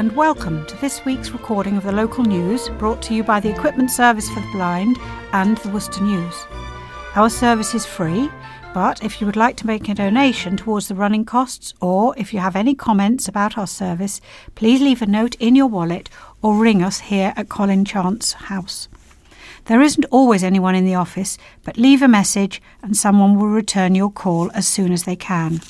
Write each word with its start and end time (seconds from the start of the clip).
and 0.00 0.16
welcome 0.16 0.64
to 0.64 0.74
this 0.78 1.04
week's 1.04 1.30
recording 1.32 1.76
of 1.76 1.82
the 1.82 1.92
local 1.92 2.24
news 2.24 2.70
brought 2.78 3.02
to 3.02 3.12
you 3.12 3.22
by 3.22 3.38
the 3.38 3.50
Equipment 3.50 3.90
Service 3.90 4.30
for 4.30 4.40
the 4.40 4.50
Blind 4.50 4.96
and 5.34 5.58
the 5.58 5.68
Worcester 5.68 6.02
News. 6.02 6.34
Our 7.16 7.28
service 7.28 7.74
is 7.74 7.84
free, 7.84 8.30
but 8.72 9.04
if 9.04 9.20
you 9.20 9.26
would 9.26 9.36
like 9.36 9.58
to 9.58 9.66
make 9.66 9.90
a 9.90 9.94
donation 9.94 10.56
towards 10.56 10.88
the 10.88 10.94
running 10.94 11.26
costs 11.26 11.74
or 11.82 12.14
if 12.16 12.32
you 12.32 12.40
have 12.40 12.56
any 12.56 12.74
comments 12.74 13.28
about 13.28 13.58
our 13.58 13.66
service, 13.66 14.22
please 14.54 14.80
leave 14.80 15.02
a 15.02 15.06
note 15.06 15.34
in 15.34 15.54
your 15.54 15.66
wallet 15.66 16.08
or 16.40 16.56
ring 16.56 16.82
us 16.82 17.00
here 17.00 17.34
at 17.36 17.50
Colin 17.50 17.84
Chance 17.84 18.32
House. 18.32 18.88
There 19.66 19.82
isn't 19.82 20.06
always 20.06 20.42
anyone 20.42 20.74
in 20.74 20.86
the 20.86 20.94
office, 20.94 21.36
but 21.62 21.76
leave 21.76 22.00
a 22.00 22.08
message 22.08 22.62
and 22.82 22.96
someone 22.96 23.38
will 23.38 23.48
return 23.48 23.94
your 23.94 24.10
call 24.10 24.50
as 24.52 24.66
soon 24.66 24.92
as 24.92 25.04
they 25.04 25.16
can. 25.16 25.60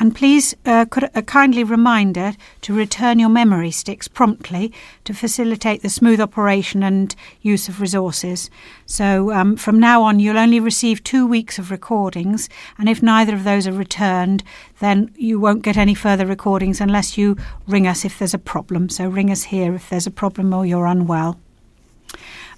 And 0.00 0.14
please, 0.14 0.54
uh, 0.64 0.86
could 0.86 1.10
a 1.14 1.20
kindly 1.20 1.62
reminder 1.62 2.32
to 2.62 2.74
return 2.74 3.18
your 3.18 3.28
memory 3.28 3.70
sticks 3.70 4.08
promptly 4.08 4.72
to 5.04 5.12
facilitate 5.12 5.82
the 5.82 5.90
smooth 5.90 6.22
operation 6.22 6.82
and 6.82 7.14
use 7.42 7.68
of 7.68 7.82
resources. 7.82 8.48
So 8.86 9.30
um, 9.30 9.56
from 9.56 9.78
now 9.78 10.02
on, 10.02 10.18
you'll 10.18 10.38
only 10.38 10.58
receive 10.58 11.04
two 11.04 11.26
weeks 11.26 11.58
of 11.58 11.70
recordings, 11.70 12.48
and 12.78 12.88
if 12.88 13.02
neither 13.02 13.34
of 13.34 13.44
those 13.44 13.66
are 13.66 13.72
returned, 13.72 14.42
then 14.78 15.12
you 15.16 15.38
won't 15.38 15.62
get 15.62 15.76
any 15.76 15.94
further 15.94 16.24
recordings 16.24 16.80
unless 16.80 17.18
you 17.18 17.36
ring 17.66 17.86
us 17.86 18.02
if 18.02 18.18
there's 18.18 18.32
a 18.32 18.38
problem. 18.38 18.88
So 18.88 19.06
ring 19.06 19.30
us 19.30 19.42
here 19.42 19.74
if 19.74 19.90
there's 19.90 20.06
a 20.06 20.10
problem 20.10 20.54
or 20.54 20.64
you're 20.64 20.86
unwell. 20.86 21.38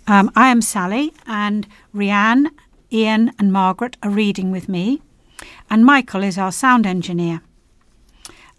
Um, 0.06 0.30
I 0.37 0.51
am 0.51 0.62
Sally, 0.62 1.12
and 1.27 1.66
Rianne, 1.93 2.51
Ian, 2.93 3.32
and 3.40 3.52
Margaret 3.52 3.96
are 4.01 4.10
reading 4.10 4.52
with 4.52 4.68
me 4.68 5.02
and 5.71 5.85
Michael 5.85 6.23
is 6.23 6.38
our 6.38 6.52
sound 6.52 6.87
engineer. 6.87 7.43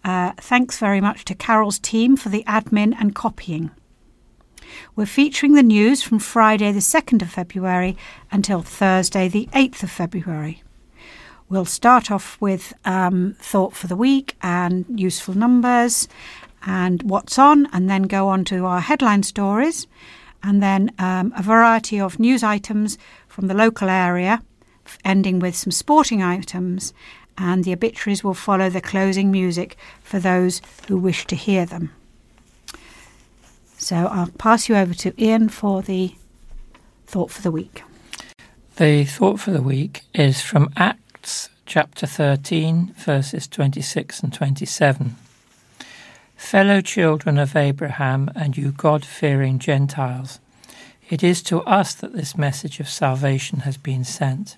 Uh, 0.03 0.33
thanks 0.37 0.77
very 0.77 0.99
much 0.99 1.23
to 1.25 1.35
Carol's 1.35 1.79
team 1.79 2.17
for 2.17 2.29
the 2.29 2.43
admin 2.45 2.95
and 2.99 3.15
copying. 3.15 3.71
We're 4.95 5.05
featuring 5.05 5.53
the 5.53 5.63
news 5.63 6.03
from 6.03 6.19
Friday, 6.19 6.71
the 6.71 6.79
2nd 6.79 7.21
of 7.21 7.29
February, 7.29 7.95
until 8.31 8.61
Thursday, 8.61 9.27
the 9.27 9.47
8th 9.53 9.83
of 9.83 9.91
February. 9.91 10.63
We'll 11.49 11.65
start 11.65 12.09
off 12.09 12.39
with 12.41 12.73
um, 12.85 13.35
Thought 13.39 13.75
for 13.75 13.87
the 13.87 13.95
Week 13.95 14.35
and 14.41 14.85
useful 14.99 15.35
numbers 15.35 16.07
and 16.65 17.03
what's 17.03 17.37
on, 17.37 17.67
and 17.73 17.89
then 17.89 18.03
go 18.03 18.27
on 18.27 18.45
to 18.45 18.65
our 18.65 18.79
headline 18.79 19.23
stories, 19.23 19.85
and 20.41 20.63
then 20.63 20.91
um, 20.97 21.33
a 21.37 21.43
variety 21.43 21.99
of 21.99 22.19
news 22.19 22.43
items 22.43 22.97
from 23.27 23.47
the 23.47 23.53
local 23.53 23.89
area 23.89 24.41
ending 25.05 25.39
with 25.39 25.55
some 25.55 25.71
sporting 25.71 26.21
items, 26.21 26.93
and 27.37 27.63
the 27.63 27.73
obituaries 27.73 28.23
will 28.23 28.33
follow 28.33 28.69
the 28.69 28.81
closing 28.81 29.31
music 29.31 29.77
for 30.03 30.19
those 30.19 30.61
who 30.87 30.97
wish 30.97 31.25
to 31.27 31.35
hear 31.35 31.65
them. 31.65 31.91
So 33.77 33.95
I'll 33.95 34.29
pass 34.37 34.69
you 34.69 34.75
over 34.75 34.93
to 34.93 35.13
Ian 35.21 35.49
for 35.49 35.81
the 35.81 36.15
thought 37.05 37.31
for 37.31 37.41
the 37.41 37.51
week. 37.51 37.83
The 38.77 39.03
thought 39.03 39.39
for 39.39 39.51
the 39.51 39.61
week 39.61 40.01
is 40.13 40.41
from 40.41 40.71
Acts 40.77 41.49
chapter 41.65 42.07
13, 42.07 42.93
verses 42.97 43.47
26 43.47 44.21
and 44.21 44.33
27. 44.33 45.15
Fellow 46.35 46.81
children 46.81 47.37
of 47.37 47.55
Abraham 47.55 48.31
and 48.35 48.57
you 48.57 48.71
God 48.71 49.05
fearing 49.05 49.59
Gentiles, 49.59 50.39
it 51.09 51.23
is 51.23 51.41
to 51.43 51.61
us 51.61 51.93
that 51.95 52.13
this 52.13 52.37
message 52.37 52.79
of 52.79 52.89
salvation 52.89 53.59
has 53.59 53.77
been 53.77 54.03
sent. 54.03 54.57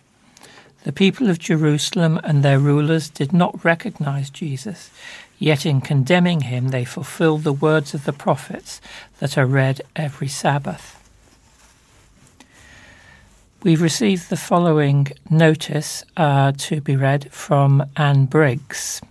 The 0.86 0.94
people 0.94 1.32
of 1.32 1.40
Jerusalem 1.40 2.20
and 2.24 2.44
their 2.44 2.60
rulers 2.60 3.10
did 3.10 3.34
not 3.34 3.66
recognize 3.66 4.30
Jesus, 4.30 4.92
yet 5.40 5.66
in 5.66 5.82
condemning 5.82 6.42
him 6.42 6.68
they 6.68 6.86
fulfilled 6.86 7.44
the 7.44 7.54
words 7.54 7.96
of 7.96 8.06
the 8.06 8.14
prophets 8.14 8.82
that 9.18 9.36
are 9.36 9.48
read 9.48 9.82
every 9.96 10.28
Sabbath. 10.28 11.02
We've 13.64 13.82
received 13.82 14.30
the 14.30 14.38
following 14.38 15.08
notice 15.28 16.06
uh, 16.18 16.52
to 16.56 16.82
be 16.82 16.96
read 16.96 17.34
from 17.34 17.90
Anne 17.98 18.28
Briggs. 18.28 19.02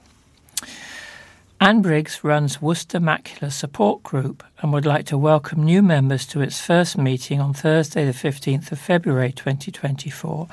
Anne 1.65 1.81
Briggs 1.81 2.21
runs 2.23 2.61
Worcester 2.61 3.01
Macular 3.01 3.51
Support 3.51 4.03
Group 4.03 4.45
and 4.61 4.71
would 4.71 4.85
like 4.85 5.07
to 5.07 5.17
welcome 5.17 5.63
new 5.63 5.83
members 5.83 6.27
to 6.27 6.43
its 6.43 6.61
first 6.61 6.99
meeting 6.99 7.41
on 7.41 7.55
Thursday, 7.55 8.05
the 8.05 8.13
15th 8.13 8.71
of 8.71 8.79
February 8.79 9.33
2024 9.33 10.47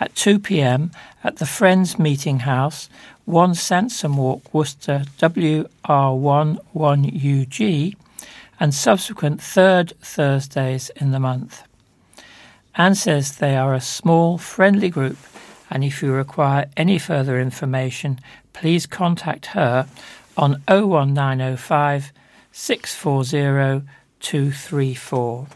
at 0.00 0.12
2 0.16 0.40
pm 0.40 0.90
at 1.22 1.36
the 1.36 1.46
Friends 1.46 2.00
Meeting 2.00 2.40
House, 2.40 2.90
1 3.26 3.52
Sansome 3.52 4.16
Walk, 4.16 4.52
Worcester, 4.52 5.04
WR11UG, 5.18 7.94
and 8.58 8.74
subsequent 8.74 9.40
third 9.40 9.92
Thursdays 10.00 10.90
in 10.96 11.12
the 11.12 11.20
month. 11.20 11.62
Anne 12.74 12.96
says 12.96 13.36
they 13.36 13.56
are 13.56 13.72
a 13.72 13.80
small, 13.80 14.36
friendly 14.36 14.90
group, 14.90 15.18
and 15.70 15.84
if 15.84 16.02
you 16.02 16.10
require 16.10 16.66
any 16.76 16.98
further 16.98 17.40
information, 17.40 18.18
please 18.52 18.84
contact 18.84 19.46
her 19.46 19.86
on 20.36 20.62
01905 20.68 22.12
640 22.52 23.86
234. 24.20 25.46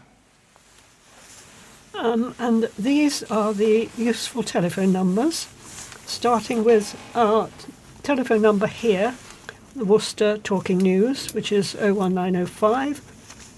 Um, 1.95 2.35
and 2.39 2.69
these 2.79 3.23
are 3.23 3.53
the 3.53 3.89
useful 3.97 4.43
telephone 4.43 4.91
numbers, 4.91 5.47
starting 6.05 6.63
with 6.63 6.95
our 7.15 7.49
telephone 8.01 8.41
number 8.41 8.65
here, 8.67 9.15
the 9.75 9.85
Worcester 9.85 10.37
Talking 10.37 10.79
News, 10.79 11.33
which 11.33 11.51
is 11.51 11.75
01905 11.75 13.01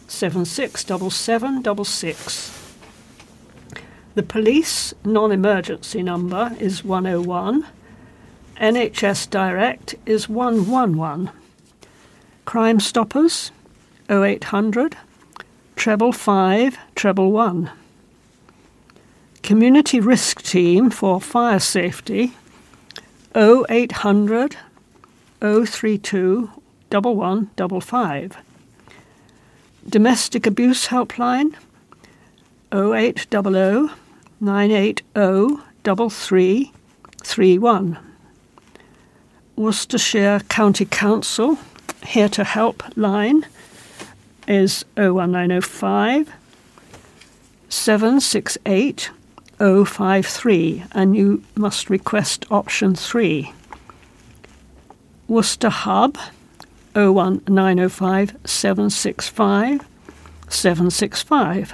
767766. 0.07 2.59
The 4.15 4.23
police 4.23 4.93
non 5.03 5.31
emergency 5.31 6.03
number 6.03 6.55
is 6.59 6.83
101 6.83 7.65
NHS 8.57 9.29
Direct 9.31 9.95
is 10.05 10.29
111. 10.29 11.31
Crime 12.45 12.79
Stoppers 12.79 13.51
0800 14.09 14.95
treble 15.75 16.11
5 16.11 16.77
treble 16.93 17.31
1. 17.31 17.71
Community 19.41 19.99
Risk 19.99 20.43
Team 20.43 20.91
for 20.91 21.19
Fire 21.19 21.57
Safety 21.59 22.33
0800 23.35 24.55
032 25.41 26.51
1155. 26.91 28.37
Domestic 29.89 30.45
Abuse 30.45 30.85
Helpline 30.87 31.55
0800 32.71 33.89
980 34.39 35.03
3331. 35.83 38.12
Worcestershire 39.55 40.39
County 40.49 40.85
Council 40.85 41.59
here 42.07 42.29
to 42.29 42.43
help 42.43 42.83
line 42.97 43.45
is 44.47 44.83
01905 44.97 46.31
768 47.69 49.11
053 49.59 50.83
and 50.93 51.15
you 51.15 51.43
must 51.55 51.89
request 51.89 52.45
option 52.49 52.95
3. 52.95 53.53
Worcester 55.27 55.69
Hub 55.69 56.17
01905 56.95 58.35
765 58.45 59.81
765. 60.49 61.73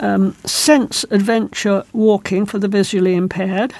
Um, 0.00 0.34
Sense 0.44 1.04
Adventure 1.10 1.84
Walking 1.92 2.44
for 2.44 2.58
the 2.58 2.68
visually 2.68 3.14
impaired 3.14 3.72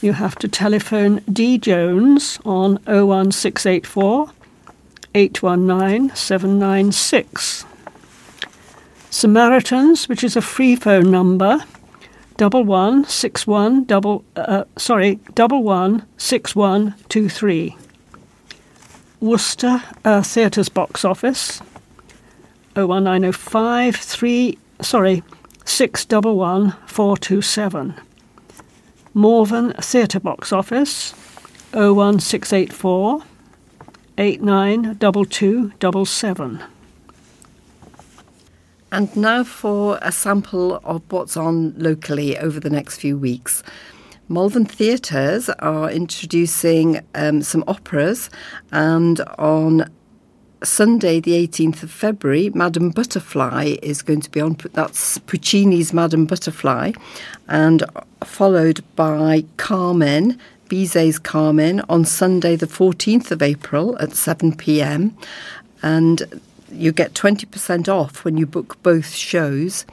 you 0.00 0.12
have 0.12 0.36
to 0.36 0.48
telephone 0.48 1.22
D 1.32 1.58
Jones 1.58 2.38
on 2.44 2.74
01684 2.86 4.30
819 5.14 6.14
796. 6.14 7.64
Samaritans, 9.10 10.08
which 10.08 10.22
is 10.22 10.36
a 10.36 10.42
free 10.42 10.76
phone 10.76 11.10
number, 11.10 11.64
double 12.36 12.64
one 12.64 13.04
six 13.04 13.46
one 13.46 13.84
double 13.84 14.24
uh, 14.36 14.64
sorry 14.76 15.18
double 15.34 15.62
one 15.62 16.06
six 16.18 16.54
one 16.54 16.94
two 17.08 17.28
three. 17.28 17.76
Worcester 19.20 19.82
uh, 20.04 20.22
Theatres 20.22 20.68
box 20.68 21.04
office. 21.04 21.60
01905 22.74 23.96
3 23.96 24.58
sorry 24.82 25.22
six 25.64 26.04
double 26.04 26.36
one 26.36 26.72
four 26.86 27.16
two 27.16 27.40
seven. 27.40 27.94
Malvern 29.16 29.72
Theatre 29.80 30.20
Box 30.20 30.52
Office 30.52 31.12
01684 31.72 33.22
892277. 34.18 36.62
And 38.92 39.16
now 39.16 39.42
for 39.42 39.98
a 40.02 40.12
sample 40.12 40.76
of 40.84 41.00
what's 41.10 41.34
on 41.34 41.72
locally 41.78 42.36
over 42.36 42.60
the 42.60 42.68
next 42.68 42.98
few 42.98 43.16
weeks. 43.16 43.62
Malvern 44.28 44.66
Theatres 44.66 45.48
are 45.60 45.90
introducing 45.90 47.00
um, 47.14 47.40
some 47.40 47.64
operas, 47.66 48.28
and 48.70 49.22
on 49.38 49.90
Sunday, 50.62 51.20
the 51.20 51.32
18th 51.46 51.82
of 51.82 51.90
February, 51.90 52.50
Madame 52.54 52.90
Butterfly 52.90 53.76
is 53.82 54.02
going 54.02 54.20
to 54.22 54.30
be 54.30 54.40
on. 54.40 54.56
That's 54.72 55.18
Puccini's 55.18 55.92
Madame 55.92 56.26
Butterfly, 56.26 56.92
and 57.48 57.84
followed 58.24 58.82
by 58.96 59.44
Carmen, 59.58 60.38
Bizet's 60.68 61.18
Carmen, 61.18 61.82
on 61.88 62.04
Sunday, 62.04 62.56
the 62.56 62.66
14th 62.66 63.30
of 63.30 63.42
April 63.42 63.98
at 63.98 64.12
7 64.12 64.56
pm. 64.56 65.16
And 65.82 66.40
you 66.72 66.90
get 66.92 67.14
20% 67.14 67.88
off 67.88 68.24
when 68.24 68.36
you 68.36 68.46
book 68.46 68.82
both 68.82 69.12
shows. 69.12 69.84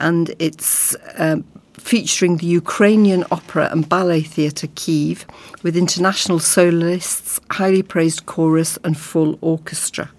And 0.00 0.34
it's 0.38 0.96
um, 1.16 1.44
featuring 1.86 2.38
the 2.38 2.46
Ukrainian 2.46 3.24
Opera 3.30 3.68
and 3.70 3.88
Ballet 3.88 4.22
Theatre 4.22 4.66
Kiev 4.74 5.24
with 5.62 5.76
international 5.76 6.40
soloists, 6.40 7.38
highly 7.52 7.84
praised 7.84 8.26
chorus, 8.26 8.76
and 8.82 8.98
full 8.98 9.38
orchestra. 9.40 10.10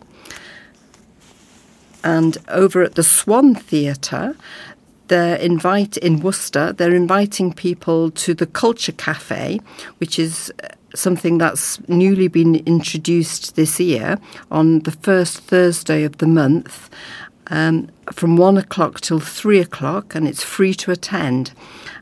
And 2.06 2.38
over 2.48 2.84
at 2.84 2.96
the 2.96 3.04
Swan 3.04 3.54
Theatre, 3.54 4.38
they're 5.10 5.36
invite 5.36 5.98
in 5.98 6.22
Worcester. 6.22 6.72
They're 6.72 6.96
inviting 6.96 7.52
people 7.52 8.12
to 8.12 8.34
the 8.34 8.46
Culture 8.46 8.94
Cafe, 8.94 9.60
which 9.98 10.18
is 10.18 10.54
uh, 10.64 10.70
something 10.96 11.38
that's 11.38 11.86
newly 11.90 12.30
been 12.30 12.56
introduced 12.66 13.58
this 13.58 13.78
year 13.78 14.20
on 14.52 14.80
the 14.80 14.92
first 14.92 15.40
Thursday 15.40 16.06
of 16.06 16.20
the 16.20 16.28
month, 16.28 16.90
um, 17.50 17.90
from 18.12 18.38
one 18.38 18.58
o'clock 18.58 19.02
till 19.02 19.20
three 19.20 19.60
o'clock, 19.60 20.16
and 20.16 20.28
it's 20.28 20.44
free 20.44 20.74
to 20.76 20.92
attend. 20.92 21.52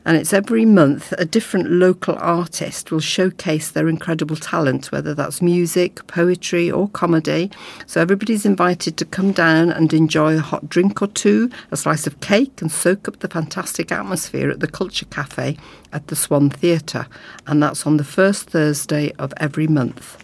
And 0.04 0.16
it's 0.16 0.32
every 0.32 0.64
month 0.64 1.12
a 1.18 1.24
different 1.24 1.68
local 1.68 2.16
artist 2.18 2.92
will 2.92 3.00
showcase 3.00 3.70
their 3.70 3.88
incredible 3.88 4.36
talent, 4.36 4.92
whether 4.92 5.14
that's 5.14 5.42
music, 5.42 6.06
poetry, 6.06 6.70
or 6.70 6.88
comedy. 6.90 7.50
So 7.86 8.00
everybody's 8.00 8.46
invited 8.46 8.96
to 8.98 9.04
come 9.04 9.32
down 9.32 9.70
and 9.70 9.92
enjoy 9.92 10.36
a 10.36 10.40
hot 10.40 10.68
drink 10.68 11.02
or 11.02 11.08
two, 11.08 11.50
a 11.72 11.76
slice 11.76 12.06
of 12.06 12.20
cake, 12.20 12.62
and 12.62 12.70
soak 12.70 13.08
up 13.08 13.18
the 13.18 13.28
fantastic 13.28 13.90
atmosphere 13.90 14.48
at 14.48 14.60
the 14.60 14.68
Culture 14.68 15.06
Cafe 15.06 15.56
at 15.92 16.06
the 16.06 16.16
Swan 16.16 16.50
Theatre. 16.50 17.08
And 17.48 17.60
that's 17.60 17.84
on 17.84 17.96
the 17.96 18.04
first 18.04 18.50
Thursday 18.50 19.12
of 19.18 19.34
every 19.38 19.66
month 19.66 20.22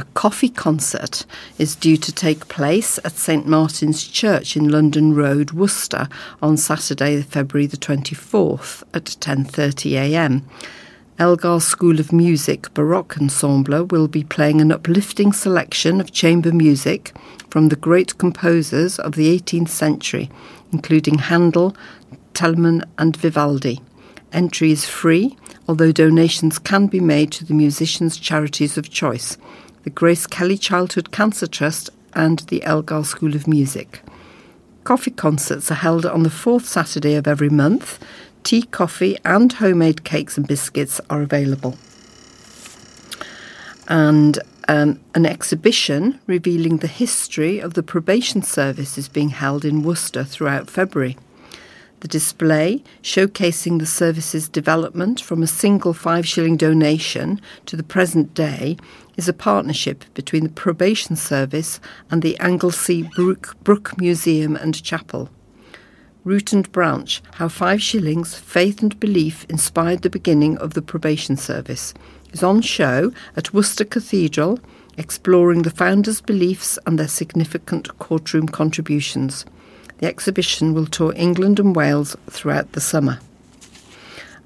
a 0.00 0.04
coffee 0.14 0.48
concert 0.48 1.26
is 1.58 1.76
due 1.76 1.98
to 1.98 2.10
take 2.10 2.48
place 2.48 2.98
at 3.04 3.12
St 3.12 3.46
Martin's 3.46 4.06
Church 4.06 4.56
in 4.56 4.70
London 4.70 5.14
Road, 5.14 5.50
Worcester, 5.50 6.08
on 6.40 6.56
Saturday, 6.56 7.20
February 7.20 7.66
the 7.66 7.76
24th 7.76 8.82
at 8.94 9.04
10:30 9.04 9.92
a.m. 9.96 10.46
Elgar 11.18 11.60
School 11.60 12.00
of 12.00 12.14
Music 12.14 12.72
Baroque 12.72 13.18
Ensemble 13.20 13.84
will 13.84 14.08
be 14.08 14.24
playing 14.24 14.62
an 14.62 14.72
uplifting 14.72 15.34
selection 15.34 16.00
of 16.00 16.12
chamber 16.12 16.50
music 16.50 17.14
from 17.50 17.68
the 17.68 17.76
great 17.76 18.16
composers 18.16 18.98
of 18.98 19.16
the 19.16 19.38
18th 19.38 19.68
century, 19.68 20.30
including 20.72 21.18
Handel, 21.18 21.76
Telemann, 22.32 22.84
and 22.96 23.14
Vivaldi. 23.18 23.82
Entry 24.32 24.72
is 24.72 24.86
free, 24.86 25.36
although 25.68 25.92
donations 25.92 26.58
can 26.58 26.86
be 26.86 27.00
made 27.00 27.30
to 27.32 27.44
the 27.44 27.52
musicians' 27.52 28.16
charities 28.16 28.78
of 28.78 28.88
choice 28.88 29.36
the 29.82 29.90
Grace 29.90 30.26
Kelly 30.26 30.58
Childhood 30.58 31.10
Cancer 31.10 31.46
Trust, 31.46 31.90
and 32.14 32.40
the 32.48 32.62
Elgar 32.64 33.04
School 33.04 33.34
of 33.34 33.46
Music. 33.46 34.02
Coffee 34.84 35.10
concerts 35.10 35.70
are 35.70 35.76
held 35.76 36.04
on 36.04 36.22
the 36.22 36.30
fourth 36.30 36.66
Saturday 36.66 37.14
of 37.14 37.28
every 37.28 37.48
month. 37.48 37.98
Tea, 38.42 38.62
coffee, 38.62 39.16
and 39.24 39.52
homemade 39.52 40.04
cakes 40.04 40.36
and 40.36 40.46
biscuits 40.46 41.00
are 41.08 41.22
available. 41.22 41.76
And 43.88 44.38
um, 44.68 45.00
an 45.14 45.26
exhibition 45.26 46.20
revealing 46.26 46.78
the 46.78 46.86
history 46.86 47.58
of 47.58 47.74
the 47.74 47.82
probation 47.82 48.42
service 48.42 48.96
is 48.96 49.08
being 49.08 49.30
held 49.30 49.64
in 49.64 49.82
Worcester 49.82 50.24
throughout 50.24 50.70
February. 50.70 51.16
The 52.00 52.08
display, 52.08 52.82
showcasing 53.02 53.78
the 53.78 53.86
service's 53.86 54.48
development 54.48 55.20
from 55.20 55.42
a 55.42 55.46
single 55.46 55.92
five 55.92 56.26
shilling 56.26 56.56
donation 56.56 57.40
to 57.66 57.76
the 57.76 57.82
present 57.82 58.32
day, 58.32 58.78
is 59.20 59.28
a 59.28 59.34
partnership 59.34 60.06
between 60.14 60.44
the 60.44 60.48
Probation 60.64 61.14
Service 61.14 61.78
and 62.10 62.22
the 62.22 62.38
Anglesey 62.38 63.02
Brook, 63.02 63.54
Brook 63.62 64.00
Museum 64.00 64.56
and 64.56 64.82
Chapel. 64.82 65.28
Root 66.24 66.54
and 66.54 66.72
Branch 66.72 67.20
How 67.34 67.48
Five 67.48 67.82
Shillings, 67.82 68.34
Faith 68.34 68.80
and 68.80 68.98
Belief 68.98 69.44
Inspired 69.50 70.00
the 70.00 70.08
Beginning 70.08 70.56
of 70.56 70.72
the 70.72 70.80
Probation 70.80 71.36
Service 71.36 71.92
is 72.32 72.42
on 72.42 72.62
show 72.62 73.12
at 73.36 73.52
Worcester 73.52 73.84
Cathedral, 73.84 74.58
exploring 74.96 75.64
the 75.64 75.70
founders' 75.70 76.22
beliefs 76.22 76.78
and 76.86 76.98
their 76.98 77.06
significant 77.06 77.98
courtroom 77.98 78.48
contributions. 78.48 79.44
The 79.98 80.06
exhibition 80.06 80.72
will 80.72 80.86
tour 80.86 81.12
England 81.14 81.60
and 81.60 81.76
Wales 81.76 82.16
throughout 82.30 82.72
the 82.72 82.80
summer. 82.80 83.18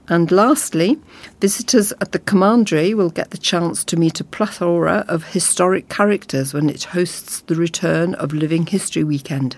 And 0.09 0.31
lastly, 0.31 0.99
visitors 1.41 1.93
at 2.01 2.13
the 2.13 2.19
Commandery 2.19 2.93
will 2.93 3.09
get 3.09 3.31
the 3.31 3.39
chance 3.39 3.83
to 3.85 3.97
meet 3.97 4.21
a 4.21 4.25
plethora 4.25 5.05
of 5.09 5.25
historic 5.25 5.89
characters 5.89 6.53
when 6.53 6.69
it 6.69 6.85
hosts 6.85 7.41
the 7.41 7.55
return 7.55 8.15
of 8.17 8.35
Living 8.35 8.67
History 8.67 9.03
Weekend. 9.03 9.57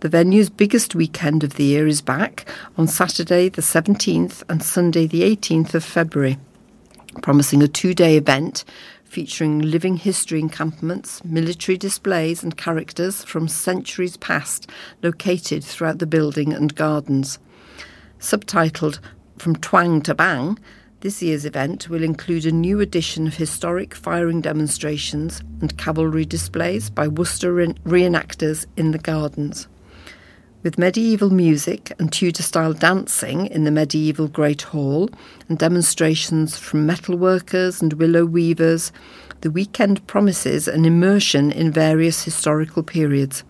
The 0.00 0.08
venue's 0.08 0.48
biggest 0.48 0.94
weekend 0.94 1.42
of 1.42 1.54
the 1.54 1.64
year 1.64 1.88
is 1.88 2.00
back 2.00 2.48
on 2.76 2.86
Saturday 2.86 3.48
the 3.48 3.62
17th 3.62 4.44
and 4.48 4.62
Sunday 4.62 5.08
the 5.08 5.22
18th 5.22 5.74
of 5.74 5.82
February, 5.82 6.38
promising 7.20 7.60
a 7.60 7.68
two 7.68 7.94
day 7.94 8.16
event 8.16 8.64
featuring 9.02 9.58
living 9.58 9.96
history 9.96 10.38
encampments, 10.38 11.24
military 11.24 11.76
displays, 11.76 12.44
and 12.44 12.56
characters 12.56 13.24
from 13.24 13.48
centuries 13.48 14.16
past 14.18 14.70
located 15.02 15.64
throughout 15.64 15.98
the 15.98 16.06
building 16.06 16.52
and 16.52 16.76
gardens. 16.76 17.40
Subtitled 18.20 19.00
From 19.38 19.54
Twang 19.54 20.02
to 20.02 20.16
Bang, 20.16 20.58
this 21.00 21.22
year's 21.22 21.44
event 21.44 21.88
will 21.88 22.02
include 22.02 22.44
a 22.44 22.50
new 22.50 22.80
edition 22.80 23.28
of 23.28 23.36
historic 23.36 23.94
firing 23.94 24.40
demonstrations 24.40 25.42
and 25.60 25.78
cavalry 25.78 26.24
displays 26.24 26.90
by 26.90 27.06
Worcester 27.06 27.54
re- 27.54 27.72
reenactors 27.84 28.66
in 28.76 28.90
the 28.90 28.98
gardens. 28.98 29.68
With 30.64 30.76
medieval 30.76 31.30
music 31.30 31.92
and 32.00 32.12
Tudor 32.12 32.42
style 32.42 32.72
dancing 32.72 33.46
in 33.46 33.62
the 33.62 33.70
medieval 33.70 34.26
Great 34.26 34.62
Hall 34.62 35.08
and 35.48 35.56
demonstrations 35.56 36.58
from 36.58 36.88
metalworkers 36.88 37.80
and 37.80 37.92
willow 37.92 38.24
weavers, 38.24 38.90
the 39.42 39.52
weekend 39.52 40.04
promises 40.08 40.66
an 40.66 40.84
immersion 40.84 41.52
in 41.52 41.70
various 41.70 42.24
historical 42.24 42.82
periods. 42.82 43.44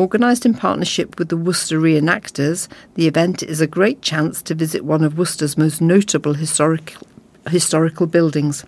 Organised 0.00 0.46
in 0.46 0.54
partnership 0.54 1.18
with 1.18 1.28
the 1.28 1.36
Worcester 1.36 1.78
Reenactors, 1.78 2.68
the 2.94 3.06
event 3.06 3.42
is 3.42 3.60
a 3.60 3.66
great 3.66 4.00
chance 4.00 4.40
to 4.40 4.54
visit 4.54 4.82
one 4.82 5.04
of 5.04 5.18
Worcester's 5.18 5.58
most 5.58 5.82
notable 5.82 6.32
historical, 6.32 7.06
historical 7.50 8.06
buildings. 8.06 8.64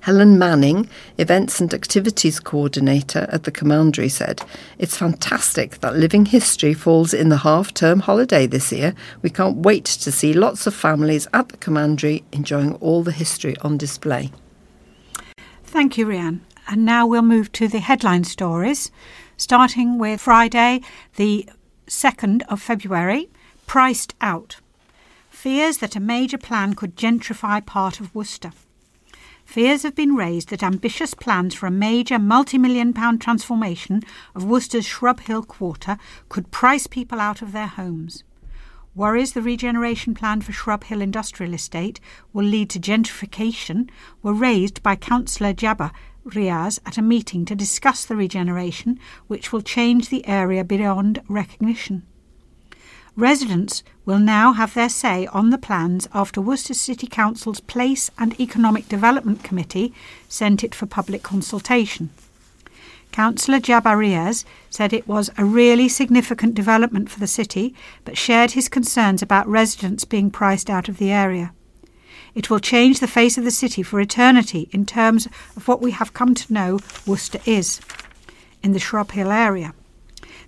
Helen 0.00 0.40
Manning, 0.40 0.88
Events 1.18 1.60
and 1.60 1.72
Activities 1.72 2.40
Coordinator 2.40 3.28
at 3.30 3.44
the 3.44 3.52
Commandery, 3.52 4.08
said, 4.08 4.42
It's 4.76 4.96
fantastic 4.96 5.78
that 5.78 5.94
Living 5.94 6.26
History 6.26 6.74
falls 6.74 7.14
in 7.14 7.28
the 7.28 7.36
half 7.36 7.72
term 7.72 8.00
holiday 8.00 8.48
this 8.48 8.72
year. 8.72 8.96
We 9.22 9.30
can't 9.30 9.58
wait 9.58 9.84
to 9.84 10.10
see 10.10 10.32
lots 10.32 10.66
of 10.66 10.74
families 10.74 11.28
at 11.32 11.50
the 11.50 11.58
Commandery 11.58 12.24
enjoying 12.32 12.74
all 12.80 13.04
the 13.04 13.12
history 13.12 13.56
on 13.60 13.78
display. 13.78 14.32
Thank 15.62 15.96
you, 15.96 16.06
Rianne. 16.06 16.40
And 16.66 16.84
now 16.84 17.06
we'll 17.06 17.22
move 17.22 17.52
to 17.52 17.68
the 17.68 17.80
headline 17.80 18.24
stories, 18.24 18.90
starting 19.42 19.98
with 19.98 20.20
Friday, 20.20 20.80
the 21.16 21.48
2nd 21.88 22.42
of 22.48 22.62
February, 22.62 23.28
Priced 23.66 24.14
Out. 24.20 24.56
Fears 25.30 25.78
that 25.78 25.96
a 25.96 26.00
major 26.00 26.38
plan 26.38 26.74
could 26.74 26.96
gentrify 26.96 27.64
part 27.64 28.00
of 28.00 28.14
Worcester 28.14 28.52
fears 29.44 29.82
have 29.82 29.94
been 29.94 30.14
raised 30.14 30.48
that 30.48 30.62
ambitious 30.62 31.12
plans 31.12 31.54
for 31.54 31.66
a 31.66 31.70
major 31.70 32.18
multi 32.18 32.56
million 32.56 32.94
pound 32.94 33.20
transformation 33.20 34.02
of 34.34 34.44
Worcester's 34.44 34.86
Shrub 34.86 35.20
Hill 35.20 35.42
quarter 35.42 35.98
could 36.30 36.50
price 36.50 36.86
people 36.86 37.20
out 37.20 37.42
of 37.42 37.52
their 37.52 37.66
homes. 37.66 38.24
Worries 38.94 39.32
the 39.32 39.42
regeneration 39.42 40.14
plan 40.14 40.40
for 40.40 40.52
Shrub 40.52 40.84
Hill 40.84 41.02
Industrial 41.02 41.52
Estate 41.52 42.00
will 42.32 42.44
lead 42.44 42.70
to 42.70 42.80
gentrification 42.80 43.90
were 44.22 44.32
raised 44.32 44.82
by 44.82 44.96
Councillor 44.96 45.52
Jabba 45.52 45.92
Riaz 46.24 46.78
at 46.86 46.98
a 46.98 47.02
meeting 47.02 47.44
to 47.46 47.54
discuss 47.54 48.04
the 48.04 48.16
regeneration, 48.16 48.98
which 49.26 49.52
will 49.52 49.62
change 49.62 50.08
the 50.08 50.26
area 50.26 50.64
beyond 50.64 51.20
recognition. 51.28 52.02
Residents 53.16 53.82
will 54.06 54.18
now 54.18 54.52
have 54.54 54.72
their 54.72 54.88
say 54.88 55.26
on 55.26 55.50
the 55.50 55.58
plans 55.58 56.08
after 56.14 56.40
Worcester 56.40 56.72
City 56.72 57.06
Council's 57.06 57.60
Place 57.60 58.10
and 58.18 58.40
Economic 58.40 58.88
Development 58.88 59.44
Committee 59.44 59.92
sent 60.28 60.64
it 60.64 60.74
for 60.74 60.86
public 60.86 61.22
consultation. 61.22 62.08
Councillor 63.12 63.60
Jabba 63.60 63.94
Riaz 63.94 64.46
said 64.70 64.94
it 64.94 65.06
was 65.06 65.28
a 65.36 65.44
really 65.44 65.88
significant 65.88 66.54
development 66.54 67.10
for 67.10 67.20
the 67.20 67.26
city, 67.26 67.74
but 68.06 68.16
shared 68.16 68.52
his 68.52 68.70
concerns 68.70 69.20
about 69.20 69.46
residents 69.46 70.06
being 70.06 70.30
priced 70.30 70.70
out 70.70 70.88
of 70.88 70.96
the 70.96 71.12
area. 71.12 71.52
It 72.34 72.48
will 72.48 72.60
change 72.60 73.00
the 73.00 73.06
face 73.06 73.36
of 73.36 73.44
the 73.44 73.50
city 73.50 73.82
for 73.82 74.00
eternity 74.00 74.68
in 74.72 74.86
terms 74.86 75.26
of 75.56 75.68
what 75.68 75.82
we 75.82 75.90
have 75.90 76.14
come 76.14 76.34
to 76.34 76.52
know 76.52 76.78
Worcester 77.06 77.40
is 77.44 77.80
in 78.62 78.72
the 78.72 78.78
Shrub 78.78 79.12
Hill 79.12 79.30
area. 79.30 79.74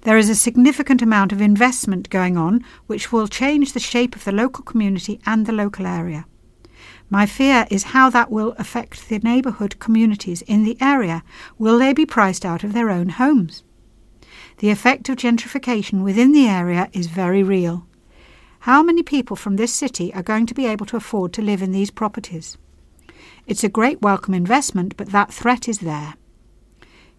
There 0.03 0.17
is 0.17 0.29
a 0.29 0.35
significant 0.35 1.03
amount 1.03 1.33
of 1.33 1.41
investment 1.41 2.11
going 2.11 2.37
on 2.37 2.65
which 2.87 3.13
will 3.13 3.29
change 3.29 3.73
the 3.73 3.81
shape 3.81 4.17
of 4.17 4.25
the 4.25 4.33
local 4.33 4.65
community 4.65 5.21
and 5.27 5.47
the 5.47 5.53
local 5.53 5.87
area. 5.87 6.27
My 7.11 7.27
fear 7.27 7.67
is 7.71 7.85
how 7.95 8.11
that 8.11 8.31
will 8.31 8.55
affect 8.59 9.09
the 9.09 9.19
neighbourhood 9.19 9.79
communities 9.79 10.43
in 10.43 10.65
the 10.65 10.77
area. 10.81 11.23
Will 11.59 11.79
they 11.79 11.93
be 11.93 12.07
priced 12.07 12.45
out 12.45 12.65
of 12.65 12.73
their 12.73 12.91
own 12.91 13.11
homes? 13.11 13.63
The 14.59 14.71
effect 14.71 15.09
of 15.09 15.17
gentrification 15.17 16.03
within 16.03 16.33
the 16.33 16.47
area 16.47 16.89
is 16.93 17.07
very 17.07 17.43
real. 17.43 17.87
How 18.65 18.83
many 18.83 19.03
people 19.03 19.37
from 19.37 19.57
this 19.57 19.75
city 19.75 20.11
are 20.15 20.23
going 20.23 20.47
to 20.47 20.55
be 20.55 20.65
able 20.65 20.87
to 20.87 20.97
afford 20.97 21.35
to 21.35 21.43
live 21.43 21.61
in 21.61 21.73
these 21.73 21.91
properties? 21.91 22.57
It's 23.47 23.63
a 23.63 23.69
great 23.69 24.01
welcome 24.01 24.33
investment, 24.33 24.97
but 24.97 25.11
that 25.11 25.31
threat 25.31 25.69
is 25.69 25.81
there. 25.81 26.15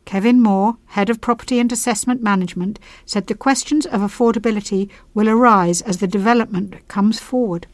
Kevin 0.05 0.41
Moore, 0.41 0.77
Head 0.87 1.07
of 1.11 1.21
Property 1.21 1.59
and 1.59 1.71
Assessment 1.71 2.23
Management, 2.23 2.79
said 3.05 3.27
the 3.27 3.35
questions 3.35 3.85
of 3.85 4.01
affordability 4.01 4.89
will 5.13 5.29
arise 5.29 5.83
as 5.83 5.97
the 5.97 6.07
development 6.07 6.87
comes 6.87 7.19
forward. 7.19 7.67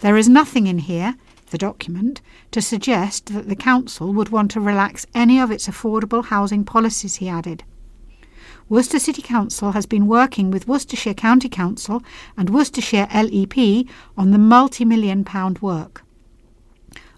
There 0.00 0.16
is 0.16 0.26
nothing 0.26 0.66
in 0.66 0.78
here, 0.78 1.16
the 1.50 1.58
document, 1.58 2.22
to 2.52 2.62
suggest 2.62 3.26
that 3.34 3.50
the 3.50 3.54
Council 3.70 4.14
would 4.14 4.30
want 4.30 4.50
to 4.52 4.62
relax 4.62 5.04
any 5.14 5.38
of 5.38 5.50
its 5.50 5.68
affordable 5.68 6.24
housing 6.24 6.64
policies, 6.64 7.16
he 7.16 7.28
added. 7.28 7.64
Worcester 8.70 8.98
City 8.98 9.20
Council 9.20 9.72
has 9.72 9.84
been 9.84 10.06
working 10.06 10.50
with 10.50 10.66
Worcestershire 10.66 11.12
County 11.12 11.50
Council 11.50 12.02
and 12.34 12.48
Worcestershire 12.48 13.06
LEP 13.12 13.86
on 14.16 14.30
the 14.30 14.38
multi 14.38 14.86
million 14.86 15.22
pound 15.22 15.58
work. 15.58 16.02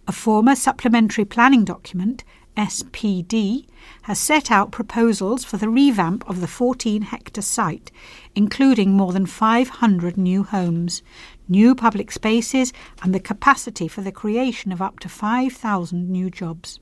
A 0.08 0.12
former 0.12 0.56
supplementary 0.56 1.24
planning 1.24 1.64
document, 1.64 2.24
SPD, 2.56 3.64
has 4.02 4.18
set 4.18 4.50
out 4.50 4.72
proposals 4.72 5.44
for 5.44 5.56
the 5.56 5.68
revamp 5.68 6.28
of 6.28 6.40
the 6.40 6.48
14 6.48 7.02
hectare 7.02 7.42
site, 7.42 7.92
including 8.34 8.90
more 8.90 9.12
than 9.12 9.24
500 9.24 10.16
new 10.16 10.42
homes, 10.42 11.00
new 11.48 11.76
public 11.76 12.10
spaces, 12.10 12.72
and 13.04 13.14
the 13.14 13.20
capacity 13.20 13.86
for 13.86 14.00
the 14.00 14.10
creation 14.10 14.72
of 14.72 14.82
up 14.82 14.98
to 14.98 15.08
5,000 15.08 16.10
new 16.10 16.28
jobs. 16.28 16.80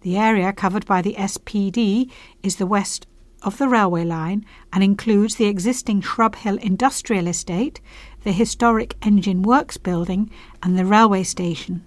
The 0.00 0.16
area 0.16 0.52
covered 0.52 0.84
by 0.84 1.00
the 1.00 1.14
SPD 1.14 2.10
is 2.42 2.56
the 2.56 2.66
west 2.66 3.06
of 3.42 3.58
the 3.58 3.68
railway 3.68 4.04
line 4.04 4.44
and 4.72 4.82
includes 4.82 5.36
the 5.36 5.46
existing 5.46 6.00
Shrub 6.00 6.36
Hill 6.36 6.58
Industrial 6.58 7.26
Estate, 7.26 7.80
the 8.24 8.32
historic 8.32 8.94
Engine 9.02 9.42
Works 9.42 9.76
building, 9.76 10.30
and 10.62 10.78
the 10.78 10.84
railway 10.84 11.22
station. 11.22 11.84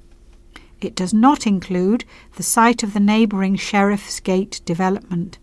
It 0.80 0.96
does 0.96 1.14
not 1.14 1.46
include 1.46 2.06
the 2.36 2.44
site 2.44 2.82
of 2.84 2.94
the 2.94 3.00
neighbouring 3.00 3.56
Sheriff's 3.56 4.20
Gate 4.20 4.62
development. 4.66 5.38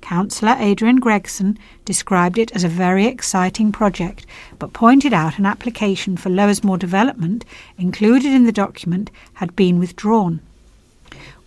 Councillor 0.00 0.56
Adrian 0.58 0.96
Gregson 0.96 1.58
described 1.84 2.38
it 2.38 2.50
as 2.52 2.64
a 2.64 2.68
very 2.68 3.06
exciting 3.06 3.70
project, 3.70 4.26
but 4.58 4.72
pointed 4.72 5.12
out 5.12 5.38
an 5.38 5.46
application 5.46 6.16
for 6.16 6.30
Lowersmoor 6.30 6.78
development 6.78 7.44
included 7.78 8.32
in 8.32 8.44
the 8.44 8.52
document 8.52 9.10
had 9.34 9.54
been 9.56 9.78
withdrawn. 9.78 10.40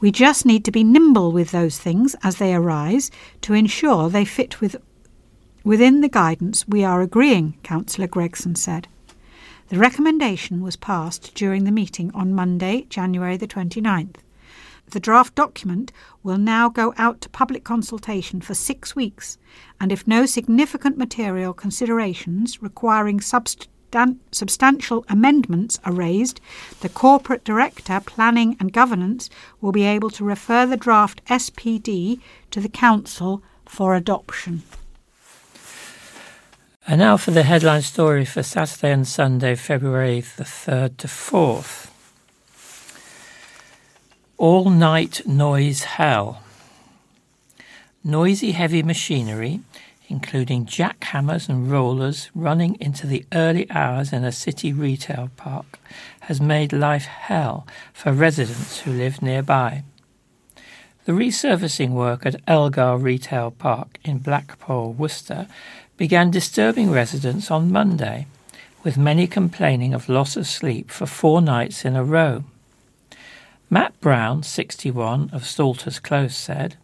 We 0.03 0.11
just 0.11 0.45
need 0.45 0.65
to 0.65 0.71
be 0.71 0.83
nimble 0.83 1.31
with 1.31 1.51
those 1.51 1.79
things 1.79 2.13
as 2.23 2.35
they 2.35 2.53
arise 2.53 3.09
to 3.39 3.53
ensure 3.53 4.09
they 4.09 4.25
fit 4.25 4.59
with, 4.59 4.75
within 5.63 6.01
the 6.01 6.09
guidance 6.09 6.67
we 6.67 6.83
are 6.83 7.01
agreeing, 7.01 7.57
Councillor 7.63 8.07
Gregson 8.07 8.55
said. 8.55 8.89
The 9.69 9.77
recommendation 9.77 10.61
was 10.61 10.75
passed 10.75 11.33
during 11.35 11.63
the 11.63 11.71
meeting 11.71 12.11
on 12.13 12.35
Monday, 12.35 12.85
January 12.89 13.37
the 13.37 13.47
29th. 13.47 14.17
The 14.89 14.99
draft 14.99 15.35
document 15.35 15.93
will 16.21 16.37
now 16.37 16.67
go 16.67 16.93
out 16.97 17.21
to 17.21 17.29
public 17.29 17.63
consultation 17.63 18.41
for 18.41 18.53
six 18.53 18.97
weeks, 18.97 19.37
and 19.79 19.89
if 19.89 20.05
no 20.05 20.25
significant 20.25 20.97
material 20.97 21.53
considerations 21.53 22.61
requiring 22.61 23.19
subst- 23.19 23.67
substantial 24.31 25.05
amendments 25.09 25.79
are 25.85 25.93
raised, 25.93 26.41
the 26.81 26.89
Corporate 26.89 27.43
Director, 27.43 28.01
Planning 28.05 28.55
and 28.59 28.73
Governance 28.73 29.29
will 29.61 29.71
be 29.71 29.83
able 29.83 30.09
to 30.11 30.23
refer 30.23 30.65
the 30.65 30.77
draft 30.77 31.23
SPD 31.25 32.19
to 32.51 32.59
the 32.59 32.69
Council 32.69 33.41
for 33.65 33.95
adoption. 33.95 34.63
And 36.85 36.99
now 36.99 37.15
for 37.15 37.31
the 37.31 37.43
headline 37.43 37.81
story 37.81 38.25
for 38.25 38.43
Saturday 38.43 38.91
and 38.91 39.07
Sunday, 39.07 39.55
February 39.55 40.19
the 40.19 40.43
3rd 40.43 40.97
to 40.97 41.07
4th. 41.07 41.89
All 44.37 44.69
night 44.69 45.25
noise 45.25 45.83
hell. 45.83 46.43
Noisy 48.03 48.51
heavy 48.51 48.83
machinery 48.83 49.61
including 50.13 50.63
jackhammers 50.63 51.49
and 51.49 51.71
rollers 51.71 52.29
running 52.35 52.77
into 52.79 53.07
the 53.07 53.25
early 53.33 53.65
hours 53.71 54.13
in 54.13 54.23
a 54.23 54.31
city 54.31 54.71
retail 54.71 55.31
park, 55.37 55.79
has 56.21 56.39
made 56.39 56.71
life 56.71 57.05
hell 57.05 57.65
for 57.93 58.13
residents 58.13 58.81
who 58.81 58.91
live 58.91 59.23
nearby. 59.23 59.83
The 61.05 61.13
resurfacing 61.13 61.89
work 61.89 62.27
at 62.27 62.39
Elgar 62.47 62.95
Retail 62.95 63.49
Park 63.49 63.97
in 64.03 64.19
Blackpole, 64.19 64.95
Worcester, 64.95 65.47
began 65.97 66.29
disturbing 66.29 66.91
residents 66.91 67.49
on 67.49 67.71
Monday, 67.71 68.27
with 68.83 68.99
many 68.99 69.25
complaining 69.25 69.95
of 69.95 70.09
loss 70.09 70.37
of 70.37 70.45
sleep 70.45 70.91
for 70.91 71.07
four 71.07 71.41
nights 71.41 71.85
in 71.85 71.95
a 71.95 72.03
row. 72.03 72.43
Matt 73.67 73.99
Brown, 73.99 74.43
61, 74.43 75.31
of 75.33 75.47
Salters 75.47 75.97
Close, 75.97 76.37
said, 76.37 76.75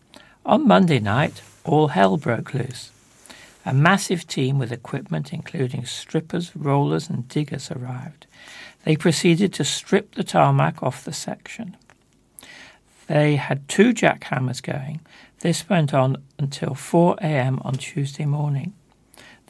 On 0.48 0.68
Monday 0.68 1.00
night, 1.00 1.44
all 1.64 1.90
hell 1.90 2.18
broke 2.18 2.56
loose. 2.56 2.90
A 3.70 3.74
massive 3.74 4.26
team 4.26 4.58
with 4.58 4.72
equipment 4.72 5.32
including 5.32 5.86
strippers, 5.86 6.56
rollers, 6.56 7.08
and 7.08 7.28
diggers 7.28 7.70
arrived. 7.70 8.26
They 8.84 8.96
proceeded 8.96 9.54
to 9.54 9.64
strip 9.64 10.16
the 10.16 10.24
tarmac 10.24 10.82
off 10.82 11.06
the 11.06 11.14
section. 11.14 11.78
They 13.06 13.36
had 13.36 13.70
two 13.70 13.94
jackhammers 13.94 14.64
going. 14.64 15.02
This 15.42 15.70
went 15.70 15.94
on 15.94 16.18
until 16.40 16.74
4 16.74 17.18
a.m. 17.22 17.62
on 17.64 17.76
Tuesday 17.76 18.26
morning. 18.26 18.74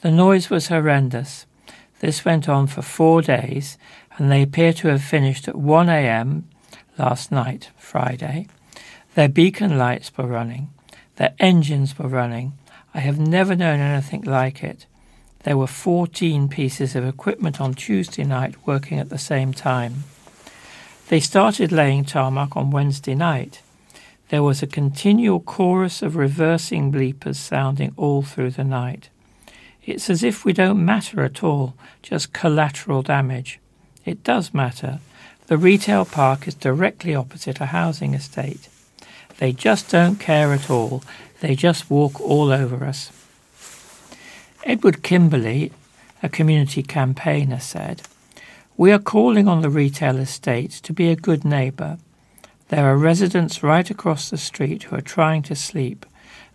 The 0.02 0.10
noise 0.10 0.50
was 0.50 0.68
horrendous. 0.68 1.46
This 2.00 2.22
went 2.22 2.46
on 2.46 2.66
for 2.66 2.82
four 2.82 3.22
days, 3.22 3.78
and 4.18 4.30
they 4.30 4.42
appear 4.42 4.74
to 4.74 4.88
have 4.88 5.02
finished 5.02 5.48
at 5.48 5.56
1 5.56 5.88
a.m. 5.88 6.46
last 6.98 7.32
night, 7.32 7.70
Friday. 7.78 8.48
Their 9.14 9.30
beacon 9.30 9.78
lights 9.78 10.12
were 10.14 10.26
running, 10.26 10.68
their 11.16 11.32
engines 11.38 11.98
were 11.98 12.08
running, 12.08 12.52
I 12.92 13.00
have 13.00 13.18
never 13.18 13.54
known 13.54 13.80
anything 13.80 14.22
like 14.22 14.64
it. 14.64 14.86
There 15.44 15.56
were 15.56 15.66
14 15.66 16.48
pieces 16.48 16.94
of 16.94 17.06
equipment 17.06 17.60
on 17.60 17.74
Tuesday 17.74 18.24
night 18.24 18.66
working 18.66 18.98
at 18.98 19.08
the 19.08 19.18
same 19.18 19.52
time. 19.54 20.04
They 21.08 21.20
started 21.20 21.72
laying 21.72 22.04
tarmac 22.04 22.56
on 22.56 22.70
Wednesday 22.70 23.14
night. 23.14 23.62
There 24.28 24.42
was 24.42 24.62
a 24.62 24.66
continual 24.66 25.40
chorus 25.40 26.02
of 26.02 26.14
reversing 26.14 26.92
bleepers 26.92 27.36
sounding 27.36 27.94
all 27.96 28.22
through 28.22 28.50
the 28.52 28.64
night. 28.64 29.08
It's 29.84 30.10
as 30.10 30.22
if 30.22 30.44
we 30.44 30.52
don't 30.52 30.84
matter 30.84 31.24
at 31.24 31.42
all, 31.42 31.74
just 32.02 32.32
collateral 32.32 33.02
damage. 33.02 33.58
It 34.04 34.22
does 34.22 34.54
matter. 34.54 35.00
The 35.46 35.58
retail 35.58 36.04
park 36.04 36.46
is 36.46 36.54
directly 36.54 37.14
opposite 37.14 37.60
a 37.60 37.66
housing 37.66 38.14
estate. 38.14 38.68
They 39.38 39.52
just 39.52 39.90
don't 39.90 40.20
care 40.20 40.52
at 40.52 40.70
all. 40.70 41.02
They 41.40 41.54
just 41.54 41.90
walk 41.90 42.20
all 42.20 42.52
over 42.52 42.84
us. 42.84 43.10
Edward 44.64 45.02
Kimberley, 45.02 45.72
a 46.22 46.28
community 46.28 46.82
campaigner, 46.82 47.60
said, 47.60 48.02
We 48.76 48.92
are 48.92 48.98
calling 48.98 49.48
on 49.48 49.62
the 49.62 49.70
retail 49.70 50.18
estate 50.18 50.70
to 50.82 50.92
be 50.92 51.10
a 51.10 51.16
good 51.16 51.44
neighbour. 51.44 51.98
There 52.68 52.84
are 52.84 52.96
residents 52.96 53.62
right 53.62 53.90
across 53.90 54.28
the 54.30 54.36
street 54.36 54.84
who 54.84 54.96
are 54.96 55.00
trying 55.00 55.42
to 55.44 55.56
sleep 55.56 56.06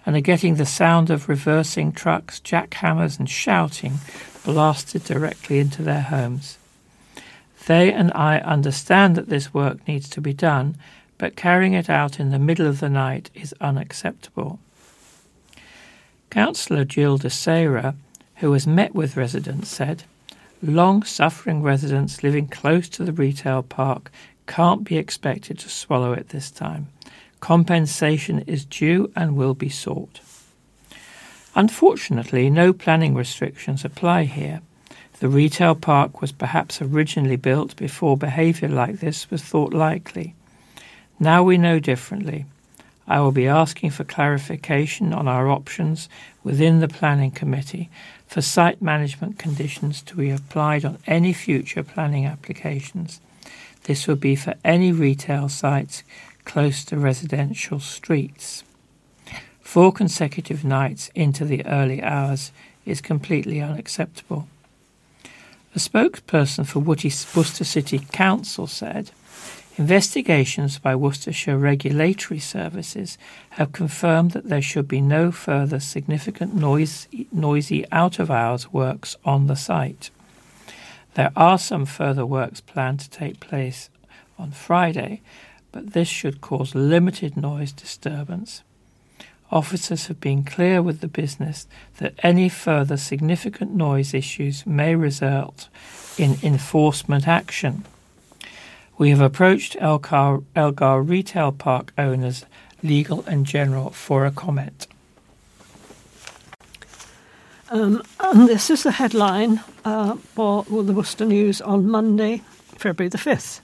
and 0.06 0.15
are 0.15 0.22
getting 0.22 0.56
the 0.56 0.65
sound 0.65 1.10
of 1.10 1.27
reversing 1.27 1.92
trucks, 1.92 2.39
jackhammers, 2.39 3.18
and 3.18 3.30
shouting 3.30 3.96
blasted 4.44 5.04
directly 5.04 5.58
into 5.58 5.82
their 5.82 6.04
homes. 6.04 6.60
They 7.65 7.92
and 7.92 8.12
I 8.13 8.38
understand 8.38 9.15
that 9.15 9.30
this 9.30 9.54
work 9.54 9.88
needs 9.88 10.08
to 10.10 10.22
be 10.22 10.34
done, 10.34 10.77
but 11.18 11.36
carrying 11.36 11.74
it 11.74 11.89
out 11.89 12.20
in 12.20 12.30
the 12.30 12.38
middle 12.38 12.68
of 12.68 12.80
the 12.80 12.89
night 12.89 13.32
is 13.34 13.56
unacceptable. 13.60 14.60
Councillor 16.36 16.84
Jill 16.84 17.18
Desayrah, 17.18 17.96
who 18.36 18.51
has 18.51 18.68
met 18.68 18.94
with 18.94 19.15
residents, 19.15 19.70
said, 19.70 20.04
Long 20.62 21.01
suffering 21.04 21.63
residents 21.63 22.24
living 22.24 22.50
close 22.50 22.89
to 22.89 23.06
the 23.06 23.13
retail 23.13 23.63
park 23.63 24.12
can't 24.46 24.84
be 24.84 24.98
expected 24.98 25.58
to 25.60 25.70
swallow 25.70 26.12
it 26.12 26.27
this 26.27 26.51
time. 26.51 26.89
Compensation 27.39 28.39
is 28.48 28.65
due 28.65 29.10
and 29.15 29.38
will 29.38 29.54
be 29.54 29.70
sought. 29.70 30.20
Unfortunately, 31.56 32.50
no 32.50 32.74
planning 32.74 33.15
restrictions 33.15 33.86
apply 33.86 34.25
here. 34.25 34.60
The 35.22 35.30
retail 35.30 35.74
park 35.74 36.20
was 36.20 36.34
perhaps 36.34 36.82
originally 36.82 37.38
built 37.38 37.77
before 37.77 38.18
behaviour 38.18 38.68
like 38.68 39.00
this 39.00 39.32
was 39.32 39.42
thought 39.42 39.74
likely. 39.74 40.36
Now 41.18 41.44
we 41.44 41.58
know 41.58 41.80
differently. 41.80 42.44
I 43.08 43.20
will 43.20 43.32
be 43.32 43.48
asking 43.48 43.92
for 43.92 44.04
clarification 44.04 45.14
on 45.14 45.28
our 45.28 45.48
options 45.50 46.10
within 46.44 46.80
the 46.80 46.88
Planning 46.88 47.32
Committee 47.32 47.90
for 48.28 48.42
site 48.42 48.82
management 48.82 49.38
conditions 49.38 50.02
to 50.04 50.16
be 50.16 50.32
applied 50.32 50.84
on 50.84 50.98
any 51.06 51.32
future 51.32 51.84
planning 51.84 52.26
applications. 52.26 53.22
This 53.84 54.08
will 54.08 54.16
be 54.16 54.36
for 54.36 54.56
any 54.64 54.92
retail 54.92 55.50
sites 55.50 56.04
close 56.46 56.84
to 56.86 56.98
residential 56.98 57.80
streets. 57.80 58.64
Four 59.62 59.92
consecutive 59.92 60.64
nights 60.64 61.10
into 61.14 61.46
the 61.46 61.66
early 61.66 62.02
hours 62.02 62.52
is 62.86 63.02
completely 63.02 63.62
unacceptable. 63.62 64.48
A 65.76 65.78
spokesperson 65.78 66.66
for 66.66 66.80
Worcester 66.80 67.64
City 67.66 68.00
Council 68.12 68.66
said, 68.66 69.12
Investigations 69.77 70.79
by 70.79 70.96
Worcestershire 70.96 71.58
Regulatory 71.58 72.39
Services 72.39 73.17
have 73.51 73.74
confirmed 73.74 74.32
that 74.32 74.48
there 74.48 74.62
should 74.62 74.88
be 74.88 75.01
no 75.01 75.34
further 75.34 75.82
significant 75.82 76.55
noise, 76.55 77.10
noisy 77.29 77.86
out 77.91 78.17
of 78.17 78.32
hours 78.32 78.72
works 78.72 79.17
on 79.25 79.48
the 79.48 79.55
site. 79.58 80.12
There 81.15 81.34
are 81.36 81.58
some 81.58 81.86
further 81.86 82.25
works 82.25 82.62
planned 82.62 83.01
to 83.01 83.10
take 83.10 83.41
place 83.41 83.89
on 84.39 84.51
Friday, 84.51 85.22
but 85.74 85.91
this 85.91 86.08
should 86.08 86.39
cause 86.39 86.74
limited 86.74 87.36
noise 87.36 87.74
disturbance. 87.74 88.63
Officers 89.51 90.08
have 90.08 90.22
been 90.22 90.46
clear 90.46 90.82
with 90.82 91.01
the 91.01 91.08
business 91.10 91.67
that 91.98 92.15
any 92.24 92.48
further 92.48 92.96
significant 92.96 93.74
noise 93.75 94.13
issues 94.13 94.65
may 94.65 94.96
result 94.96 95.67
in 96.17 96.38
enforcement 96.41 97.27
action. 97.27 97.84
We 98.98 99.10
have 99.10 99.20
approached 99.20 99.75
Elgar, 99.80 100.40
Elgar 100.56 101.02
Retail 101.02 101.52
Park 101.52 101.92
owners, 101.98 102.46
legal 102.82 103.25
and 103.28 103.46
general, 103.46 103.90
for 103.90 104.25
a 104.25 104.32
comment. 104.32 104.88
Um, 107.70 108.02
and 108.22 108.48
this 108.48 108.70
is 108.70 108.84
the 108.84 108.92
headline 108.92 109.62
uh, 109.84 110.16
for 110.16 110.64
the 110.64 110.94
Worcester 110.94 111.25
News 111.25 111.60
on 111.60 111.90
Monday, 111.90 112.42
February 112.78 113.10
the 113.10 113.18
5th. 113.18 113.60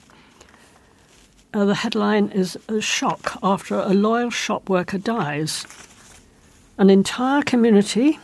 Uh, 1.54 1.64
the 1.64 1.76
headline 1.76 2.28
is 2.28 2.58
a 2.68 2.80
shock 2.80 3.38
after 3.42 3.76
a 3.76 3.94
loyal 3.94 4.30
shop 4.30 4.68
worker 4.68 4.98
dies. 4.98 5.66
An 6.76 6.90
entire 6.90 7.42
community 7.42 8.18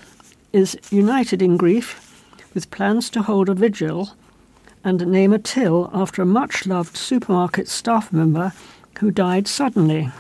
is 0.53 0.77
united 0.91 1.41
in 1.41 1.57
grief 1.57 2.23
with 2.53 2.71
plans 2.71 3.09
to 3.11 3.23
hold 3.23 3.49
a 3.49 3.55
vigil 3.55 4.11
and 4.85 5.07
name 5.07 5.33
a 5.33 5.39
till 5.39 5.91
after 5.93 6.23
a 6.23 6.27
much 6.27 6.67
loved 6.67 6.97
supermarket 6.97 7.69
staff 7.69 8.13
member 8.13 8.53
who 9.01 9.11
died 9.11 9.47
suddenly. 9.47 10.11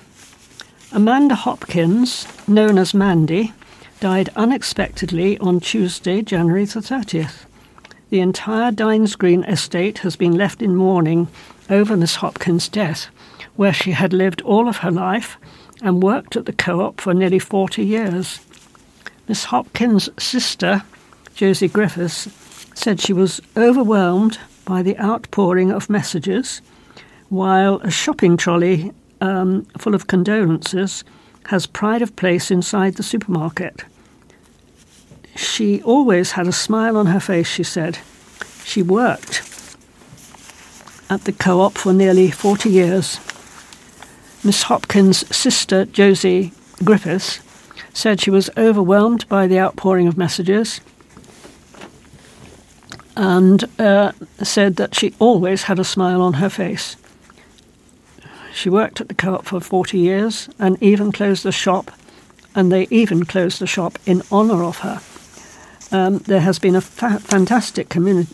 Amanda 0.92 1.34
Hopkins, 1.34 2.26
known 2.48 2.78
as 2.78 2.94
Mandy, 2.94 3.52
died 4.00 4.30
unexpectedly 4.36 5.38
on 5.38 5.60
Tuesday, 5.60 6.22
January 6.22 6.64
the 6.64 6.80
30th. 6.80 7.44
The 8.10 8.20
entire 8.20 8.70
Dines 8.70 9.16
Green 9.16 9.44
estate 9.44 9.98
has 9.98 10.16
been 10.16 10.36
left 10.36 10.62
in 10.62 10.76
mourning 10.76 11.28
over 11.68 11.96
Miss 11.96 12.16
Hopkins' 12.16 12.68
death, 12.68 13.08
where 13.56 13.72
she 13.72 13.90
had 13.90 14.12
lived 14.12 14.40
all 14.42 14.68
of 14.68 14.78
her 14.78 14.90
life 14.90 15.36
and 15.82 16.02
worked 16.02 16.36
at 16.36 16.46
the 16.46 16.52
co 16.52 16.80
op 16.80 17.00
for 17.00 17.12
nearly 17.12 17.38
40 17.38 17.84
years. 17.84 18.40
Miss 19.28 19.44
Hopkins' 19.44 20.08
sister, 20.18 20.82
Josie 21.34 21.68
Griffiths, 21.68 22.28
said 22.78 23.00
she 23.00 23.12
was 23.12 23.40
overwhelmed 23.56 24.38
by 24.64 24.82
the 24.82 24.96
outpouring 24.98 25.72
of 25.72 25.90
messages, 25.90 26.62
while 27.28 27.80
a 27.80 27.90
shopping 27.90 28.36
trolley 28.36 28.92
um, 29.20 29.64
full 29.76 29.96
of 29.96 30.06
condolences 30.06 31.02
has 31.46 31.66
pride 31.66 32.02
of 32.02 32.14
place 32.14 32.52
inside 32.52 32.94
the 32.94 33.02
supermarket. 33.02 33.84
She 35.34 35.82
always 35.82 36.32
had 36.32 36.46
a 36.46 36.52
smile 36.52 36.96
on 36.96 37.06
her 37.06 37.18
face, 37.18 37.48
she 37.48 37.64
said. 37.64 37.98
She 38.64 38.82
worked 38.82 39.42
at 41.10 41.24
the 41.24 41.32
co 41.32 41.60
op 41.60 41.78
for 41.78 41.92
nearly 41.92 42.30
40 42.30 42.68
years. 42.70 43.18
Miss 44.44 44.62
Hopkins' 44.62 45.26
sister, 45.34 45.84
Josie 45.84 46.52
Griffiths, 46.84 47.40
said 47.92 48.20
she 48.20 48.30
was 48.30 48.50
overwhelmed 48.56 49.28
by 49.28 49.48
the 49.48 49.58
outpouring 49.58 50.06
of 50.06 50.16
messages 50.16 50.80
and 53.18 53.64
uh, 53.80 54.12
said 54.44 54.76
that 54.76 54.94
she 54.94 55.12
always 55.18 55.64
had 55.64 55.80
a 55.80 55.84
smile 55.84 56.22
on 56.22 56.34
her 56.34 56.48
face. 56.48 56.96
She 58.54 58.70
worked 58.70 59.00
at 59.00 59.08
the 59.08 59.14
co 59.14 59.34
op 59.34 59.46
for 59.46 59.60
40 59.60 59.98
years 59.98 60.48
and 60.58 60.80
even 60.80 61.10
closed 61.10 61.42
the 61.42 61.52
shop, 61.52 61.90
and 62.54 62.70
they 62.70 62.86
even 62.90 63.24
closed 63.24 63.58
the 63.58 63.66
shop 63.66 63.98
in 64.06 64.22
honour 64.30 64.62
of 64.62 64.78
her. 64.78 65.00
Um, 65.90 66.18
there 66.18 66.40
has 66.40 66.60
been 66.60 66.76
a 66.76 66.80
fa- 66.80 67.18
fantastic 67.18 67.88
communi- 67.88 68.28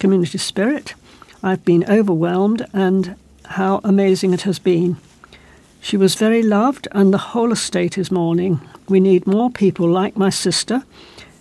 community 0.00 0.38
spirit. 0.38 0.94
I've 1.42 1.64
been 1.64 1.84
overwhelmed, 1.84 2.66
and 2.72 3.14
how 3.44 3.80
amazing 3.84 4.34
it 4.34 4.42
has 4.42 4.58
been. 4.58 4.96
She 5.80 5.96
was 5.96 6.16
very 6.16 6.42
loved, 6.42 6.88
and 6.90 7.14
the 7.14 7.18
whole 7.18 7.52
estate 7.52 7.98
is 7.98 8.10
mourning. 8.10 8.60
We 8.88 8.98
need 8.98 9.28
more 9.28 9.50
people 9.50 9.88
like 9.88 10.16
my 10.16 10.30
sister 10.30 10.82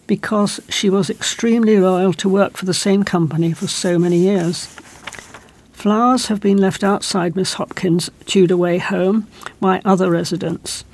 because 0.08 0.60
she 0.70 0.90
was 0.90 1.10
extremely 1.10 1.78
loyal 1.80 2.14
to 2.14 2.30
work 2.30 2.58
for 2.58 2.66
the 2.66 2.74
same 2.74 3.04
company 3.04 3.54
for 3.54 3.68
so 3.68 3.98
many 3.98 4.18
years. 4.18 4.68
Flowers 5.72 6.28
have 6.28 6.40
been 6.40 6.58
left 6.58 6.84
outside 6.84 7.36
Miss 7.36 7.54
Hopkins' 7.56 8.10
Tudor 8.26 8.58
Way 8.58 8.78
home 8.78 9.28
by 9.60 9.82
other 9.84 10.10
residents, 10.10 10.86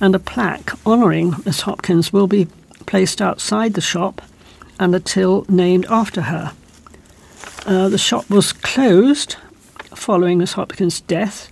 and 0.00 0.14
a 0.14 0.20
plaque 0.20 0.70
honouring 0.86 1.34
Miss 1.44 1.62
Hopkins 1.62 2.12
will 2.12 2.26
be 2.26 2.46
placed 2.86 3.20
outside 3.20 3.74
the 3.74 3.80
shop 3.80 4.22
and 4.78 4.94
a 4.94 5.00
till 5.00 5.44
named 5.48 5.86
after 5.90 6.22
her. 6.22 6.52
Uh, 7.66 7.88
the 7.88 7.98
shop 7.98 8.30
was 8.30 8.52
closed 8.52 9.36
following 9.94 10.38
Miss 10.38 10.52
Hopkins' 10.52 11.00
death 11.00 11.50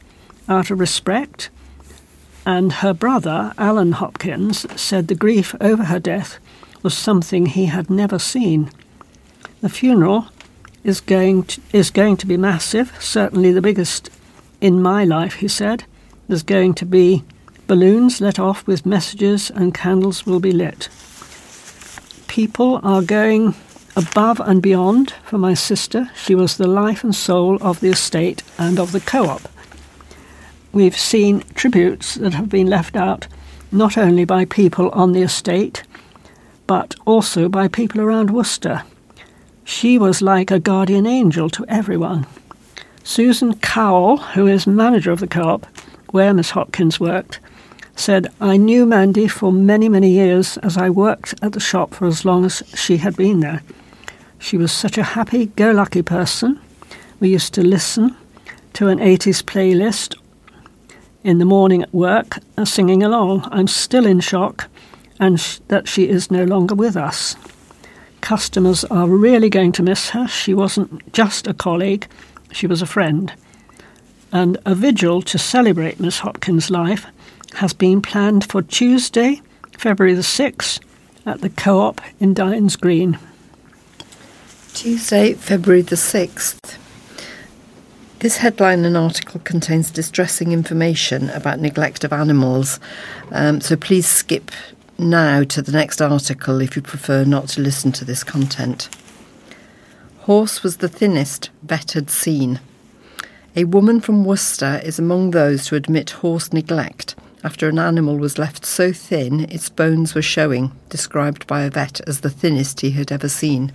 out 0.48 0.70
of 0.70 0.78
respect, 0.78 1.50
and 2.44 2.74
her 2.74 2.94
brother, 2.94 3.52
Alan 3.58 3.92
Hopkins, 3.92 4.64
said 4.80 5.08
the 5.08 5.14
grief 5.16 5.54
over 5.60 5.84
her 5.84 5.98
death 5.98 6.38
was 6.86 6.96
something 6.96 7.46
he 7.46 7.66
had 7.66 7.90
never 7.90 8.16
seen. 8.16 8.70
The 9.60 9.68
funeral 9.68 10.26
is 10.84 11.00
going 11.00 11.42
to, 11.42 11.60
is 11.72 11.90
going 11.90 12.16
to 12.18 12.28
be 12.28 12.36
massive, 12.36 12.92
certainly 13.02 13.50
the 13.50 13.60
biggest 13.60 14.08
in 14.60 14.80
my 14.80 15.02
life, 15.04 15.34
he 15.34 15.48
said. 15.48 15.82
There's 16.28 16.44
going 16.44 16.74
to 16.74 16.86
be 16.86 17.24
balloons 17.66 18.20
let 18.20 18.38
off 18.38 18.64
with 18.68 18.86
messages 18.86 19.50
and 19.50 19.74
candles 19.74 20.26
will 20.26 20.38
be 20.38 20.52
lit. 20.52 20.88
People 22.28 22.78
are 22.84 23.02
going 23.02 23.56
above 23.96 24.38
and 24.38 24.62
beyond 24.62 25.10
for 25.24 25.38
my 25.38 25.54
sister. 25.54 26.08
She 26.14 26.36
was 26.36 26.56
the 26.56 26.68
life 26.68 27.02
and 27.02 27.12
soul 27.12 27.58
of 27.60 27.80
the 27.80 27.90
estate 27.90 28.44
and 28.58 28.78
of 28.78 28.92
the 28.92 29.00
co 29.00 29.26
op. 29.26 29.48
We've 30.72 30.96
seen 30.96 31.42
tributes 31.56 32.14
that 32.14 32.34
have 32.34 32.48
been 32.48 32.68
left 32.68 32.94
out 32.94 33.26
not 33.72 33.98
only 33.98 34.24
by 34.24 34.44
people 34.44 34.90
on 34.90 35.14
the 35.14 35.22
estate, 35.22 35.82
but 36.66 36.94
also 37.04 37.48
by 37.48 37.68
people 37.68 38.00
around 38.00 38.30
Worcester. 38.30 38.82
She 39.64 39.98
was 39.98 40.22
like 40.22 40.50
a 40.50 40.60
guardian 40.60 41.06
angel 41.06 41.50
to 41.50 41.64
everyone. 41.68 42.26
Susan 43.02 43.56
Cowell, 43.58 44.16
who 44.16 44.46
is 44.46 44.66
manager 44.66 45.10
of 45.10 45.20
the 45.20 45.26
co 45.26 45.60
where 46.10 46.32
Miss 46.34 46.50
Hopkins 46.50 46.98
worked, 46.98 47.40
said, 47.94 48.28
I 48.40 48.56
knew 48.56 48.86
Mandy 48.86 49.26
for 49.28 49.52
many, 49.52 49.88
many 49.88 50.10
years 50.10 50.56
as 50.58 50.76
I 50.76 50.90
worked 50.90 51.34
at 51.42 51.52
the 51.52 51.60
shop 51.60 51.94
for 51.94 52.06
as 52.06 52.24
long 52.24 52.44
as 52.44 52.62
she 52.74 52.98
had 52.98 53.16
been 53.16 53.40
there. 53.40 53.62
She 54.38 54.56
was 54.56 54.70
such 54.70 54.98
a 54.98 55.02
happy 55.02 55.46
go 55.46 55.70
lucky 55.72 56.02
person. 56.02 56.60
We 57.20 57.30
used 57.30 57.54
to 57.54 57.62
listen 57.62 58.14
to 58.74 58.88
an 58.88 58.98
80s 58.98 59.42
playlist 59.42 60.16
in 61.24 61.38
the 61.38 61.44
morning 61.44 61.82
at 61.82 61.94
work, 61.94 62.38
singing 62.64 63.02
along. 63.02 63.48
I'm 63.50 63.66
still 63.66 64.06
in 64.06 64.20
shock 64.20 64.68
and 65.18 65.40
sh- 65.40 65.58
that 65.68 65.88
she 65.88 66.08
is 66.08 66.30
no 66.30 66.44
longer 66.44 66.74
with 66.74 66.96
us. 66.96 67.36
Customers 68.20 68.84
are 68.84 69.08
really 69.08 69.48
going 69.50 69.72
to 69.72 69.82
miss 69.82 70.10
her. 70.10 70.26
She 70.26 70.54
wasn't 70.54 71.12
just 71.12 71.46
a 71.46 71.54
colleague, 71.54 72.08
she 72.52 72.66
was 72.66 72.82
a 72.82 72.86
friend. 72.86 73.32
And 74.32 74.58
a 74.66 74.74
vigil 74.74 75.22
to 75.22 75.38
celebrate 75.38 76.00
Miss 76.00 76.18
Hopkins' 76.18 76.70
life 76.70 77.06
has 77.54 77.72
been 77.72 78.02
planned 78.02 78.50
for 78.50 78.62
Tuesday, 78.62 79.40
February 79.78 80.14
the 80.14 80.22
6th, 80.22 80.80
at 81.24 81.40
the 81.40 81.50
Co 81.50 81.80
op 81.80 82.00
in 82.20 82.34
Dines 82.34 82.76
Green. 82.76 83.18
Tuesday, 84.74 85.32
February 85.34 85.82
the 85.82 85.96
6th. 85.96 86.76
This 88.18 88.38
headline 88.38 88.84
and 88.84 88.96
article 88.96 89.40
contains 89.40 89.90
distressing 89.90 90.52
information 90.52 91.30
about 91.30 91.60
neglect 91.60 92.02
of 92.02 92.12
animals, 92.12 92.80
um, 93.30 93.60
so 93.60 93.76
please 93.76 94.06
skip 94.06 94.50
now 94.98 95.42
to 95.44 95.62
the 95.62 95.72
next 95.72 96.00
article 96.00 96.60
if 96.60 96.76
you 96.76 96.82
prefer 96.82 97.24
not 97.24 97.48
to 97.48 97.60
listen 97.60 97.92
to 97.92 98.04
this 98.04 98.24
content. 98.24 98.88
Horse 100.20 100.62
was 100.62 100.78
the 100.78 100.88
thinnest 100.88 101.50
vet 101.62 101.92
had 101.92 102.10
seen. 102.10 102.60
A 103.54 103.64
woman 103.64 104.00
from 104.00 104.24
Worcester 104.24 104.80
is 104.84 104.98
among 104.98 105.30
those 105.30 105.66
to 105.66 105.76
admit 105.76 106.10
horse 106.10 106.52
neglect 106.52 107.14
after 107.44 107.68
an 107.68 107.78
animal 107.78 108.18
was 108.18 108.38
left 108.38 108.66
so 108.66 108.92
thin 108.92 109.40
its 109.50 109.68
bones 109.68 110.14
were 110.14 110.22
showing, 110.22 110.72
described 110.88 111.46
by 111.46 111.62
a 111.62 111.70
vet 111.70 112.00
as 112.08 112.20
the 112.20 112.30
thinnest 112.30 112.80
he 112.80 112.90
had 112.90 113.12
ever 113.12 113.28
seen. 113.28 113.72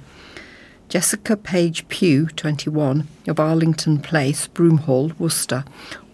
Jessica 0.90 1.38
Page 1.38 1.88
Pugh, 1.88 2.28
21, 2.36 3.08
of 3.28 3.40
Arlington 3.40 4.00
Place, 4.00 4.48
Broomhall, 4.48 5.18
Worcester, 5.18 5.64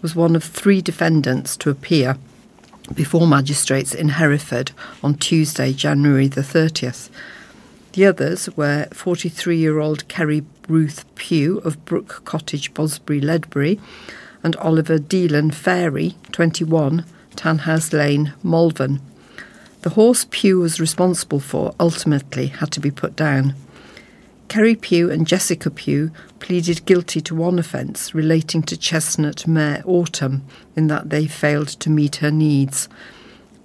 was 0.02 0.14
one 0.14 0.36
of 0.36 0.44
three 0.44 0.80
defendants 0.80 1.56
to 1.56 1.68
appear 1.68 2.16
before 2.94 3.26
magistrates 3.26 3.94
in 3.94 4.10
Hereford 4.10 4.72
on 5.02 5.14
Tuesday, 5.14 5.72
January 5.72 6.28
the 6.28 6.40
30th. 6.40 7.10
The 7.92 8.06
others 8.06 8.48
were 8.56 8.86
43 8.92 9.56
year 9.56 9.80
old 9.80 10.08
Kerry 10.08 10.44
Ruth 10.68 11.04
Pugh 11.14 11.58
of 11.58 11.84
Brook 11.84 12.22
Cottage, 12.24 12.74
Bosbury, 12.74 13.20
Ledbury, 13.20 13.80
and 14.42 14.54
Oliver 14.56 14.98
Deelan 14.98 15.52
Ferry, 15.52 16.14
21, 16.32 17.04
Tanhouse 17.34 17.92
Lane, 17.92 18.34
Malvern. 18.42 19.00
The 19.82 19.90
horse 19.90 20.26
Pugh 20.30 20.60
was 20.60 20.80
responsible 20.80 21.40
for 21.40 21.74
ultimately 21.80 22.48
had 22.48 22.70
to 22.72 22.80
be 22.80 22.90
put 22.90 23.16
down. 23.16 23.54
Kerry 24.48 24.76
Pugh 24.76 25.10
and 25.10 25.26
Jessica 25.26 25.70
Pugh 25.70 26.10
pleaded 26.40 26.86
guilty 26.86 27.20
to 27.20 27.34
one 27.34 27.58
offence 27.58 28.14
relating 28.14 28.62
to 28.62 28.78
chestnut 28.78 29.46
mare 29.46 29.82
Autumn 29.84 30.42
in 30.74 30.86
that 30.86 31.10
they 31.10 31.26
failed 31.26 31.68
to 31.68 31.90
meet 31.90 32.16
her 32.16 32.30
needs. 32.30 32.88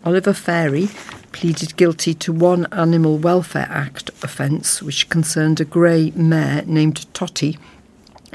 Oliver 0.03 0.33
Ferry 0.33 0.89
pleaded 1.31 1.77
guilty 1.77 2.13
to 2.15 2.33
one 2.33 2.67
Animal 2.73 3.17
Welfare 3.17 3.67
Act 3.69 4.09
offence 4.21 4.83
which 4.83 5.07
concerned 5.07 5.61
a 5.61 5.65
grey 5.65 6.11
mare 6.11 6.63
named 6.65 7.11
Totty 7.13 7.57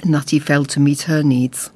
in 0.02 0.12
that 0.12 0.30
he 0.30 0.38
failed 0.38 0.70
to 0.70 0.80
meet 0.80 1.02
her 1.02 1.22
needs. 1.22 1.70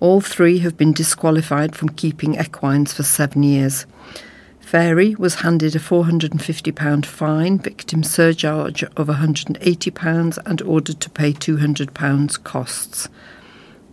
All 0.00 0.20
three 0.20 0.58
have 0.58 0.76
been 0.76 0.92
disqualified 0.92 1.74
from 1.74 1.88
keeping 1.88 2.34
equines 2.34 2.92
for 2.92 3.04
seven 3.04 3.42
years. 3.42 3.86
Fairy 4.74 5.14
was 5.14 5.36
handed 5.36 5.76
a 5.76 5.78
£450 5.78 7.06
fine, 7.06 7.58
victim 7.60 8.02
surcharge 8.02 8.82
of 8.82 9.06
£180, 9.06 10.38
and 10.44 10.62
ordered 10.62 10.98
to 10.98 11.10
pay 11.10 11.32
£200 11.32 12.42
costs. 12.42 13.08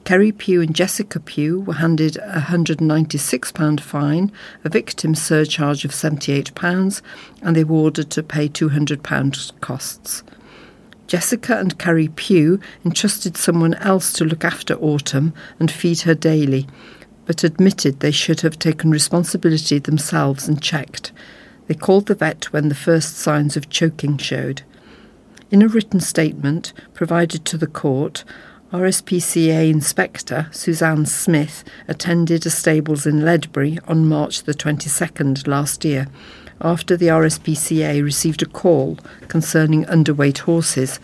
Kerry 0.06 0.32
Pugh 0.32 0.60
and 0.60 0.74
Jessica 0.74 1.20
Pugh 1.20 1.60
were 1.60 1.76
handed 1.76 2.17
a 2.17 2.46
£196 2.48 3.80
fine, 3.80 4.32
a 4.63 4.70
victim 4.70 5.13
surcharge 5.13 5.86
of 5.86 5.91
£78, 5.91 7.02
and 7.44 7.56
they 7.56 7.63
were 7.63 7.78
ordered 7.78 8.10
to 8.10 8.24
pay 8.24 8.50
£200 8.50 9.62
costs. 9.62 10.24
Jessica 11.06 11.60
and 11.60 11.78
Kerry 11.78 12.08
Pugh 12.08 12.60
entrusted 12.84 13.38
someone 13.38 13.76
else 13.76 14.12
to 14.13 14.26
look 14.26 14.44
after 14.44 14.74
Autumn 14.78 15.36
and 15.60 15.70
feed 15.70 16.00
her 16.02 16.15
daily, 16.15 16.65
but 17.32 17.46
admitted 17.46 18.02
they 18.02 18.12
should 18.12 18.41
have 18.41 18.60
taken 18.60 18.91
responsibility 18.91 19.80
themselves 19.80 20.50
and 20.50 20.62
checked. 20.62 21.13
They 21.67 21.74
called 21.74 22.08
the 22.08 22.15
vet 22.15 22.52
when 22.52 22.67
the 22.67 22.76
first 22.76 23.17
signs 23.17 23.56
of 23.56 23.70
choking 23.70 24.17
showed. 24.17 24.63
In 25.50 25.62
a 25.62 25.70
written 25.70 26.02
statement 26.02 26.74
provided 26.94 27.46
to 27.46 27.58
the 27.58 27.67
court, 27.67 28.26
RSPCA 28.74 29.70
Inspector 29.70 30.50
Suzanne 30.52 31.06
Smith 31.06 31.63
attended 31.88 32.46
a 32.46 32.50
stables 32.50 33.06
in 33.06 33.24
Ledbury 33.24 33.80
on 33.88 34.10
March 34.10 34.44
the 34.44 34.54
22nd 34.54 35.48
last 35.48 35.86
year 35.86 36.08
after 36.60 36.98
the 36.98 37.08
RSPCA 37.08 38.04
received 38.04 38.41
a 38.41 38.46
call 38.46 38.98
concerning 39.30 39.86
underweight 39.86 40.39
horses. 40.39 41.00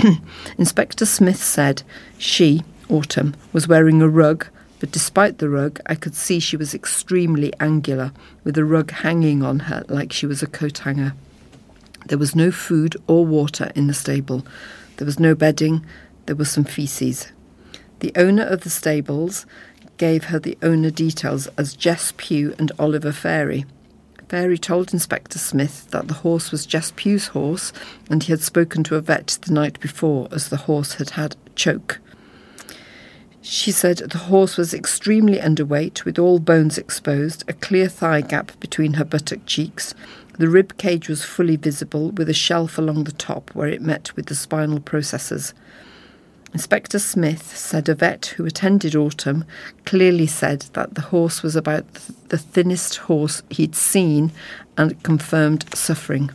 Inspector 0.58 1.06
Smith 1.06 1.40
said 1.40 1.84
she, 2.18 2.64
Autumn, 2.88 3.36
was 3.52 3.68
wearing 3.68 4.02
a 4.02 4.08
rug, 4.08 4.48
but 4.80 4.90
despite 4.90 5.38
the 5.38 5.48
rug, 5.48 5.80
I 5.86 5.94
could 5.94 6.14
see 6.14 6.40
she 6.40 6.56
was 6.56 6.74
extremely 6.74 7.52
angular, 7.60 8.12
with 8.42 8.54
the 8.54 8.64
rug 8.64 8.90
hanging 8.90 9.42
on 9.42 9.60
her 9.60 9.84
like 9.88 10.12
she 10.12 10.26
was 10.26 10.42
a 10.42 10.46
coat 10.46 10.78
hanger. 10.78 11.14
There 12.06 12.18
was 12.18 12.36
no 12.36 12.50
food 12.50 12.96
or 13.06 13.24
water 13.24 13.72
in 13.74 13.86
the 13.86 13.94
stable. 13.94 14.46
There 14.96 15.06
was 15.06 15.18
no 15.18 15.34
bedding. 15.34 15.84
There 16.26 16.36
was 16.36 16.50
some 16.50 16.64
feces. 16.64 17.32
The 18.00 18.12
owner 18.16 18.42
of 18.42 18.62
the 18.62 18.70
stables 18.70 19.46
gave 19.96 20.24
her 20.24 20.38
the 20.38 20.58
owner 20.62 20.90
details 20.90 21.46
as 21.56 21.76
Jess 21.76 22.12
Pugh 22.16 22.54
and 22.58 22.70
Oliver 22.78 23.12
Fairy. 23.12 23.64
Fairy 24.28 24.58
told 24.58 24.92
Inspector 24.92 25.38
Smith 25.38 25.90
that 25.90 26.08
the 26.08 26.14
horse 26.14 26.50
was 26.50 26.66
Jess 26.66 26.92
Pugh's 26.96 27.28
horse 27.28 27.72
and 28.10 28.22
he 28.22 28.32
had 28.32 28.42
spoken 28.42 28.82
to 28.84 28.96
a 28.96 29.00
vet 29.00 29.38
the 29.42 29.52
night 29.52 29.78
before 29.80 30.28
as 30.32 30.48
the 30.48 30.56
horse 30.56 30.94
had 30.94 31.10
had 31.10 31.36
choke. 31.54 32.00
She 33.46 33.72
said 33.72 33.98
the 33.98 34.16
horse 34.16 34.56
was 34.56 34.72
extremely 34.72 35.38
underweight 35.38 36.06
with 36.06 36.18
all 36.18 36.38
bones 36.38 36.78
exposed, 36.78 37.44
a 37.46 37.52
clear 37.52 37.88
thigh 37.88 38.22
gap 38.22 38.58
between 38.58 38.94
her 38.94 39.04
buttock 39.04 39.40
cheeks. 39.44 39.94
The 40.38 40.48
rib 40.48 40.78
cage 40.78 41.10
was 41.10 41.26
fully 41.26 41.56
visible 41.56 42.10
with 42.12 42.30
a 42.30 42.34
shelf 42.34 42.78
along 42.78 43.04
the 43.04 43.12
top 43.12 43.54
where 43.54 43.68
it 43.68 43.82
met 43.82 44.16
with 44.16 44.26
the 44.26 44.34
spinal 44.34 44.80
processes. 44.80 45.52
Inspector 46.54 46.98
Smith 46.98 47.54
said 47.54 47.86
a 47.90 47.94
vet 47.94 48.32
who 48.36 48.46
attended 48.46 48.96
Autumn 48.96 49.44
clearly 49.84 50.26
said 50.26 50.60
that 50.72 50.94
the 50.94 51.02
horse 51.02 51.42
was 51.42 51.54
about 51.54 51.84
the 52.30 52.38
thinnest 52.38 52.96
horse 52.96 53.42
he'd 53.50 53.74
seen 53.74 54.32
and 54.78 55.02
confirmed 55.02 55.66
suffering. 55.76 56.30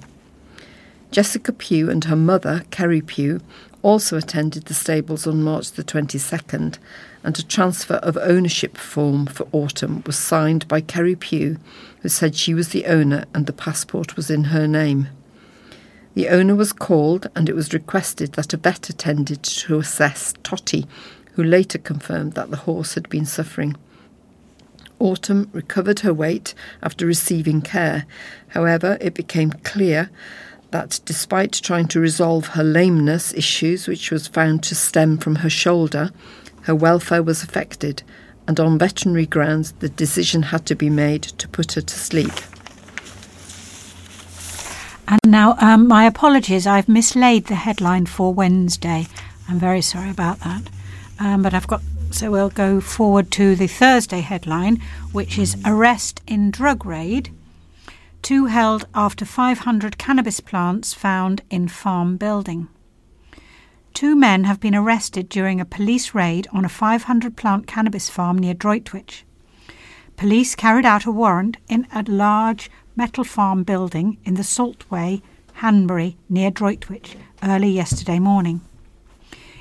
Jessica 1.10 1.52
Pugh 1.54 1.90
and 1.90 2.04
her 2.04 2.16
mother, 2.16 2.66
Kerry 2.70 3.02
Pugh, 3.02 3.42
also 3.82 4.18
attended 4.18 4.66
the 4.66 4.74
stables 4.74 5.26
on 5.26 5.44
March 5.44 5.72
the 5.72 5.84
22nd, 5.84 6.78
and 7.24 7.40
a 7.40 7.44
transfer 7.44 7.96
of 7.96 8.18
ownership 8.18 8.78
form 8.78 9.26
for 9.26 9.48
Autumn 9.52 10.04
was 10.06 10.18
signed 10.18 10.68
by 10.68 10.82
Kerry 10.82 11.16
Pugh, 11.16 11.58
who 12.02 12.10
said 12.10 12.36
she 12.36 12.54
was 12.54 12.70
the 12.70 12.86
owner 12.86 13.26
and 13.34 13.46
the 13.46 13.54
passport 13.54 14.16
was 14.16 14.30
in 14.30 14.46
her 14.46 14.68
name. 14.68 15.08
The 16.14 16.30
owner 16.30 16.56
was 16.56 16.74
called 16.74 17.30
and 17.36 17.48
it 17.48 17.56
was 17.56 17.74
requested 17.74 18.34
that 18.34 18.54
a 18.54 18.58
vet 18.58 18.90
attended 18.90 19.44
to 19.44 19.80
assess 19.80 20.34
Totty, 20.44 20.86
who 21.34 21.44
later 21.44 21.78
confirmed 21.78 22.34
that 22.34 22.52
the 22.52 22.58
horse 22.58 22.96
had 22.96 23.08
been 23.10 23.26
suffering. 23.26 23.78
Autumn 25.00 25.50
recovered 25.54 26.02
her 26.02 26.14
weight 26.14 26.54
after 26.84 27.06
receiving 27.06 27.62
care. 27.62 28.06
However, 28.50 28.98
it 29.00 29.14
became 29.14 29.52
clear 29.52 30.10
that 30.72 31.00
despite 31.06 31.54
trying 31.54 31.88
to 31.88 32.00
resolve 32.00 32.48
her 32.48 32.64
lameness 32.64 33.34
issues, 33.34 33.88
which 33.88 34.12
was 34.12 34.28
found 34.28 34.64
to 34.64 34.76
stem 34.76 35.18
from 35.18 35.38
her 35.38 35.50
shoulder, 35.50 36.12
her 36.64 36.76
welfare 36.76 37.24
was 37.24 37.44
affected, 37.44 38.04
and 38.48 38.60
on 38.60 38.78
veterinary 38.78 39.26
grounds, 39.26 39.72
the 39.74 39.90
decision 39.90 40.44
had 40.44 40.66
to 40.66 40.76
be 40.76 40.90
made 40.90 41.24
to 41.24 41.48
put 41.48 41.74
her 41.74 41.82
to 41.82 41.96
sleep. 41.96 42.32
And 45.08 45.20
now, 45.26 45.56
um, 45.60 45.88
my 45.88 46.06
apologies, 46.06 46.68
I've 46.68 46.88
mislaid 46.88 47.48
the 47.48 47.56
headline 47.56 48.06
for 48.06 48.32
Wednesday. 48.32 49.08
I'm 49.48 49.58
very 49.58 49.82
sorry 49.82 50.12
about 50.12 50.40
that. 50.42 50.62
Um, 51.20 51.42
but 51.42 51.56
I've 51.56 51.66
got, 51.66 51.82
so 52.12 52.30
we'll 52.30 52.50
go 52.52 52.80
forward 52.80 53.32
to 53.32 53.56
the 53.56 53.66
Thursday 53.66 54.22
headline, 54.22 54.80
which 55.12 55.40
is 55.40 55.58
Arrest 55.66 56.22
in 56.28 56.52
Drug 56.52 56.86
Raid. 56.86 57.32
Two 58.22 58.46
held 58.46 58.86
after 58.94 59.26
500 59.26 59.98
cannabis 59.98 60.40
plants 60.40 60.94
found 60.94 61.42
in 61.50 61.68
farm 61.68 62.18
building. 62.18 62.68
Two 63.94 64.16
men 64.16 64.44
have 64.44 64.60
been 64.60 64.76
arrested 64.76 65.30
during 65.30 65.60
a 65.60 65.66
police 65.66 66.14
raid 66.14 66.48
on 66.52 66.64
a 66.64 66.70
500 66.70 67.36
plant 67.36 67.66
cannabis 67.68 68.08
farm 68.10 68.38
near 68.38 68.54
Droitwich. 68.54 69.26
Police 70.16 70.54
carried 70.56 70.86
out 70.86 71.06
a 71.06 71.12
warrant 71.12 71.58
in 71.68 71.88
a 71.94 72.04
large 72.08 72.70
Metal 72.96 73.24
Farm 73.24 73.64
building 73.64 74.18
in 74.26 74.36
the 74.36 74.44
Saltway, 74.44 75.22
Hanbury, 75.62 76.18
near 76.28 76.52
Droitwich, 76.52 77.16
early 77.42 77.70
yesterday 77.70 78.20
morning. 78.20 78.60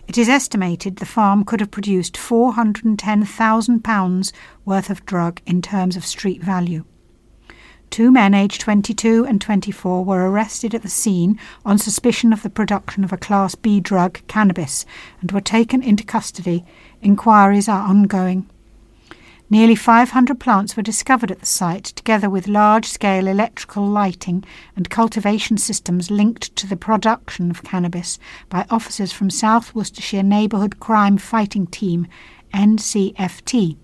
It 0.08 0.18
is 0.18 0.28
estimated 0.28 0.96
the 0.96 1.06
farm 1.06 1.44
could 1.44 1.60
have 1.60 1.70
produced 1.70 2.16
£410,000 2.16 4.32
worth 4.64 4.90
of 4.90 5.06
drug 5.06 5.40
in 5.46 5.62
terms 5.62 5.96
of 5.96 6.04
street 6.04 6.42
value. 6.42 6.84
Two 7.90 8.10
men 8.10 8.34
aged 8.34 8.60
22 8.60 9.24
and 9.26 9.40
24 9.40 10.04
were 10.04 10.30
arrested 10.30 10.74
at 10.74 10.82
the 10.82 10.88
scene 10.88 11.38
on 11.64 11.78
suspicion 11.78 12.32
of 12.32 12.42
the 12.42 12.50
production 12.50 13.02
of 13.02 13.12
a 13.12 13.16
Class 13.16 13.54
B 13.54 13.80
drug, 13.80 14.20
cannabis, 14.28 14.84
and 15.20 15.32
were 15.32 15.40
taken 15.40 15.82
into 15.82 16.04
custody. 16.04 16.64
Inquiries 17.02 17.68
are 17.68 17.88
ongoing. 17.88 18.48
Nearly 19.50 19.74
500 19.74 20.38
plants 20.38 20.76
were 20.76 20.82
discovered 20.82 21.30
at 21.30 21.40
the 21.40 21.46
site, 21.46 21.84
together 21.84 22.28
with 22.28 22.46
large 22.46 22.84
scale 22.84 23.26
electrical 23.26 23.86
lighting 23.86 24.44
and 24.76 24.90
cultivation 24.90 25.56
systems 25.56 26.10
linked 26.10 26.54
to 26.56 26.66
the 26.66 26.76
production 26.76 27.50
of 27.50 27.62
cannabis 27.62 28.18
by 28.50 28.66
officers 28.68 29.10
from 29.10 29.30
South 29.30 29.74
Worcestershire 29.74 30.22
Neighbourhood 30.22 30.80
Crime 30.80 31.16
Fighting 31.16 31.66
Team, 31.66 32.06
NCFT, 32.52 33.76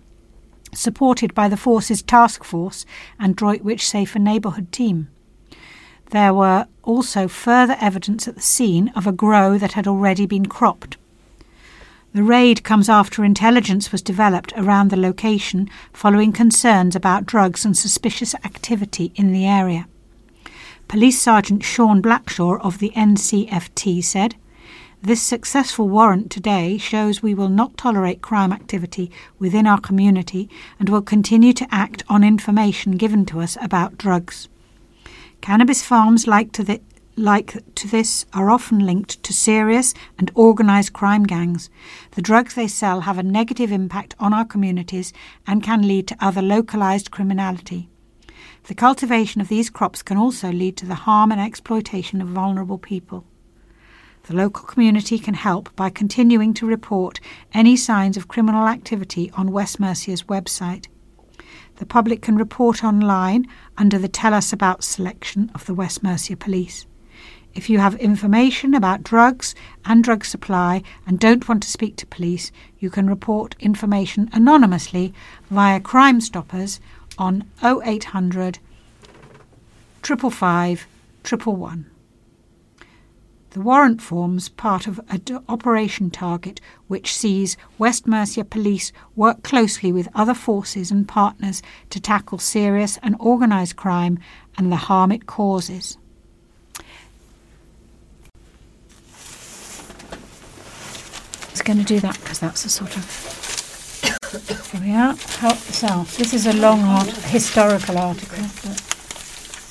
supported 0.75 1.35
by 1.35 1.49
the 1.49 1.57
Force's 1.57 2.03
Task 2.03 2.45
Force 2.45 2.85
and 3.19 3.37
Droitwich 3.37 3.87
Safer 3.87 4.19
Neighbourhood 4.19 4.73
Team. 4.73 5.09
There 6.11 6.35
were 6.35 6.67
also 6.83 7.29
further 7.29 7.77
evidence 7.81 8.29
at 8.29 8.35
the 8.35 8.41
scene 8.41 8.93
of 8.95 9.07
a 9.07 9.13
grow 9.13 9.59
that 9.59 9.73
had 9.73 9.89
already 9.89 10.27
been 10.27 10.47
cropped. 10.47 10.97
The 12.13 12.23
raid 12.23 12.63
comes 12.63 12.89
after 12.89 13.25
intelligence 13.25 13.91
was 13.91 14.01
developed 14.01 14.53
around 14.57 14.91
the 14.91 14.97
location 14.97 15.69
following 15.93 16.33
concerns 16.33 16.95
about 16.95 17.27
drugs 17.27 17.65
and 17.65 17.77
suspicious 17.77 18.37
activity 18.45 19.11
in 19.17 19.33
the 19.33 19.47
area. 19.47 19.89
Police 20.87 21.21
Sergeant 21.21 21.65
Sean 21.65 22.01
Blackshaw 22.01 22.61
of 22.61 22.79
the 22.79 22.91
NCFT 22.91 24.05
said, 24.05 24.37
This 25.07 25.21
successful 25.21 25.87
warrant 25.91 26.31
today 26.31 26.79
shows 26.79 27.23
we 27.23 27.35
will 27.35 27.51
not 27.51 27.77
tolerate 27.77 28.23
crime 28.23 28.55
activity 28.55 29.11
within 29.39 29.67
our 29.67 29.79
community 29.79 30.49
and 30.81 30.89
will 30.89 31.03
continue 31.03 31.53
to 31.53 31.69
act 31.71 32.03
on 32.09 32.25
information 32.25 32.93
given 32.93 33.27
to 33.27 33.43
us 33.43 33.59
about 33.61 33.99
drugs. 33.99 34.49
Cannabis 35.43 35.83
farms 35.83 36.27
like 36.27 36.53
to, 36.53 36.65
the, 36.65 36.81
like 37.17 37.59
to 37.75 37.87
this 37.87 38.25
are 38.33 38.49
often 38.49 38.79
linked 38.79 39.23
to 39.25 39.35
serious 39.35 39.93
and 40.19 40.31
organised 40.35 40.95
crime 40.95 41.25
gangs. 41.25 41.69
The 42.13 42.23
drugs 42.23 42.55
they 42.55 42.67
sell 42.67 43.03
have 43.03 43.19
a 43.19 43.23
negative 43.23 43.71
impact 43.71 44.15
on 44.19 44.33
our 44.33 44.47
communities 44.47 45.13
and 45.47 45.63
can 45.63 45.87
lead 45.87 46.09
to 46.09 46.17
other 46.19 46.41
localised 46.41 47.11
criminality. 47.11 47.91
The 48.69 48.75
cultivation 48.75 49.43
of 49.43 49.49
these 49.49 49.69
crops 49.69 50.03
can 50.03 50.17
also 50.17 50.51
lead 50.51 50.79
to 50.79 50.87
the 50.87 50.95
harm 51.05 51.31
and 51.31 51.43
exploitation 51.43 52.23
of 52.23 52.29
vulnerable 52.29 52.79
people. 52.79 53.27
The 54.27 54.35
local 54.35 54.65
community 54.65 55.19
can 55.19 55.35
help 55.35 55.77
by 55.77 55.91
continuing 55.91 56.55
to 56.55 56.67
report 56.67 57.21
any 57.53 57.77
signs 57.77 58.17
of 58.17 58.27
criminal 58.27 58.67
activity 58.67 59.31
on 59.37 59.53
West 59.53 59.79
Mercia's 59.79 60.23
website. 60.23 60.87
The 61.77 61.85
public 61.85 62.23
can 62.23 62.37
report 62.37 62.83
online 62.83 63.47
under 63.77 63.99
the 63.99 64.09
Tell 64.09 64.33
Us 64.33 64.51
About 64.51 64.83
selection 64.83 65.51
of 65.55 65.67
the 65.67 65.75
West 65.75 66.03
Mercia 66.03 66.39
Police. 66.39 66.87
If 67.53 67.69
you 67.69 67.81
have 67.81 67.97
information 67.97 68.73
about 68.73 69.03
drugs 69.03 69.55
and 69.85 70.03
drug 70.03 70.25
supply 70.25 70.83
and 71.07 71.21
don't 71.21 71.47
want 71.47 71.63
to 71.63 71.69
speak 71.69 71.97
to 71.97 72.07
police, 72.07 72.51
you 72.79 72.89
can 72.89 73.07
report 73.07 73.55
information 73.61 74.31
anonymously 74.33 75.13
via 75.51 75.81
Crime 75.81 76.23
Stoppers 76.23 76.81
on 77.19 77.45
0800 77.63 78.59
555 80.03 80.87
111. 81.23 81.94
The 83.55 83.61
warrant 83.61 84.03
forms 84.03 84.49
part 84.49 84.89
of 84.89 85.01
an 85.11 85.23
Operation 85.49 86.11
Target 86.11 86.61
which 86.89 87.15
sees 87.15 87.57
West 87.79 88.05
Mercia 88.05 88.45
Police 88.45 88.91
work 89.15 89.45
closely 89.45 89.93
with 89.93 90.09
other 90.13 90.35
forces 90.35 90.91
and 90.91 91.07
partners 91.07 91.63
to 91.91 92.01
tackle 92.01 92.39
serious 92.39 92.99
and 93.01 93.15
organised 93.21 93.77
crime 93.77 94.19
and 94.59 94.73
the 94.73 94.77
harm 94.91 95.13
it 95.13 95.27
causes. 95.27 95.97
It's 101.53 101.63
going 101.63 101.79
to 101.79 101.85
do 101.85 102.01
that 102.01 102.19
because 102.19 102.41
that's 102.41 102.65
a 102.65 102.69
sort 102.69 102.97
of. 102.97 103.05
Here 104.73 104.81
we 104.81 104.91
are. 104.91 105.15
Help 105.15 105.65
yourself. 105.69 106.17
This 106.17 106.35
is 106.35 106.49
a 106.49 106.55
long 106.55 106.81
art- 106.83 107.07
historical 107.07 107.99
article. 107.99 108.43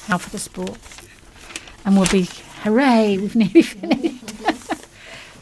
But 0.07 0.21
for 0.21 0.29
the 0.29 0.39
sport. 0.39 0.77
And 1.83 1.97
we'll 1.97 2.09
be, 2.09 2.29
hooray, 2.63 3.17
we've 3.17 3.35
nearly 3.43 3.61
finished. 3.61 4.85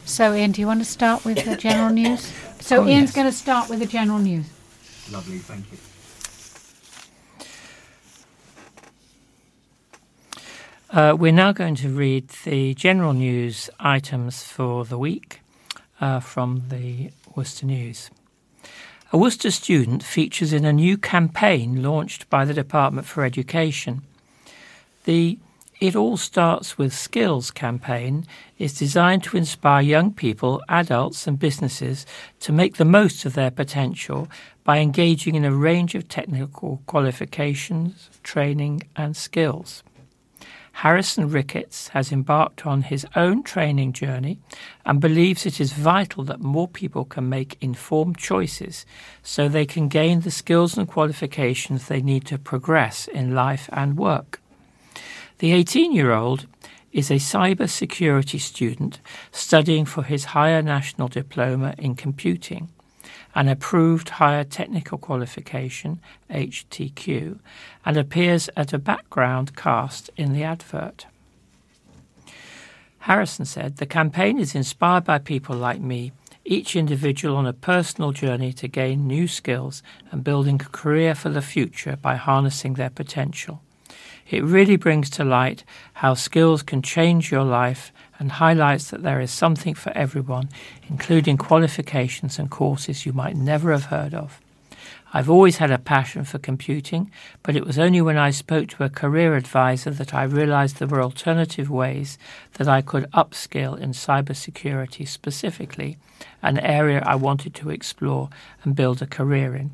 so, 0.06 0.34
Ian, 0.34 0.52
do 0.52 0.62
you 0.62 0.68
want 0.68 0.80
to 0.82 0.86
start 0.86 1.24
with 1.26 1.44
the 1.46 1.56
general 1.56 1.90
news? 2.02 2.32
So, 2.60 2.84
Oh, 2.84 2.88
Ian's 2.88 3.10
yes. 3.10 3.16
going 3.16 3.28
to 3.28 3.34
start 3.34 3.70
with 3.70 3.80
the 3.80 3.86
general 3.86 4.20
news. 4.20 4.46
Lovely, 5.12 5.38
thank 5.40 5.66
you. 5.72 5.78
Uh, 10.90 11.16
we're 11.18 11.32
now 11.32 11.52
going 11.54 11.76
to 11.76 11.90
read 11.90 12.28
the 12.44 12.74
general 12.74 13.14
news 13.14 13.70
items 13.80 14.44
for 14.44 14.84
the 14.84 14.98
week 14.98 15.40
uh, 16.02 16.20
from 16.20 16.64
the 16.70 17.12
Worcester 17.36 17.66
News. 17.66 18.10
A 19.14 19.18
Worcester 19.18 19.52
student 19.52 20.04
features 20.04 20.52
in 20.54 20.66
a 20.66 20.74
new 20.74 20.98
campaign 20.98 21.82
launched 21.82 22.30
by 22.30 22.44
the 22.46 22.54
Department 22.54 23.08
for 23.08 23.24
Education. 23.24 24.02
The 25.06 25.38
It 25.82 25.96
All 25.96 26.16
Starts 26.16 26.78
with 26.78 26.94
Skills 26.94 27.50
campaign 27.50 28.28
is 28.60 28.78
designed 28.78 29.24
to 29.24 29.36
inspire 29.36 29.82
young 29.82 30.14
people, 30.14 30.62
adults, 30.70 31.26
and 31.26 31.40
businesses 31.40 32.06
to 32.42 32.52
make 32.52 32.76
the 32.76 32.86
most 32.86 33.26
of 33.26 33.34
their 33.34 33.50
potential 33.50 34.28
by 34.64 34.78
engaging 34.78 35.34
in 35.34 35.44
a 35.44 35.52
range 35.52 35.96
of 35.96 36.08
technical 36.08 36.84
qualifications, 36.86 38.12
training, 38.22 38.84
and 38.96 39.18
skills. 39.18 39.82
Harrison 40.74 41.32
Ricketts 41.32 41.88
has 41.88 42.12
embarked 42.12 42.68
on 42.68 42.84
his 42.84 43.08
own 43.16 43.42
training 43.42 43.94
journey 43.94 44.38
and 44.86 45.02
believes 45.02 45.48
it 45.48 45.60
is 45.60 45.74
vital 45.74 46.24
that 46.26 46.42
more 46.42 46.68
people 46.68 47.06
can 47.06 47.28
make 47.28 47.58
informed 47.60 48.20
choices 48.20 48.86
so 49.24 49.50
they 49.50 49.66
can 49.66 49.88
gain 49.88 50.22
the 50.22 50.30
skills 50.30 50.78
and 50.78 50.88
qualifications 50.88 51.88
they 51.88 52.04
need 52.04 52.24
to 52.28 52.38
progress 52.38 53.08
in 53.08 53.34
life 53.34 53.68
and 53.74 53.98
work. 53.98 54.41
The 55.42 55.54
18 55.54 55.92
year 55.92 56.12
old 56.12 56.46
is 56.92 57.10
a 57.10 57.16
cyber 57.16 57.68
security 57.68 58.38
student 58.38 59.00
studying 59.32 59.86
for 59.86 60.04
his 60.04 60.36
higher 60.38 60.62
national 60.62 61.08
diploma 61.08 61.74
in 61.80 61.96
computing, 61.96 62.70
an 63.34 63.48
approved 63.48 64.10
higher 64.10 64.44
technical 64.44 65.00
qualification, 65.00 66.00
HTQ, 66.30 67.40
and 67.84 67.98
appears 67.98 68.52
at 68.56 68.72
a 68.72 68.78
background 68.78 69.56
cast 69.56 70.12
in 70.16 70.34
the 70.34 70.44
advert. 70.44 71.08
Harrison 73.00 73.46
said, 73.46 73.78
The 73.78 73.88
campaign 73.88 74.38
is 74.38 74.54
inspired 74.54 75.06
by 75.06 75.18
people 75.18 75.56
like 75.56 75.82
me, 75.82 76.12
each 76.46 76.76
individual 76.76 77.36
on 77.36 77.48
a 77.48 77.54
personal 77.54 78.12
journey 78.12 78.54
to 78.54 78.68
gain 78.68 79.08
new 79.08 79.28
skills 79.28 79.82
and 80.12 80.24
building 80.24 80.62
a 80.62 80.70
career 80.70 81.16
for 81.16 81.30
the 81.30 81.42
future 81.42 81.98
by 82.00 82.16
harnessing 82.16 82.76
their 82.76 82.92
potential. 82.92 83.64
It 84.32 84.46
really 84.46 84.78
brings 84.78 85.10
to 85.12 85.26
light 85.26 85.66
how 85.96 86.14
skills 86.14 86.64
can 86.64 86.82
change 86.82 87.32
your 87.32 87.44
life 87.44 87.92
and 88.18 88.32
highlights 88.32 88.90
that 88.90 89.04
there 89.04 89.20
is 89.20 89.30
something 89.30 89.76
for 89.76 89.92
everyone, 89.92 90.48
including 90.88 91.36
qualifications 91.36 92.40
and 92.40 92.50
courses 92.50 93.06
you 93.06 93.12
might 93.12 93.36
never 93.36 93.74
have 93.74 93.86
heard 93.86 94.14
of. 94.14 94.40
I've 95.14 95.30
always 95.30 95.58
had 95.58 95.72
a 95.72 95.78
passion 95.78 96.24
for 96.24 96.40
computing, 96.40 97.12
but 97.44 97.58
it 97.58 97.66
was 97.66 97.78
only 97.78 98.02
when 98.02 98.18
I 98.18 98.32
spoke 98.32 98.70
to 98.70 98.86
a 98.86 98.90
career 98.90 99.36
advisor 99.36 99.92
that 99.92 100.14
I 100.14 100.24
realized 100.24 100.78
there 100.78 100.88
were 100.88 101.04
alternative 101.04 101.70
ways 101.70 102.18
that 102.54 102.70
I 102.70 102.82
could 102.82 103.12
upskill 103.12 103.78
in 103.78 103.92
cybersecurity 103.92 105.06
specifically, 105.06 105.98
an 106.42 106.58
area 106.58 107.04
I 107.06 107.16
wanted 107.16 107.54
to 107.56 107.70
explore 107.70 108.30
and 108.64 108.78
build 108.78 109.02
a 109.02 109.08
career 109.08 109.58
in. 109.58 109.72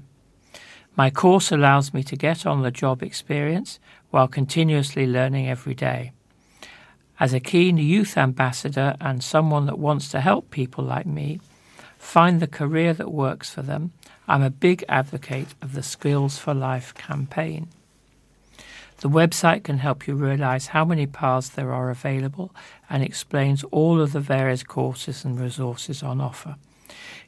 My 0.98 1.12
course 1.12 1.52
allows 1.52 1.94
me 1.94 2.02
to 2.04 2.16
get 2.16 2.48
on 2.48 2.64
the 2.64 2.72
job 2.72 3.04
experience 3.04 3.80
while 4.10 4.28
continuously 4.28 5.06
learning 5.06 5.48
every 5.48 5.76
day. 5.76 6.12
As 7.20 7.34
a 7.34 7.40
keen 7.40 7.78
youth 7.78 8.18
ambassador 8.18 8.96
and 9.00 9.24
someone 9.24 9.68
that 9.68 9.78
wants 9.78 10.10
to 10.10 10.22
help 10.22 10.50
people 10.50 10.84
like 10.84 11.06
me 11.06 11.40
find 12.00 12.40
the 12.40 12.48
career 12.48 12.94
that 12.94 13.12
works 13.12 13.52
for 13.52 13.62
them, 13.62 13.92
I'm 14.28 14.42
a 14.42 14.50
big 14.50 14.84
advocate 14.90 15.54
of 15.62 15.74
the 15.74 15.84
Skills 15.84 16.40
for 16.40 16.56
Life 16.56 16.96
campaign. 16.96 17.68
The 18.98 19.10
website 19.10 19.64
can 19.64 19.78
help 19.78 20.08
you 20.08 20.16
realize 20.16 20.68
how 20.68 20.84
many 20.84 21.06
paths 21.06 21.50
there 21.50 21.72
are 21.72 21.92
available 21.92 22.56
and 22.90 23.04
explains 23.04 23.64
all 23.66 24.02
of 24.02 24.14
the 24.14 24.20
various 24.20 24.64
courses 24.64 25.24
and 25.24 25.40
resources 25.40 26.02
on 26.02 26.20
offer. 26.20 26.56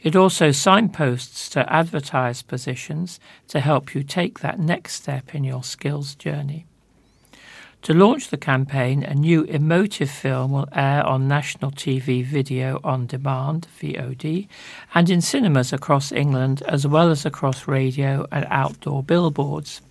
It 0.01 0.15
also 0.15 0.51
signposts 0.51 1.49
to 1.49 1.71
advertised 1.71 2.47
positions 2.47 3.19
to 3.49 3.59
help 3.59 3.93
you 3.93 4.03
take 4.03 4.39
that 4.39 4.59
next 4.59 4.93
step 4.93 5.35
in 5.35 5.43
your 5.43 5.63
skills 5.63 6.15
journey. 6.15 6.65
To 7.83 7.93
launch 7.93 8.29
the 8.29 8.37
campaign, 8.37 9.03
a 9.03 9.13
new 9.13 9.43
emotive 9.43 10.09
film 10.09 10.51
will 10.51 10.67
air 10.73 11.05
on 11.05 11.27
national 11.29 11.71
TV 11.71 12.23
video 12.23 12.79
on 12.83 13.07
demand, 13.07 13.67
VOD, 13.81 14.47
and 14.93 15.09
in 15.09 15.21
cinemas 15.21 15.71
across 15.71 16.11
England, 16.11 16.61
as 16.67 16.85
well 16.85 17.09
as 17.09 17.25
across 17.25 17.67
radio 17.67 18.25
and 18.31 18.45
outdoor 18.49 19.01
billboards. 19.01 19.81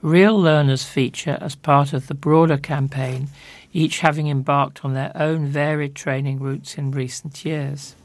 Real 0.00 0.40
learners 0.40 0.84
feature 0.84 1.38
as 1.40 1.56
part 1.56 1.92
of 1.92 2.06
the 2.06 2.14
broader 2.14 2.56
campaign, 2.56 3.28
each 3.72 3.98
having 3.98 4.28
embarked 4.28 4.84
on 4.84 4.94
their 4.94 5.10
own 5.16 5.46
varied 5.46 5.96
training 5.96 6.38
routes 6.38 6.78
in 6.78 6.92
recent 6.92 7.44
years. 7.44 7.96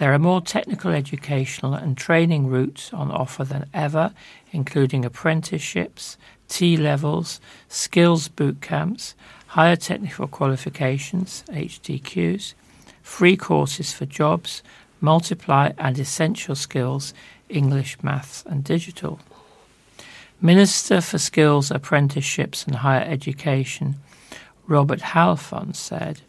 There 0.00 0.14
are 0.14 0.18
more 0.18 0.40
technical 0.40 0.92
educational 0.92 1.74
and 1.74 1.94
training 1.94 2.46
routes 2.46 2.90
on 2.94 3.10
offer 3.10 3.44
than 3.44 3.66
ever, 3.74 4.14
including 4.50 5.04
apprenticeships, 5.04 6.16
T 6.48 6.78
levels, 6.78 7.38
skills 7.68 8.26
boot 8.28 8.62
camps, 8.62 9.14
higher 9.48 9.76
technical 9.76 10.26
qualifications, 10.26 11.44
HTQs, 11.50 12.54
free 13.02 13.36
courses 13.36 13.92
for 13.92 14.06
jobs, 14.06 14.62
multiply 15.02 15.72
and 15.76 15.98
essential 15.98 16.54
skills, 16.54 17.12
English, 17.50 18.02
maths, 18.02 18.42
and 18.46 18.64
digital. 18.64 19.20
Minister 20.40 21.02
for 21.02 21.18
Skills, 21.18 21.70
Apprenticeships 21.70 22.64
and 22.64 22.76
Higher 22.76 23.04
Education, 23.04 23.96
Robert 24.66 25.00
Halfon, 25.00 25.76
said, 25.76 26.22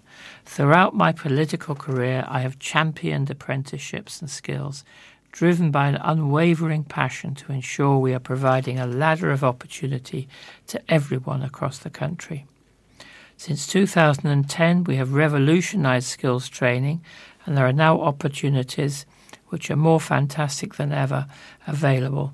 Throughout 0.54 0.94
my 0.94 1.14
political 1.14 1.76
career, 1.76 2.26
I 2.28 2.42
have 2.42 2.60
championed 2.60 3.30
apprenticeships 3.30 4.20
and 4.20 4.30
skills, 4.30 4.84
driven 5.32 5.72
by 5.72 5.88
an 5.88 5.96
unwavering 5.96 6.84
passion 6.84 7.36
to 7.36 7.54
ensure 7.54 7.98
we 7.98 8.14
are 8.14 8.20
providing 8.20 8.78
a 8.78 8.86
ladder 8.86 9.32
of 9.32 9.46
opportunity 9.46 10.28
to 10.68 10.82
everyone 10.90 11.42
across 11.42 11.78
the 11.78 11.90
country. 11.90 12.46
Since 13.38 13.66
2010, 13.68 14.84
we 14.84 14.98
have 14.98 15.14
revolutionized 15.14 16.08
skills 16.08 16.50
training, 16.50 17.02
and 17.46 17.56
there 17.56 17.66
are 17.66 17.72
now 17.72 18.02
opportunities 18.02 19.06
which 19.48 19.72
are 19.72 19.78
more 19.78 20.02
fantastic 20.02 20.76
than 20.76 20.92
ever 20.92 21.28
available. 21.66 22.34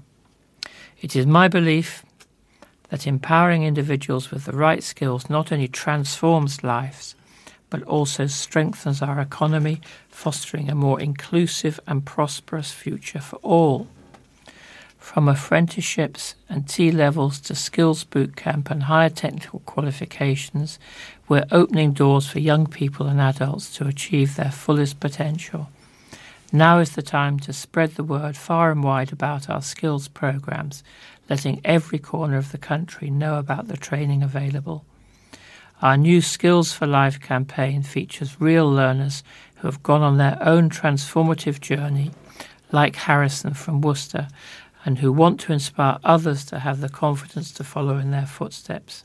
It 0.99 1.15
is 1.15 1.27
my 1.27 1.47
belief 1.47 2.03
that 2.89 3.06
empowering 3.06 3.62
individuals 3.62 4.32
with 4.32 4.45
the 4.45 4.58
right 4.58 4.82
skills 4.82 5.30
not 5.30 5.51
only 5.51 5.67
transforms 5.67 6.63
lives, 6.63 7.13
but 7.69 7.84
also 7.84 8.27
strengthens 8.27 9.01
our 9.01 9.19
economy, 9.19 9.82
fostering 10.10 10.69
a 10.69 10.75
more 10.75 10.99
inclusive 10.99 11.80
and 11.88 12.06
prosperous 12.06 12.71
future 12.71 13.19
for 13.19 13.38
all. 13.38 13.88
From 14.97 15.30
apprenticeships 15.30 16.36
and 16.49 16.67
T 16.67 16.91
levels 16.91 17.39
to 17.41 17.56
skills 17.56 18.03
bootcamp 18.03 18.69
and 18.69 18.84
higher 18.84 19.10
technical 19.10 19.60
qualifications, 19.60 20.80
we're 21.30 21.45
opening 21.51 21.93
doors 21.93 22.27
for 22.27 22.39
young 22.39 22.67
people 22.67 23.08
and 23.08 23.21
adults 23.21 23.73
to 23.75 23.88
achieve 23.88 24.36
their 24.36 24.51
fullest 24.51 24.99
potential. 24.99 25.69
Now 26.51 26.80
is 26.80 26.91
the 26.91 27.01
time 27.01 27.39
to 27.41 27.53
spread 27.53 27.95
the 27.95 28.03
word 28.03 28.38
far 28.38 28.71
and 28.71 28.84
wide 28.84 29.12
about 29.12 29.49
our 29.49 29.62
skills 29.62 30.08
programs, 30.08 30.84
letting 31.30 31.62
every 31.65 31.99
corner 31.99 32.38
of 32.38 32.51
the 32.51 32.58
country 32.58 33.10
know 33.10 33.38
about 33.38 33.67
the 33.67 33.77
training 33.77 34.23
available. 34.23 34.86
Our 35.79 35.95
new 35.95 36.21
Skills 36.21 36.73
for 36.73 36.87
Life 36.87 37.19
campaign 37.21 37.83
features 37.83 38.41
real 38.41 38.67
learners 38.67 39.23
who 39.57 39.67
have 39.67 39.83
gone 39.83 40.01
on 40.01 40.17
their 40.17 40.39
own 40.41 40.71
transformative 40.71 41.61
journey, 41.61 42.09
like 42.71 42.95
Harrison 42.95 43.53
from 43.53 43.81
Worcester, 43.81 44.27
and 44.85 44.97
who 44.97 45.11
want 45.11 45.39
to 45.41 45.53
inspire 45.53 45.99
others 46.03 46.45
to 46.45 46.57
have 46.57 46.81
the 46.81 46.89
confidence 46.89 47.51
to 47.51 47.63
follow 47.63 47.99
in 47.99 48.09
their 48.09 48.25
footsteps. 48.25 49.03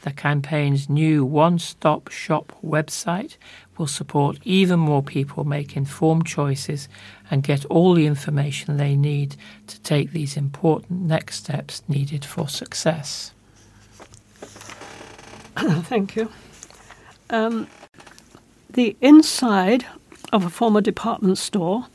The 0.00 0.12
campaign's 0.12 0.88
new 0.88 1.26
one 1.26 1.58
stop 1.58 2.08
shop 2.08 2.56
website 2.64 3.36
will 3.76 3.86
support 3.86 4.38
even 4.44 4.80
more 4.80 5.02
people 5.02 5.44
make 5.44 5.76
informed 5.76 6.24
choices 6.24 6.88
and 7.30 7.42
get 7.42 7.66
all 7.66 7.92
the 7.92 8.06
information 8.06 8.78
they 8.78 8.96
need 8.96 9.36
to 9.66 9.78
take 9.82 10.12
these 10.12 10.38
important 10.38 11.02
next 11.02 11.36
steps 11.36 11.82
needed 11.86 12.24
for 12.24 12.48
success. 12.48 13.34
Thank 15.84 16.14
you. 16.14 16.30
Um, 17.30 17.66
the 18.70 18.96
inside 19.00 19.86
of 20.32 20.44
a 20.44 20.50
former 20.50 20.80
department 20.80 21.36
store, 21.36 21.86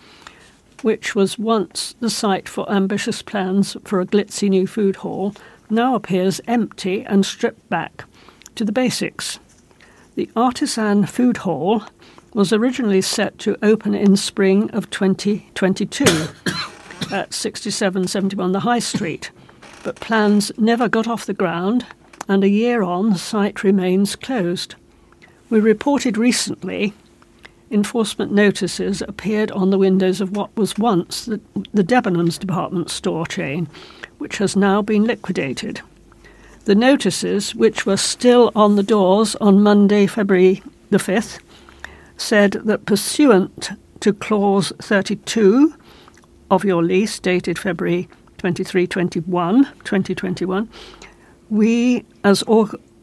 which 0.82 1.15
was 1.15 1.39
once 1.39 1.95
the 2.02 2.10
site 2.10 2.49
for 2.49 2.69
ambitious 2.69 3.21
plans 3.21 3.78
for 3.86 4.02
a 4.02 4.06
glitzy 4.06 4.49
new 4.49 4.67
food 4.67 4.97
hall, 4.97 5.34
now 5.69 5.95
appears 5.95 6.41
empty 6.45 7.06
and 7.06 7.26
stripped 7.26 7.69
back 7.69 8.04
to 8.56 8.65
the 8.65 8.73
basics. 8.73 9.39
The 10.15 10.30
Artisan 10.36 11.06
Food 11.06 11.38
Hall 11.38 11.84
was 12.34 12.52
originally 12.52 13.02
set 13.02 13.39
to 13.39 13.58
open 13.63 13.95
in 13.95 14.17
spring 14.17 14.69
of 14.71 14.89
2022 14.89 16.04
at 17.12 17.34
6771 17.34 18.52
The 18.52 18.60
High 18.60 18.80
Street, 18.80 19.32
but 19.84 19.95
plans 19.95 20.52
never 20.58 20.89
got 20.89 21.08
off 21.08 21.26
the 21.26 21.34
ground 21.34 21.86
and 22.28 22.44
a 22.44 22.50
year 22.50 22.84
on, 22.84 23.12
the 23.12 23.20
site 23.20 23.64
remains 23.64 24.16
closed. 24.16 24.76
We 25.50 25.60
reported 25.60 26.18
recently 26.18 26.94
enforcement 27.74 28.32
notices 28.32 29.02
appeared 29.02 29.52
on 29.52 29.72
the 29.72 29.78
windows 29.78 30.22
of 30.22 30.36
what 30.36 30.56
was 30.56 30.78
once 30.78 31.26
the, 31.26 31.42
the 31.74 31.84
Debenhams 31.84 32.40
department 32.40 32.90
store 32.90 33.26
chain, 33.26 33.68
which 34.20 34.38
has 34.38 34.56
now 34.56 34.82
been 34.82 35.04
liquidated. 35.04 35.82
The 36.66 36.76
notices, 36.76 37.54
which 37.56 37.86
were 37.86 37.98
still 37.98 38.52
on 38.56 38.76
the 38.76 38.84
doors 38.84 39.36
on 39.38 39.64
Monday, 39.64 40.08
February 40.08 40.64
the 40.92 40.98
5th, 40.98 41.40
said 42.16 42.54
that 42.64 42.86
pursuant 42.86 43.72
to 44.00 44.14
Clause 44.14 44.72
32 44.80 45.74
of 46.52 46.64
your 46.64 46.84
lease, 46.84 47.20
dated 47.20 47.58
February 47.58 48.08
23, 48.38 48.88
21, 48.88 49.66
2021, 49.84 50.70
we, 51.49 52.06
as 52.23 52.43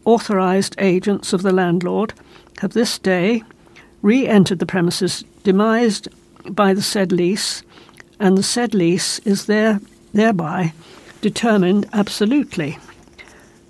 authorised 0.04 0.74
agents 0.78 1.32
of 1.32 1.42
the 1.42 1.52
landlord, 1.52 2.14
have 2.60 2.72
this 2.72 2.98
day 2.98 3.42
re 4.02 4.26
entered 4.26 4.58
the 4.58 4.66
premises 4.66 5.24
demised 5.42 6.08
by 6.50 6.74
the 6.74 6.82
said 6.82 7.12
lease, 7.12 7.62
and 8.18 8.36
the 8.36 8.42
said 8.42 8.74
lease 8.74 9.18
is 9.20 9.46
there, 9.46 9.80
thereby 10.12 10.72
determined 11.20 11.88
absolutely. 11.92 12.78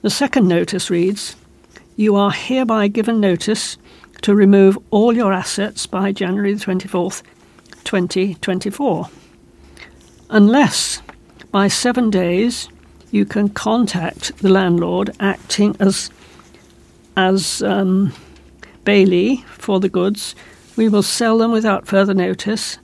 The 0.02 0.10
second 0.10 0.48
notice 0.48 0.90
reads 0.90 1.36
You 1.96 2.16
are 2.16 2.30
hereby 2.30 2.88
given 2.88 3.20
notice 3.20 3.76
to 4.22 4.34
remove 4.34 4.78
all 4.90 5.14
your 5.14 5.32
assets 5.32 5.86
by 5.86 6.12
January 6.12 6.54
the 6.54 6.64
24th, 6.64 7.22
2024, 7.84 9.08
unless 10.30 11.02
by 11.50 11.68
seven 11.68 12.10
days 12.10 12.68
you 13.10 13.24
can 13.24 13.48
contact 13.48 14.36
the 14.38 14.48
landlord 14.48 15.10
acting 15.20 15.76
as 15.80 16.10
as 17.16 17.62
um, 17.62 18.12
bailee 18.84 19.44
for 19.44 19.80
the 19.80 19.88
goods. 19.88 20.34
We 20.76 20.88
will 20.88 21.02
sell 21.02 21.38
them 21.38 21.52
without 21.52 21.86
further 21.86 22.14
notice 22.14 22.78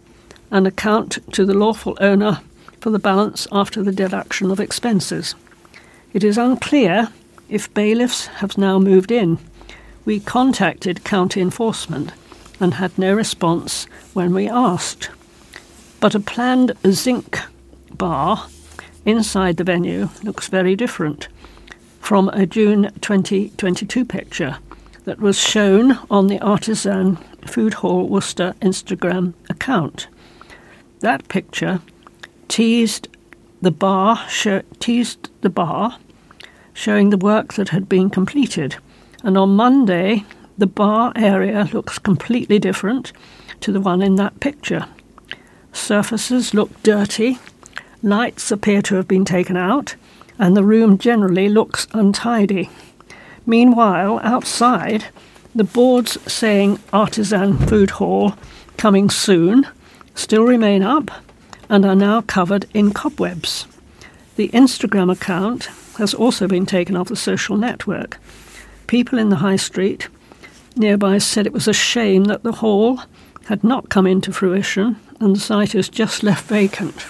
and 0.51 0.67
account 0.67 1.19
to 1.33 1.45
the 1.45 1.55
lawful 1.55 1.97
owner 2.01 2.41
for 2.81 2.91
the 2.91 2.99
balance 2.99 3.47
after 3.51 3.83
the 3.83 3.93
deduction 3.93 4.51
of 4.51 4.61
expenses. 4.61 5.35
It 6.13 6.23
is 6.23 6.39
unclear 6.39 7.09
if 7.49 7.73
bailiffs 7.73 8.27
have 8.27 8.59
now 8.59 8.79
moved 8.79 9.11
in. 9.11 9.39
We 10.05 10.21
contacted 10.21 11.05
county 11.05 11.41
enforcement 11.41 12.13
and 12.61 12.75
had 12.75 12.97
no 12.99 13.15
response 13.15 13.87
when 14.13 14.35
we 14.35 14.49
asked. 14.49 15.11
But 16.01 16.15
a 16.15 16.21
planned 16.21 16.73
zinc 16.91 17.39
bar 17.91 18.47
inside 19.07 19.57
the 19.57 19.65
venue 19.65 20.11
looks 20.23 20.49
very 20.49 20.77
different 20.77 21.29
from 22.01 22.29
a 22.31 22.45
June 22.45 22.91
2022 23.01 24.05
picture 24.05 24.59
that 25.05 25.21
was 25.21 25.39
shown 25.39 25.99
on 26.11 26.27
the 26.27 26.41
Artisan 26.41 27.17
Food 27.47 27.75
Hall 27.75 28.09
Worcester 28.09 28.55
Instagram 28.61 29.33
account. 29.49 30.09
That 31.01 31.29
picture 31.29 31.81
teased 32.49 33.09
the 33.63 33.71
bar 33.71 34.27
teased 34.81 35.31
the 35.41 35.51
bar 35.51 35.99
showing 36.75 37.11
the 37.11 37.17
work 37.17 37.55
that 37.55 37.71
had 37.71 37.89
been 37.89 38.11
completed 38.11 38.77
and 39.23 39.39
on 39.39 39.57
Monday 39.57 40.25
the 40.59 40.67
bar 40.67 41.13
area 41.17 41.69
looks 41.73 41.99
completely 41.99 42.59
different 42.59 43.13
to 43.61 43.73
the 43.73 43.81
one 43.81 44.03
in 44.03 44.17
that 44.17 44.41
picture. 44.41 44.87
Surfaces 45.73 46.55
look 46.55 46.83
dirty 46.83 47.39
Lights 48.07 48.53
appear 48.53 48.83
to 48.83 48.95
have 48.95 49.09
been 49.09 49.25
taken 49.25 49.57
out, 49.57 49.97
and 50.39 50.57
the 50.57 50.63
room 50.63 50.97
generally 50.97 51.49
looks 51.49 51.89
untidy. 51.93 52.71
Meanwhile, 53.45 54.21
outside, 54.23 55.07
the 55.57 55.65
boards 55.65 56.17
saying 56.33 56.79
Artisan 56.93 57.59
Food 57.59 57.91
Hall 57.91 58.35
coming 58.77 59.11
soon 59.11 59.67
still 60.15 60.45
remain 60.45 60.85
up 60.85 61.11
and 61.69 61.85
are 61.85 61.97
now 61.97 62.21
covered 62.21 62.67
in 62.73 62.93
cobwebs. 62.93 63.67
The 64.37 64.51
Instagram 64.51 65.11
account 65.11 65.69
has 65.99 66.15
also 66.15 66.47
been 66.47 66.65
taken 66.65 66.95
off 66.95 67.09
the 67.09 67.17
social 67.17 67.57
network. 67.57 68.21
People 68.87 69.19
in 69.19 69.31
the 69.31 69.43
high 69.43 69.57
street 69.57 70.07
nearby 70.77 71.19
said 71.19 71.45
it 71.45 71.53
was 71.53 71.67
a 71.67 71.73
shame 71.73 72.27
that 72.27 72.45
the 72.45 72.53
hall 72.53 73.01
had 73.47 73.65
not 73.65 73.89
come 73.89 74.07
into 74.07 74.33
fruition 74.33 74.95
and 75.19 75.35
the 75.35 75.41
site 75.41 75.75
is 75.75 75.89
just 75.89 76.23
left 76.23 76.47
vacant. 76.47 77.05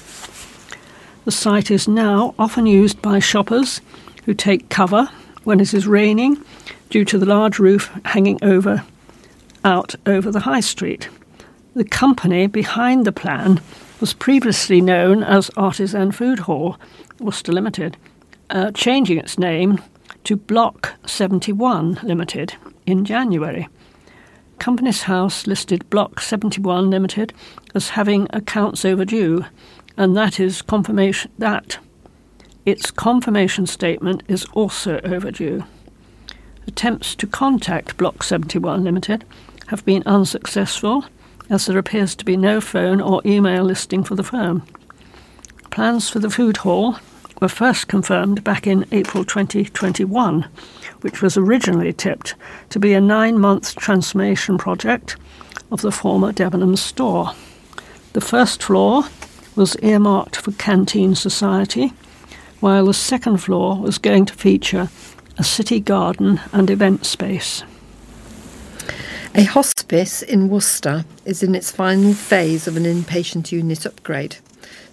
The 1.26 1.32
site 1.32 1.72
is 1.72 1.88
now 1.88 2.36
often 2.38 2.66
used 2.66 3.02
by 3.02 3.18
shoppers 3.18 3.80
who 4.26 4.32
take 4.32 4.68
cover 4.68 5.10
when 5.42 5.58
it 5.58 5.74
is 5.74 5.84
raining 5.84 6.40
due 6.88 7.04
to 7.04 7.18
the 7.18 7.26
large 7.26 7.58
roof 7.58 7.90
hanging 8.04 8.38
over 8.44 8.84
out 9.64 9.96
over 10.06 10.30
the 10.30 10.46
high 10.46 10.60
street. 10.60 11.08
The 11.74 11.82
company 11.82 12.46
behind 12.46 13.04
the 13.04 13.10
plan 13.10 13.60
was 13.98 14.14
previously 14.14 14.80
known 14.80 15.24
as 15.24 15.50
Artisan 15.56 16.12
Food 16.12 16.38
Hall, 16.38 16.76
Worcester 17.18 17.50
Limited, 17.50 17.96
uh, 18.50 18.70
changing 18.70 19.18
its 19.18 19.36
name 19.36 19.82
to 20.22 20.36
Block 20.36 20.92
71 21.06 21.98
Limited 22.04 22.54
in 22.86 23.04
January. 23.04 23.66
Companies 24.60 25.02
House 25.02 25.48
listed 25.48 25.90
Block 25.90 26.20
71 26.20 26.88
Limited 26.88 27.32
as 27.74 27.88
having 27.88 28.28
accounts 28.30 28.84
overdue 28.84 29.44
and 29.96 30.16
that 30.16 30.38
is 30.38 30.62
confirmation 30.62 31.30
that 31.38 31.78
its 32.64 32.90
confirmation 32.90 33.66
statement 33.66 34.22
is 34.28 34.44
also 34.46 35.00
overdue. 35.04 35.64
Attempts 36.66 37.14
to 37.14 37.26
contact 37.26 37.96
Block 37.96 38.24
71 38.24 38.82
Limited 38.82 39.24
have 39.68 39.84
been 39.84 40.02
unsuccessful, 40.04 41.04
as 41.48 41.66
there 41.66 41.78
appears 41.78 42.16
to 42.16 42.24
be 42.24 42.36
no 42.36 42.60
phone 42.60 43.00
or 43.00 43.22
email 43.24 43.62
listing 43.62 44.02
for 44.02 44.16
the 44.16 44.24
firm. 44.24 44.66
Plans 45.70 46.08
for 46.10 46.18
the 46.18 46.30
food 46.30 46.58
hall 46.58 46.98
were 47.40 47.48
first 47.48 47.86
confirmed 47.86 48.42
back 48.42 48.66
in 48.66 48.86
April 48.90 49.24
2021, 49.24 50.48
which 51.02 51.22
was 51.22 51.36
originally 51.36 51.92
tipped 51.92 52.34
to 52.70 52.80
be 52.80 52.94
a 52.94 53.00
nine 53.00 53.38
month 53.38 53.76
transformation 53.76 54.58
project 54.58 55.16
of 55.70 55.82
the 55.82 55.92
former 55.92 56.32
Debenhams 56.32 56.78
store. 56.78 57.32
The 58.14 58.20
first 58.20 58.62
floor 58.62 59.04
was 59.56 59.76
earmarked 59.82 60.36
for 60.36 60.52
Canteen 60.52 61.14
Society, 61.14 61.92
while 62.60 62.86
the 62.86 62.94
second 62.94 63.38
floor 63.38 63.78
was 63.80 63.98
going 63.98 64.26
to 64.26 64.34
feature 64.34 64.90
a 65.38 65.44
city 65.44 65.80
garden 65.80 66.40
and 66.52 66.70
event 66.70 67.04
space. 67.04 67.64
A 69.34 69.44
hospice 69.44 70.22
in 70.22 70.48
Worcester 70.48 71.04
is 71.24 71.42
in 71.42 71.54
its 71.54 71.70
final 71.70 72.14
phase 72.14 72.66
of 72.66 72.76
an 72.76 72.84
inpatient 72.84 73.52
unit 73.52 73.84
upgrade. 73.84 74.36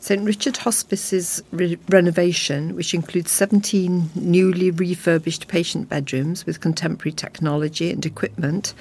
St 0.02 0.22
Richard 0.22 0.58
Hospice's 0.58 1.42
re- 1.52 1.78
renovation, 1.88 2.76
which 2.76 2.94
includes 2.94 3.32
17 3.32 4.10
newly 4.16 4.70
refurbished 4.70 5.48
patient 5.48 5.88
bedrooms 5.88 6.46
with 6.46 6.60
contemporary 6.60 7.14
technology 7.14 7.90
and 7.90 8.06
equipment, 8.06 8.74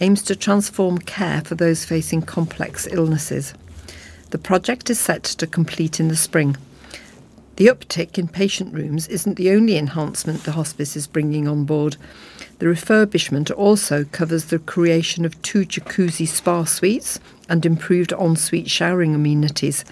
aims 0.00 0.22
to 0.24 0.36
transform 0.36 0.98
care 0.98 1.40
for 1.40 1.54
those 1.54 1.86
facing 1.86 2.20
complex 2.20 2.86
illnesses. 2.90 3.54
The 4.36 4.42
project 4.42 4.90
is 4.90 5.00
set 5.00 5.24
to 5.24 5.46
complete 5.46 5.98
in 5.98 6.08
the 6.08 6.14
spring. 6.14 6.58
The 7.56 7.68
uptick 7.68 8.18
in 8.18 8.28
patient 8.28 8.74
rooms 8.74 9.08
isn't 9.08 9.36
the 9.36 9.50
only 9.52 9.78
enhancement 9.78 10.44
the 10.44 10.52
hospice 10.52 10.94
is 10.94 11.06
bringing 11.06 11.48
on 11.48 11.64
board. 11.64 11.96
The 12.58 12.66
refurbishment 12.66 13.50
also 13.56 14.04
covers 14.04 14.44
the 14.44 14.58
creation 14.58 15.24
of 15.24 15.40
two 15.40 15.64
jacuzzi 15.64 16.28
spa 16.28 16.64
suites 16.64 17.18
and 17.48 17.64
improved 17.64 18.12
ensuite 18.12 18.68
showering 18.68 19.14
amenities. 19.14 19.86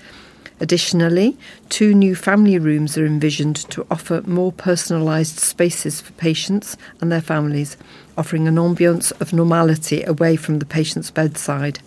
Additionally, 0.61 1.39
two 1.71 1.95
new 1.95 2.15
family 2.15 2.59
rooms 2.59 2.99
are 2.99 3.07
envisioned 3.07 3.57
to 3.71 3.87
offer 3.91 4.21
more 4.27 4.53
personalised 4.53 5.39
spaces 5.39 6.03
for 6.03 6.13
patients 6.13 6.77
and 7.01 7.11
their 7.11 7.23
families, 7.23 7.79
offering 8.19 8.47
an 8.47 8.57
ambience 8.57 9.11
of 9.23 9.33
normality 9.33 10.03
away 10.03 10.37
from 10.37 10.59
the 10.59 10.67
patient's 10.67 11.11
bedside. 11.11 11.79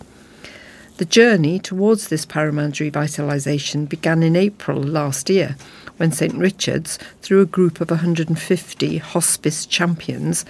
The 0.98 1.04
journey 1.04 1.58
towards 1.60 2.08
this 2.08 2.26
paramount 2.26 2.74
revitalisation 2.74 3.88
began 3.88 4.24
in 4.24 4.34
April 4.34 4.82
last 4.82 5.30
year 5.30 5.54
when 5.96 6.10
St 6.10 6.34
Richard's, 6.34 6.98
through 7.22 7.40
a 7.40 7.46
group 7.46 7.80
of 7.80 7.90
150 7.90 8.98
hospice 8.98 9.64
champions, 9.64 10.44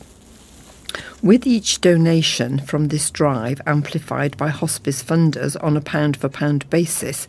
With 1.22 1.46
each 1.46 1.80
donation 1.80 2.58
from 2.58 2.88
this 2.88 3.10
drive 3.10 3.60
amplified 3.66 4.36
by 4.36 4.48
hospice 4.48 5.02
funders 5.02 5.56
on 5.62 5.76
a 5.76 5.80
pound 5.80 6.16
for 6.16 6.28
pound 6.28 6.68
basis, 6.70 7.26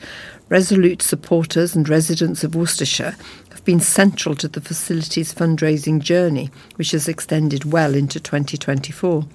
Resolute 0.52 1.02
supporters 1.02 1.78
and 1.78 1.88
residents 1.88 2.44
of 2.44 2.56
Worcestershire 2.56 3.16
have 3.52 3.64
been 3.64 3.80
central 3.80 4.36
to 4.36 4.50
the 4.50 4.60
facility's 4.60 5.34
fundraising 5.34 6.02
journey, 6.02 6.52
which 6.76 6.92
has 6.92 7.08
extended 7.08 7.72
well 7.72 7.96
into 7.96 8.20
2024. 8.20 9.26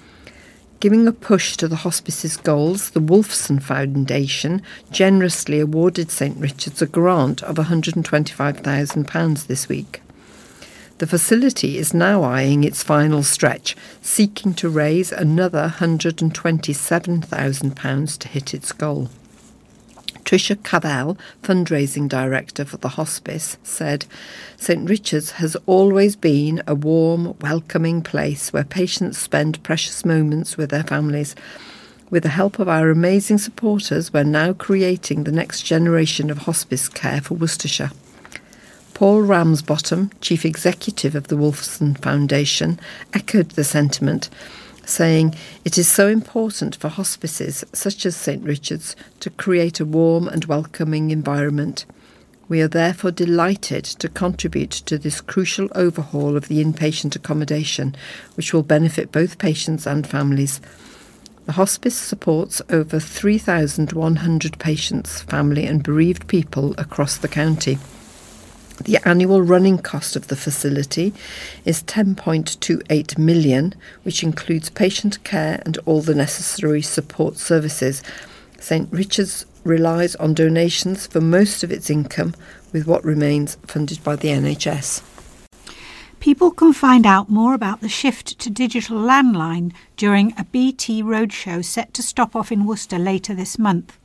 Giving 0.79 1.09
a 1.09 1.13
push 1.13 1.57
to 1.57 1.69
the 1.69 1.77
hospice's 1.77 2.37
goals, 2.37 2.91
the 2.91 3.01
Wolfson 3.01 3.63
Foundation 3.63 4.61
generously 4.91 5.59
awarded 5.59 6.11
St 6.11 6.37
Richard's 6.37 6.83
a 6.83 6.87
grant 6.87 7.43
of 7.43 7.57
£125,000 7.57 9.47
this 9.47 9.71
week. 9.71 10.03
The 10.99 11.07
facility 11.07 11.77
is 11.77 11.93
now 11.93 12.23
eyeing 12.23 12.65
its 12.65 12.83
final 12.83 13.23
stretch, 13.23 13.77
seeking 14.01 14.55
to 14.55 14.71
raise 14.71 15.13
another 15.13 15.75
£127,000 15.77 18.19
to 18.19 18.29
hit 18.29 18.55
its 18.55 18.73
goal. 18.73 19.11
Tricia 20.25 20.57
Cavell, 20.65 21.19
fundraising 21.43 22.09
director 22.09 22.65
for 22.65 22.79
the 22.79 22.89
hospice, 22.89 23.59
said 23.63 24.07
St 24.57 24.89
Richard's 24.89 25.33
has 25.33 25.55
always 25.67 26.17
been 26.17 26.63
a 26.67 26.75
warm, 26.75 27.37
welcoming 27.41 28.01
place 28.01 28.55
where 28.55 28.65
patients 28.65 29.19
spend 29.19 29.63
precious 29.63 30.03
moments 30.03 30.57
with 30.57 30.71
their 30.71 30.83
families. 30.83 31.35
With 32.09 32.23
the 32.23 32.31
help 32.31 32.59
of 32.59 32.71
our 32.71 32.89
amazing 32.89 33.37
supporters, 33.37 34.15
we're 34.15 34.25
now 34.25 34.55
creating 34.55 35.25
the 35.25 35.33
next 35.33 35.61
generation 35.63 36.31
of 36.31 36.39
hospice 36.39 36.89
care 36.89 37.21
for 37.21 37.35
Worcestershire. 37.35 37.91
Paul 38.97 39.21
Ramsbottom, 39.21 40.11
Chief 40.23 40.47
Executive 40.47 41.15
of 41.15 41.29
the 41.29 41.37
Wolfson 41.37 41.99
Foundation, 41.99 42.81
echoed 43.13 43.51
the 43.51 43.63
sentiment 43.63 44.31
saying 44.87 45.35
it 45.67 45.77
is 45.77 45.87
so 45.87 46.09
important 46.09 46.77
for 46.77 46.89
hospices 46.89 47.63
such 47.75 48.07
as 48.07 48.17
St 48.17 48.43
Richard's 48.43 48.97
to 49.21 49.29
create 49.29 49.81
a 49.81 49.85
warm 49.85 50.29
and 50.29 50.47
welcoming 50.47 51.11
environment. 51.11 51.85
We 52.49 52.63
are 52.63 52.69
therefore 52.69 53.11
delighted 53.11 53.85
to 53.85 54.09
contribute 54.09 54.71
to 54.71 54.97
this 54.97 55.21
crucial 55.21 55.69
overhaul 55.75 56.35
of 56.35 56.49
the 56.49 56.65
inpatient 56.65 57.15
accommodation, 57.15 57.95
which 58.35 58.55
will 58.55 58.63
benefit 58.63 59.13
both 59.13 59.37
patients 59.37 59.87
and 59.87 60.07
families. 60.07 60.59
The 61.45 61.53
hospice 61.53 61.97
supports 61.97 62.63
over 62.71 62.99
3,100 62.99 64.59
patients, 64.59 65.21
family, 65.21 65.67
and 65.67 65.83
bereaved 65.83 66.29
people 66.29 66.75
across 66.79 67.19
the 67.19 67.29
county. 67.29 67.77
The 68.85 68.99
annual 69.09 69.41
running 69.41 69.79
cost 69.79 70.17
of 70.17 70.29
the 70.29 70.37
facility 70.37 71.15
is 71.65 71.83
10.28 71.85 73.17
million, 73.17 73.75
which 74.03 74.23
includes 74.23 74.69
patient 74.69 75.23
care 75.25 75.63
and 75.65 75.79
all 75.87 76.03
the 76.03 76.15
necessary 76.15 76.83
support 76.83 77.39
services. 77.39 78.03
St 78.61 78.89
Richard's 78.93 79.47
relies 79.65 80.15
on 80.17 80.35
donations 80.35 81.07
for 81.07 81.21
most 81.21 81.65
of 81.65 81.73
its 81.73 81.91
income, 81.91 82.35
with 82.73 82.87
what 82.87 83.05
remains 83.05 83.57
funded 83.67 84.05
by 84.05 84.15
the 84.15 84.29
NHS. 84.29 85.03
People 86.21 86.51
can 86.51 86.73
find 86.73 87.07
out 87.07 87.31
more 87.31 87.55
about 87.55 87.81
the 87.81 87.89
shift 87.89 88.39
to 88.41 88.51
digital 88.51 88.99
landline 88.99 89.73
during 89.97 90.35
a 90.39 90.45
BT 90.45 91.03
roadshow 91.03 91.65
set 91.65 91.95
to 91.95 92.03
stop 92.03 92.37
off 92.37 92.53
in 92.53 92.67
Worcester 92.67 92.99
later 92.99 93.35
this 93.35 93.59
month 93.59 93.97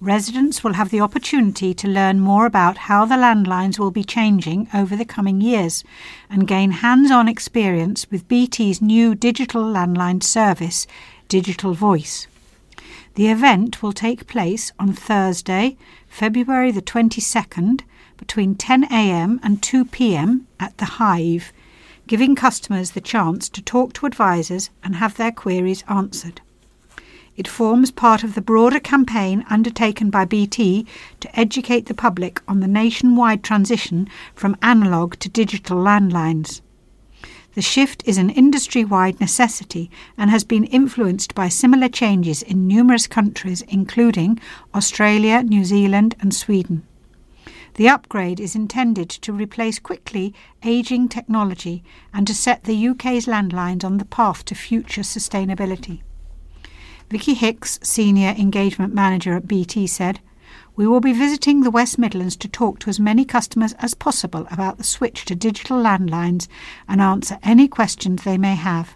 residents 0.00 0.62
will 0.62 0.74
have 0.74 0.90
the 0.90 1.00
opportunity 1.00 1.74
to 1.74 1.88
learn 1.88 2.20
more 2.20 2.46
about 2.46 2.78
how 2.78 3.04
the 3.04 3.16
landlines 3.16 3.78
will 3.78 3.90
be 3.90 4.04
changing 4.04 4.68
over 4.72 4.94
the 4.94 5.04
coming 5.04 5.40
years 5.40 5.82
and 6.30 6.46
gain 6.46 6.70
hands 6.70 7.10
on 7.10 7.28
experience 7.28 8.08
with 8.10 8.28
BT's 8.28 8.80
new 8.80 9.14
digital 9.14 9.62
landline 9.62 10.22
service, 10.22 10.86
Digital 11.28 11.74
Voice. 11.74 12.28
The 13.16 13.28
event 13.28 13.82
will 13.82 13.92
take 13.92 14.28
place 14.28 14.70
on 14.78 14.92
Thursday, 14.92 15.76
February 16.06 16.70
the 16.70 16.82
22nd, 16.82 17.80
between 18.16 18.54
10am 18.54 19.40
and 19.42 19.60
2pm 19.60 20.44
at 20.60 20.78
the 20.78 20.84
Hive, 20.84 21.52
giving 22.06 22.36
customers 22.36 22.92
the 22.92 23.00
chance 23.00 23.48
to 23.48 23.60
talk 23.60 23.92
to 23.94 24.06
advisors 24.06 24.70
and 24.84 24.96
have 24.96 25.16
their 25.16 25.32
queries 25.32 25.82
answered. 25.88 26.40
It 27.38 27.46
forms 27.46 27.92
part 27.92 28.24
of 28.24 28.34
the 28.34 28.40
broader 28.40 28.80
campaign 28.80 29.44
undertaken 29.48 30.10
by 30.10 30.24
BT 30.24 30.84
to 31.20 31.38
educate 31.38 31.86
the 31.86 31.94
public 31.94 32.42
on 32.48 32.58
the 32.58 32.66
nationwide 32.66 33.44
transition 33.44 34.08
from 34.34 34.56
analogue 34.60 35.16
to 35.20 35.28
digital 35.28 35.78
landlines. 35.78 36.62
The 37.54 37.62
shift 37.62 38.02
is 38.04 38.18
an 38.18 38.30
industry 38.30 38.84
wide 38.84 39.20
necessity 39.20 39.88
and 40.16 40.30
has 40.30 40.42
been 40.42 40.64
influenced 40.64 41.36
by 41.36 41.48
similar 41.48 41.88
changes 41.88 42.42
in 42.42 42.66
numerous 42.66 43.06
countries, 43.06 43.62
including 43.68 44.40
Australia, 44.74 45.44
New 45.44 45.64
Zealand, 45.64 46.16
and 46.18 46.34
Sweden. 46.34 46.82
The 47.74 47.88
upgrade 47.88 48.40
is 48.40 48.56
intended 48.56 49.08
to 49.10 49.32
replace 49.32 49.78
quickly 49.78 50.34
ageing 50.64 51.08
technology 51.08 51.84
and 52.12 52.26
to 52.26 52.34
set 52.34 52.64
the 52.64 52.88
UK's 52.88 53.26
landlines 53.26 53.84
on 53.84 53.98
the 53.98 54.04
path 54.04 54.44
to 54.46 54.56
future 54.56 55.02
sustainability. 55.02 56.00
Vicky 57.10 57.32
Hicks, 57.32 57.78
Senior 57.82 58.34
Engagement 58.38 58.92
Manager 58.92 59.34
at 59.34 59.48
BT, 59.48 59.86
said, 59.86 60.20
We 60.76 60.86
will 60.86 61.00
be 61.00 61.14
visiting 61.14 61.62
the 61.62 61.70
West 61.70 61.98
Midlands 61.98 62.36
to 62.36 62.48
talk 62.48 62.80
to 62.80 62.90
as 62.90 63.00
many 63.00 63.24
customers 63.24 63.72
as 63.78 63.94
possible 63.94 64.46
about 64.50 64.76
the 64.76 64.84
switch 64.84 65.24
to 65.24 65.34
digital 65.34 65.82
landlines 65.82 66.48
and 66.86 67.00
answer 67.00 67.38
any 67.42 67.66
questions 67.66 68.24
they 68.24 68.36
may 68.36 68.56
have. 68.56 68.94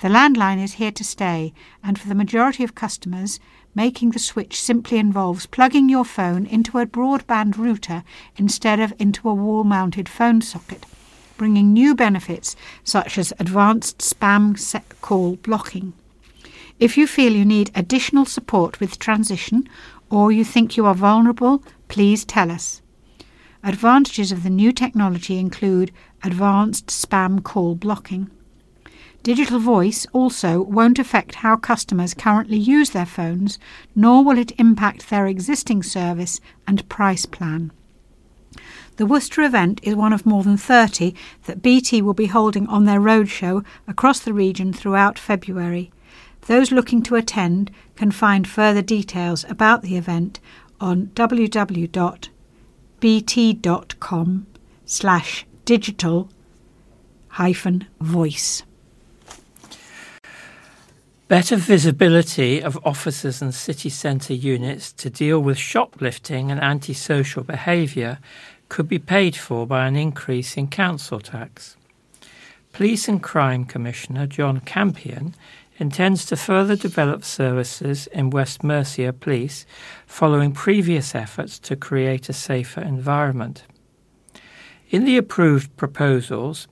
The 0.00 0.08
landline 0.08 0.64
is 0.64 0.74
here 0.74 0.92
to 0.92 1.04
stay, 1.04 1.52
and 1.84 1.98
for 1.98 2.08
the 2.08 2.14
majority 2.14 2.64
of 2.64 2.74
customers, 2.74 3.38
making 3.74 4.12
the 4.12 4.18
switch 4.18 4.58
simply 4.58 4.96
involves 4.96 5.44
plugging 5.44 5.90
your 5.90 6.06
phone 6.06 6.46
into 6.46 6.78
a 6.78 6.86
broadband 6.86 7.58
router 7.58 8.02
instead 8.38 8.80
of 8.80 8.94
into 8.98 9.28
a 9.28 9.34
wall 9.34 9.62
mounted 9.62 10.08
phone 10.08 10.40
socket 10.40 10.86
bringing 11.36 11.72
new 11.72 11.92
benefits 11.92 12.54
such 12.84 13.18
as 13.18 13.32
advanced 13.40 13.98
spam 13.98 14.54
call 15.00 15.34
blocking. 15.36 15.92
If 16.82 16.96
you 16.96 17.06
feel 17.06 17.32
you 17.32 17.44
need 17.44 17.70
additional 17.76 18.24
support 18.24 18.80
with 18.80 18.98
transition 18.98 19.68
or 20.10 20.32
you 20.32 20.44
think 20.44 20.76
you 20.76 20.84
are 20.84 20.96
vulnerable, 20.96 21.62
please 21.86 22.24
tell 22.24 22.50
us. 22.50 22.82
Advantages 23.62 24.32
of 24.32 24.42
the 24.42 24.50
new 24.50 24.72
technology 24.72 25.38
include 25.38 25.92
advanced 26.24 26.88
spam 26.88 27.40
call 27.40 27.76
blocking. 27.76 28.32
Digital 29.22 29.60
voice 29.60 30.08
also 30.12 30.60
won't 30.60 30.98
affect 30.98 31.36
how 31.36 31.54
customers 31.54 32.14
currently 32.14 32.56
use 32.56 32.90
their 32.90 33.06
phones, 33.06 33.60
nor 33.94 34.24
will 34.24 34.36
it 34.36 34.58
impact 34.58 35.08
their 35.08 35.28
existing 35.28 35.84
service 35.84 36.40
and 36.66 36.88
price 36.88 37.26
plan. 37.26 37.70
The 38.96 39.06
Worcester 39.06 39.42
event 39.42 39.78
is 39.84 39.94
one 39.94 40.12
of 40.12 40.26
more 40.26 40.42
than 40.42 40.56
30 40.56 41.14
that 41.44 41.62
BT 41.62 42.02
will 42.02 42.12
be 42.12 42.26
holding 42.26 42.66
on 42.66 42.86
their 42.86 43.00
roadshow 43.00 43.64
across 43.86 44.18
the 44.18 44.34
region 44.34 44.72
throughout 44.72 45.16
February. 45.16 45.91
Those 46.46 46.72
looking 46.72 47.02
to 47.04 47.16
attend 47.16 47.70
can 47.96 48.10
find 48.10 48.48
further 48.48 48.82
details 48.82 49.44
about 49.48 49.82
the 49.82 49.96
event 49.96 50.40
on 50.80 51.06
www.bt.com 51.14 52.26
slash 54.84 55.46
digital 55.64 56.28
hyphen 57.28 57.86
voice. 58.00 58.62
Better 61.28 61.56
visibility 61.56 62.62
of 62.62 62.78
officers 62.84 63.40
and 63.40 63.54
city 63.54 63.88
centre 63.88 64.34
units 64.34 64.92
to 64.92 65.08
deal 65.08 65.40
with 65.40 65.56
shoplifting 65.56 66.50
and 66.50 66.60
antisocial 66.60 67.42
behaviour 67.42 68.18
could 68.68 68.86
be 68.86 68.98
paid 68.98 69.36
for 69.36 69.66
by 69.66 69.86
an 69.86 69.96
increase 69.96 70.58
in 70.58 70.68
council 70.68 71.20
tax. 71.20 71.76
Police 72.72 73.08
and 73.08 73.22
Crime 73.22 73.64
Commissioner 73.64 74.26
John 74.26 74.60
Campion 74.60 75.34
intends 75.78 76.24
to 76.26 76.36
further 76.36 76.76
develop 76.76 77.24
services 77.24 78.06
in 78.08 78.30
West 78.30 78.62
Mercia 78.62 79.12
Police 79.12 79.66
following 80.06 80.52
previous 80.52 81.14
efforts 81.14 81.58
to 81.60 81.76
create 81.76 82.28
a 82.28 82.32
safer 82.32 82.80
environment. 82.80 83.64
In 84.90 85.04
the 85.04 85.16
approved 85.16 85.74
proposals, 85.76 86.68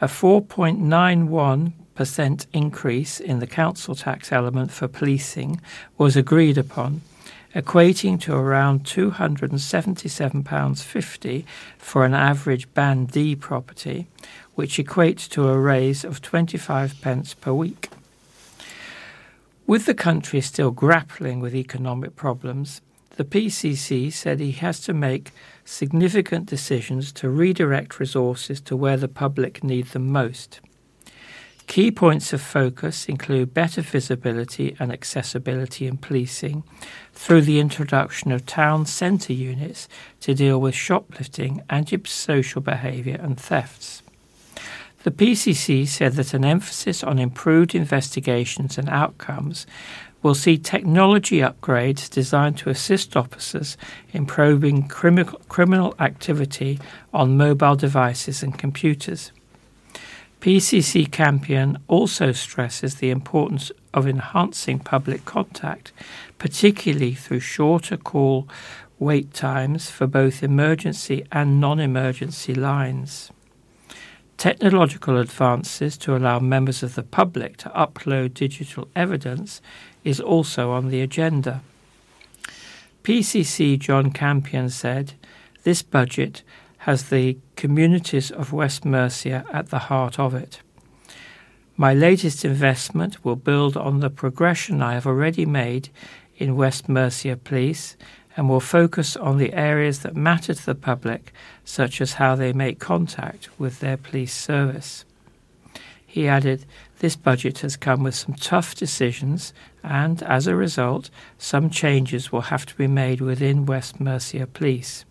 a 0.00 0.06
4.91 0.06 1.72
percent 2.00 2.46
increase 2.54 3.20
in 3.20 3.40
the 3.40 3.46
council 3.46 3.94
tax 3.94 4.32
element 4.32 4.70
for 4.70 4.88
policing 4.88 5.60
was 5.98 6.16
agreed 6.16 6.56
upon, 6.56 7.02
equating 7.54 8.18
to 8.18 8.34
around 8.34 8.84
£277.50 8.84 11.44
for 11.76 12.06
an 12.06 12.14
average 12.14 12.72
Band 12.72 13.10
D 13.10 13.36
property, 13.36 14.06
which 14.54 14.78
equates 14.78 15.28
to 15.28 15.48
a 15.48 15.58
raise 15.58 16.02
of 16.02 16.22
25 16.22 16.98
pence 17.02 17.34
per 17.34 17.52
week. 17.52 17.90
With 19.66 19.86
the 19.86 19.94
country 19.94 20.40
still 20.40 20.70
grappling 20.70 21.40
with 21.40 21.54
economic 21.54 22.16
problems, 22.16 22.80
the 23.16 23.24
PCC 23.24 24.12
said 24.12 24.40
he 24.40 24.52
has 24.52 24.80
to 24.80 24.94
make 24.94 25.32
significant 25.64 26.46
decisions 26.46 27.12
to 27.12 27.28
redirect 27.28 28.00
resources 28.00 28.60
to 28.62 28.76
where 28.76 28.96
the 28.96 29.08
public 29.08 29.62
need 29.62 29.86
them 29.88 30.10
most. 30.10 30.60
Key 31.66 31.92
points 31.92 32.32
of 32.32 32.40
focus 32.40 33.08
include 33.08 33.54
better 33.54 33.80
visibility 33.80 34.74
and 34.80 34.90
accessibility 34.90 35.86
in 35.86 35.98
policing 35.98 36.64
through 37.12 37.42
the 37.42 37.60
introduction 37.60 38.32
of 38.32 38.44
town 38.44 38.86
centre 38.86 39.32
units 39.32 39.86
to 40.18 40.34
deal 40.34 40.60
with 40.60 40.74
shoplifting, 40.74 41.62
antisocial 41.70 42.60
behaviour, 42.60 43.20
and 43.22 43.38
thefts. 43.38 44.02
The 45.02 45.10
PCC 45.10 45.88
said 45.88 46.12
that 46.14 46.34
an 46.34 46.44
emphasis 46.44 47.02
on 47.02 47.18
improved 47.18 47.74
investigations 47.74 48.76
and 48.76 48.88
outcomes 48.90 49.66
will 50.22 50.34
see 50.34 50.58
technology 50.58 51.38
upgrades 51.38 52.10
designed 52.10 52.58
to 52.58 52.68
assist 52.68 53.16
officers 53.16 53.78
in 54.12 54.26
probing 54.26 54.86
criminal 54.88 55.94
activity 55.98 56.78
on 57.14 57.38
mobile 57.38 57.76
devices 57.76 58.42
and 58.42 58.58
computers. 58.58 59.32
PCC 60.42 61.10
Campion 61.10 61.78
also 61.88 62.32
stresses 62.32 62.96
the 62.96 63.08
importance 63.08 63.72
of 63.94 64.06
enhancing 64.06 64.78
public 64.78 65.24
contact, 65.24 65.92
particularly 66.38 67.14
through 67.14 67.40
shorter 67.40 67.96
call 67.96 68.46
wait 68.98 69.32
times 69.32 69.90
for 69.90 70.06
both 70.06 70.42
emergency 70.42 71.26
and 71.32 71.58
non 71.58 71.80
emergency 71.80 72.54
lines. 72.54 73.30
Technological 74.40 75.18
advances 75.18 75.98
to 75.98 76.16
allow 76.16 76.38
members 76.38 76.82
of 76.82 76.94
the 76.94 77.02
public 77.02 77.58
to 77.58 77.68
upload 77.76 78.32
digital 78.32 78.88
evidence 78.96 79.60
is 80.02 80.18
also 80.18 80.70
on 80.70 80.88
the 80.88 81.02
agenda. 81.02 81.60
PCC 83.04 83.78
John 83.78 84.10
Campion 84.12 84.70
said, 84.70 85.12
This 85.64 85.82
budget 85.82 86.42
has 86.88 87.10
the 87.10 87.36
communities 87.56 88.30
of 88.30 88.50
West 88.50 88.86
Mercia 88.86 89.44
at 89.52 89.68
the 89.68 89.90
heart 89.90 90.18
of 90.18 90.32
it. 90.32 90.60
My 91.76 91.92
latest 91.92 92.42
investment 92.42 93.22
will 93.22 93.36
build 93.36 93.76
on 93.76 94.00
the 94.00 94.08
progression 94.08 94.80
I 94.80 94.94
have 94.94 95.06
already 95.06 95.44
made 95.44 95.90
in 96.38 96.56
West 96.56 96.88
Mercia 96.88 97.36
Police 97.36 97.94
and 98.36 98.48
will 98.48 98.60
focus 98.60 99.16
on 99.16 99.38
the 99.38 99.52
areas 99.52 100.00
that 100.00 100.16
matter 100.16 100.54
to 100.54 100.66
the 100.66 100.74
public, 100.74 101.32
such 101.64 102.00
as 102.00 102.14
how 102.14 102.34
they 102.34 102.52
make 102.52 102.78
contact 102.78 103.48
with 103.58 103.80
their 103.80 103.96
police 103.96 104.34
service. 104.34 105.04
He 106.06 106.26
added, 106.26 106.66
This 106.98 107.16
budget 107.16 107.60
has 107.60 107.76
come 107.76 108.02
with 108.02 108.14
some 108.14 108.34
tough 108.34 108.74
decisions, 108.74 109.52
and 109.82 110.22
as 110.24 110.46
a 110.46 110.56
result, 110.56 111.10
some 111.38 111.70
changes 111.70 112.32
will 112.32 112.40
have 112.42 112.66
to 112.66 112.74
be 112.74 112.86
made 112.88 113.20
within 113.20 113.66
West 113.66 114.00
Mercia 114.00 114.46
Police. 114.46 115.04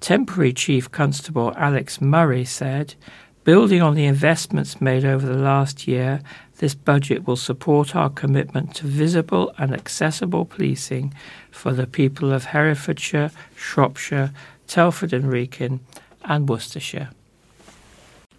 Temporary 0.00 0.52
Chief 0.52 0.90
Constable 0.90 1.54
Alex 1.56 2.00
Murray 2.00 2.44
said, 2.44 2.96
Building 3.44 3.82
on 3.82 3.94
the 3.94 4.04
investments 4.04 4.80
made 4.80 5.04
over 5.04 5.26
the 5.26 5.38
last 5.38 5.88
year, 5.88 6.20
this 6.62 6.76
budget 6.76 7.26
will 7.26 7.34
support 7.34 7.96
our 7.96 8.08
commitment 8.08 8.72
to 8.72 8.86
visible 8.86 9.52
and 9.58 9.74
accessible 9.74 10.44
policing 10.44 11.12
for 11.50 11.72
the 11.72 11.88
people 11.88 12.32
of 12.32 12.44
Herefordshire, 12.44 13.32
Shropshire, 13.56 14.30
Telford 14.68 15.12
and 15.12 15.24
Wrekin, 15.24 15.80
and 16.24 16.48
Worcestershire. 16.48 17.10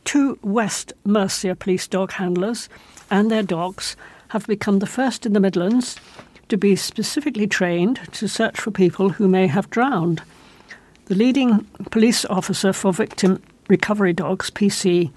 Two 0.05 0.39
West 0.41 0.93
Mercia 1.03 1.53
police 1.53 1.86
dog 1.86 2.13
handlers 2.13 2.69
and 3.11 3.30
their 3.30 3.43
dogs 3.43 3.97
have 4.30 4.47
become 4.47 4.80
the 4.80 4.88
first 4.88 5.26
in 5.26 5.34
the 5.34 5.41
Midlands 5.41 5.97
to 6.47 6.55
be 6.55 6.78
specifically 6.78 7.45
trained 7.45 7.99
to 8.13 8.30
search 8.30 8.57
for 8.57 8.71
people 8.71 9.09
who 9.09 9.28
may 9.28 9.47
have 9.47 9.69
drowned. 9.69 10.21
The 11.07 11.15
leading 11.15 11.65
police 11.91 12.24
officer 12.30 12.71
for 12.71 12.93
victim 12.93 13.43
recovery 13.67 14.13
dogs, 14.13 14.49
PC, 14.49 15.11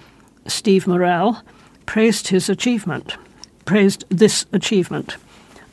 Steve 0.48 0.88
Morrell, 0.88 1.40
praised 1.86 2.28
his 2.28 2.48
achievement, 2.48 3.16
praised 3.64 4.04
this 4.08 4.44
achievement. 4.52 5.16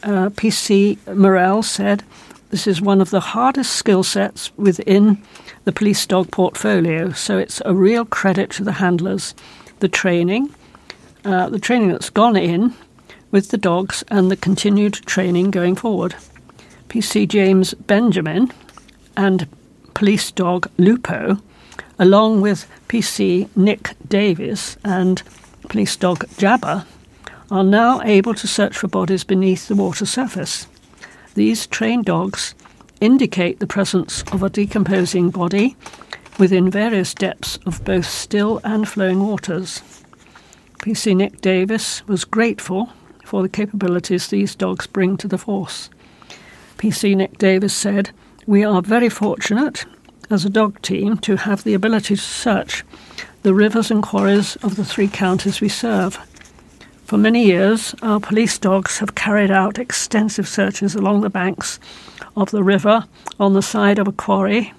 Uh, 0.03 0.29
PC 0.29 0.97
Morrell 1.15 1.63
said, 1.63 2.03
This 2.49 2.67
is 2.67 2.81
one 2.81 3.01
of 3.01 3.09
the 3.09 3.19
hardest 3.19 3.75
skill 3.75 4.03
sets 4.03 4.55
within 4.57 5.21
the 5.65 5.71
police 5.71 6.05
dog 6.05 6.31
portfolio, 6.31 7.11
so 7.11 7.37
it's 7.37 7.61
a 7.65 7.73
real 7.73 8.05
credit 8.05 8.51
to 8.51 8.63
the 8.63 8.73
handlers. 8.73 9.33
The 9.79 9.89
training, 9.89 10.53
uh, 11.25 11.49
the 11.49 11.59
training 11.59 11.89
that's 11.89 12.09
gone 12.09 12.37
in 12.37 12.73
with 13.31 13.49
the 13.49 13.57
dogs, 13.57 14.03
and 14.09 14.29
the 14.29 14.37
continued 14.37 14.93
training 14.93 15.51
going 15.51 15.75
forward. 15.75 16.15
PC 16.89 17.27
James 17.27 17.73
Benjamin 17.73 18.51
and 19.17 19.47
police 19.93 20.31
dog 20.31 20.69
Lupo, 20.77 21.39
along 21.97 22.41
with 22.41 22.69
PC 22.87 23.49
Nick 23.55 23.95
Davis 24.07 24.77
and 24.83 25.23
police 25.69 25.95
dog 25.95 26.19
Jabba, 26.37 26.85
are 27.51 27.63
now 27.63 28.01
able 28.01 28.33
to 28.33 28.47
search 28.47 28.77
for 28.77 28.87
bodies 28.87 29.23
beneath 29.23 29.67
the 29.67 29.75
water 29.75 30.05
surface. 30.05 30.67
These 31.35 31.67
trained 31.67 32.05
dogs 32.05 32.55
indicate 33.01 33.59
the 33.59 33.67
presence 33.67 34.23
of 34.31 34.43
a 34.43 34.49
decomposing 34.49 35.29
body 35.29 35.75
within 36.39 36.71
various 36.71 37.13
depths 37.13 37.57
of 37.65 37.83
both 37.83 38.05
still 38.05 38.59
and 38.63 38.87
flowing 38.87 39.25
waters. 39.25 39.81
PC 40.79 41.15
Nick 41.15 41.41
Davis 41.41 42.05
was 42.07 42.25
grateful 42.25 42.89
for 43.23 43.41
the 43.41 43.49
capabilities 43.49 44.27
these 44.27 44.55
dogs 44.55 44.87
bring 44.87 45.17
to 45.17 45.27
the 45.27 45.37
force. 45.37 45.89
PC 46.77 47.15
Nick 47.15 47.37
Davis 47.37 47.73
said, 47.73 48.11
we 48.45 48.63
are 48.63 48.81
very 48.81 49.09
fortunate 49.09 49.85
as 50.29 50.43
a 50.43 50.49
dog 50.49 50.81
team 50.81 51.17
to 51.19 51.37
have 51.37 51.63
the 51.63 51.73
ability 51.73 52.15
to 52.15 52.21
search 52.21 52.83
the 53.43 53.53
rivers 53.53 53.91
and 53.91 54.01
quarries 54.01 54.55
of 54.57 54.75
the 54.75 54.85
three 54.85 55.07
counties 55.07 55.61
we 55.61 55.69
serve. 55.69 56.17
For 57.05 57.17
many 57.17 57.45
years, 57.45 57.93
our 58.01 58.19
police 58.19 58.57
dogs 58.57 58.99
have 58.99 59.15
carried 59.15 59.51
out 59.51 59.77
extensive 59.77 60.47
searches 60.47 60.95
along 60.95 61.21
the 61.21 61.29
banks 61.29 61.79
of 62.35 62.51
the 62.51 62.63
river, 62.63 63.05
on 63.39 63.53
the 63.53 63.61
side 63.61 63.99
of 63.99 64.07
a 64.07 64.11
quarry, 64.13 64.73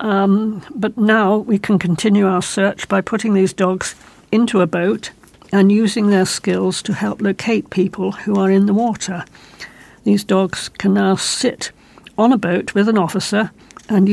Um, 0.00 0.62
but 0.74 0.96
now 0.96 1.38
we 1.38 1.58
can 1.58 1.78
continue 1.78 2.26
our 2.26 2.42
search 2.42 2.88
by 2.88 3.00
putting 3.00 3.34
these 3.34 3.52
dogs 3.52 3.96
into 4.30 4.60
a 4.60 4.66
boat 4.66 5.10
and 5.52 5.72
using 5.72 6.08
their 6.08 6.26
skills 6.26 6.82
to 6.82 6.92
help 6.92 7.20
locate 7.20 7.70
people 7.70 8.12
who 8.12 8.36
are 8.36 8.50
in 8.50 8.66
the 8.66 8.74
water. 8.74 9.24
These 10.04 10.24
dogs 10.24 10.68
can 10.78 10.94
now 10.94 11.16
sit 11.16 11.72
on 12.16 12.32
a 12.32 12.38
boat 12.38 12.74
with 12.74 12.88
an 12.88 12.98
officer 12.98 13.50
and 13.88 14.08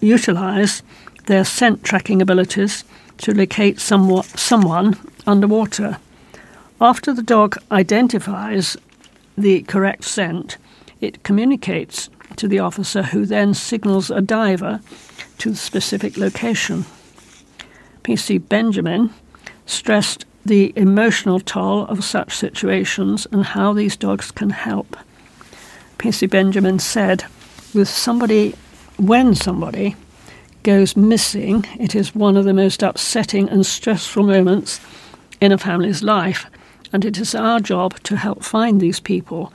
utilize 0.00 0.82
their 1.26 1.44
scent 1.44 1.84
tracking 1.84 2.20
abilities 2.20 2.84
to 3.18 3.34
locate 3.34 3.80
somewhat, 3.80 4.26
someone 4.26 4.96
underwater. 5.26 5.98
After 6.80 7.12
the 7.12 7.22
dog 7.22 7.56
identifies 7.70 8.76
the 9.36 9.62
correct 9.62 10.04
scent, 10.04 10.58
it 11.00 11.22
communicates 11.22 12.10
to 12.36 12.48
the 12.48 12.58
officer 12.58 13.02
who 13.02 13.26
then 13.26 13.54
signals 13.54 14.10
a 14.10 14.20
diver 14.20 14.80
to 15.38 15.50
the 15.50 15.56
specific 15.56 16.16
location. 16.16 16.84
PC 18.02 18.48
Benjamin 18.48 19.10
stressed 19.66 20.24
the 20.44 20.72
emotional 20.76 21.40
toll 21.40 21.86
of 21.86 22.04
such 22.04 22.34
situations 22.34 23.26
and 23.32 23.44
how 23.44 23.72
these 23.72 23.96
dogs 23.96 24.30
can 24.30 24.50
help. 24.50 24.96
PC 25.98 26.28
Benjamin 26.28 26.78
said, 26.78 27.24
with 27.72 27.88
somebody, 27.88 28.54
when 28.96 29.34
somebody 29.34 29.96
goes 30.64 30.96
missing, 30.96 31.64
it 31.78 31.94
is 31.94 32.14
one 32.14 32.36
of 32.36 32.44
the 32.44 32.54
most 32.54 32.82
upsetting 32.82 33.48
and 33.50 33.64
stressful 33.64 34.24
moments 34.24 34.80
in 35.40 35.52
a 35.52 35.58
family's 35.58 36.02
life, 36.02 36.46
and 36.92 37.04
it 37.04 37.18
is 37.18 37.34
our 37.34 37.60
job 37.60 38.00
to 38.00 38.16
help 38.16 38.42
find 38.42 38.80
these 38.80 38.98
people 38.98 39.52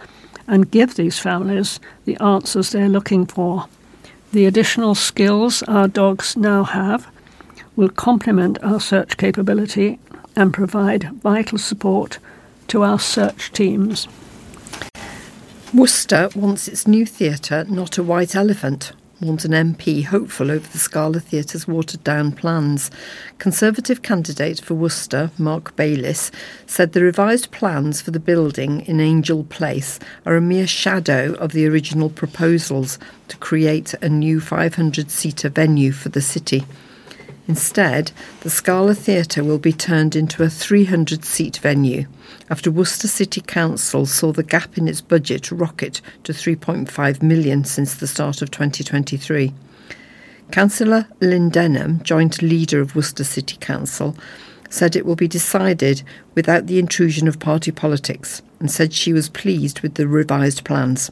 and 0.47 0.71
give 0.71 0.95
these 0.95 1.19
families 1.19 1.79
the 2.05 2.15
answers 2.17 2.69
they're 2.69 2.87
looking 2.87 3.25
for. 3.25 3.67
The 4.31 4.45
additional 4.45 4.93
skills 4.93 5.63
our 5.63 5.87
dogs 5.87 6.37
now 6.37 6.63
have 6.63 7.07
will 7.75 7.89
complement 7.89 8.63
our 8.63 8.79
search 8.79 9.17
capability 9.17 9.99
and 10.35 10.53
provide 10.53 11.11
vital 11.23 11.57
support 11.57 12.19
to 12.67 12.83
our 12.83 12.99
search 12.99 13.51
teams. 13.51 14.07
Worcester 15.73 16.29
wants 16.35 16.67
its 16.67 16.87
new 16.87 17.05
theatre 17.05 17.65
not 17.67 17.97
a 17.97 18.03
white 18.03 18.35
elephant 18.35 18.91
warns 19.21 19.43
an 19.43 19.51
MP 19.51 20.03
hopeful 20.03 20.49
over 20.49 20.67
the 20.67 20.77
Scala 20.77 21.19
Theatre's 21.19 21.67
watered 21.67 22.03
down 22.03 22.31
plans. 22.31 22.89
Conservative 23.37 24.01
candidate 24.01 24.61
for 24.61 24.75
Worcester, 24.75 25.31
Marc 25.37 25.75
Bayliss, 25.75 26.31
said 26.65 26.93
the 26.93 27.03
revised 27.03 27.51
plans 27.51 28.01
for 28.01 28.11
the 28.11 28.19
building 28.19 28.81
in 28.81 28.99
Angel 28.99 29.43
Place 29.43 29.99
are 30.25 30.35
a 30.35 30.41
mere 30.41 30.67
shadow 30.67 31.33
of 31.33 31.51
the 31.51 31.67
original 31.67 32.09
proposals 32.09 32.97
to 33.27 33.37
create 33.37 33.93
a 34.01 34.09
new 34.09 34.39
500 34.39 35.11
seater 35.11 35.49
venue 35.49 35.91
for 35.91 36.09
the 36.09 36.21
city. 36.21 36.65
Instead, 37.49 38.11
the 38.41 38.49
Scala 38.51 38.93
Theatre 38.93 39.43
will 39.43 39.57
be 39.57 39.73
turned 39.73 40.15
into 40.15 40.43
a 40.43 40.49
300 40.49 41.25
seat 41.25 41.57
venue 41.57 42.05
after 42.47 42.69
Worcester 42.69 43.07
City 43.07 43.41
Council 43.41 44.05
saw 44.05 44.31
the 44.31 44.43
gap 44.43 44.77
in 44.77 44.87
its 44.87 45.01
budget 45.01 45.51
rocket 45.51 45.99
to 46.25 46.31
3.5 46.31 47.23
million 47.23 47.63
since 47.63 47.95
the 47.95 48.05
start 48.05 48.43
of 48.43 48.51
2023. 48.51 49.51
Councillor 50.51 51.07
Lynn 51.21 51.49
Denham, 51.49 52.03
joint 52.03 52.43
leader 52.43 52.81
of 52.81 52.95
Worcester 52.95 53.23
City 53.23 53.57
Council, 53.57 54.15
said 54.69 54.95
it 54.95 55.07
will 55.07 55.15
be 55.15 55.27
decided 55.27 56.03
without 56.35 56.67
the 56.67 56.77
intrusion 56.77 57.27
of 57.27 57.39
party 57.39 57.71
politics 57.71 58.43
and 58.59 58.69
said 58.69 58.93
she 58.93 59.11
was 59.11 59.27
pleased 59.27 59.79
with 59.79 59.95
the 59.95 60.07
revised 60.07 60.63
plans. 60.63 61.09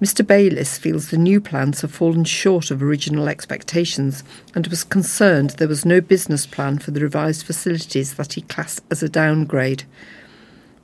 Mr. 0.00 0.26
Bayliss 0.26 0.76
feels 0.76 1.08
the 1.08 1.16
new 1.16 1.40
plans 1.40 1.80
have 1.80 1.90
fallen 1.90 2.24
short 2.24 2.70
of 2.70 2.82
original 2.82 3.28
expectations 3.28 4.22
and 4.54 4.66
was 4.66 4.84
concerned 4.84 5.50
there 5.50 5.66
was 5.66 5.86
no 5.86 6.02
business 6.02 6.44
plan 6.44 6.78
for 6.78 6.90
the 6.90 7.00
revised 7.00 7.46
facilities 7.46 8.14
that 8.14 8.34
he 8.34 8.42
classed 8.42 8.82
as 8.90 9.02
a 9.02 9.08
downgrade. 9.08 9.84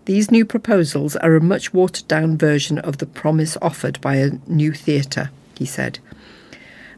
These 0.06 0.30
new 0.30 0.46
proposals 0.46 1.14
are 1.16 1.36
a 1.36 1.42
much 1.42 1.74
watered 1.74 2.08
down 2.08 2.38
version 2.38 2.78
of 2.78 2.98
the 2.98 3.06
promise 3.06 3.58
offered 3.60 4.00
by 4.00 4.16
a 4.16 4.32
new 4.46 4.72
theatre, 4.72 5.30
he 5.58 5.66
said. 5.66 5.98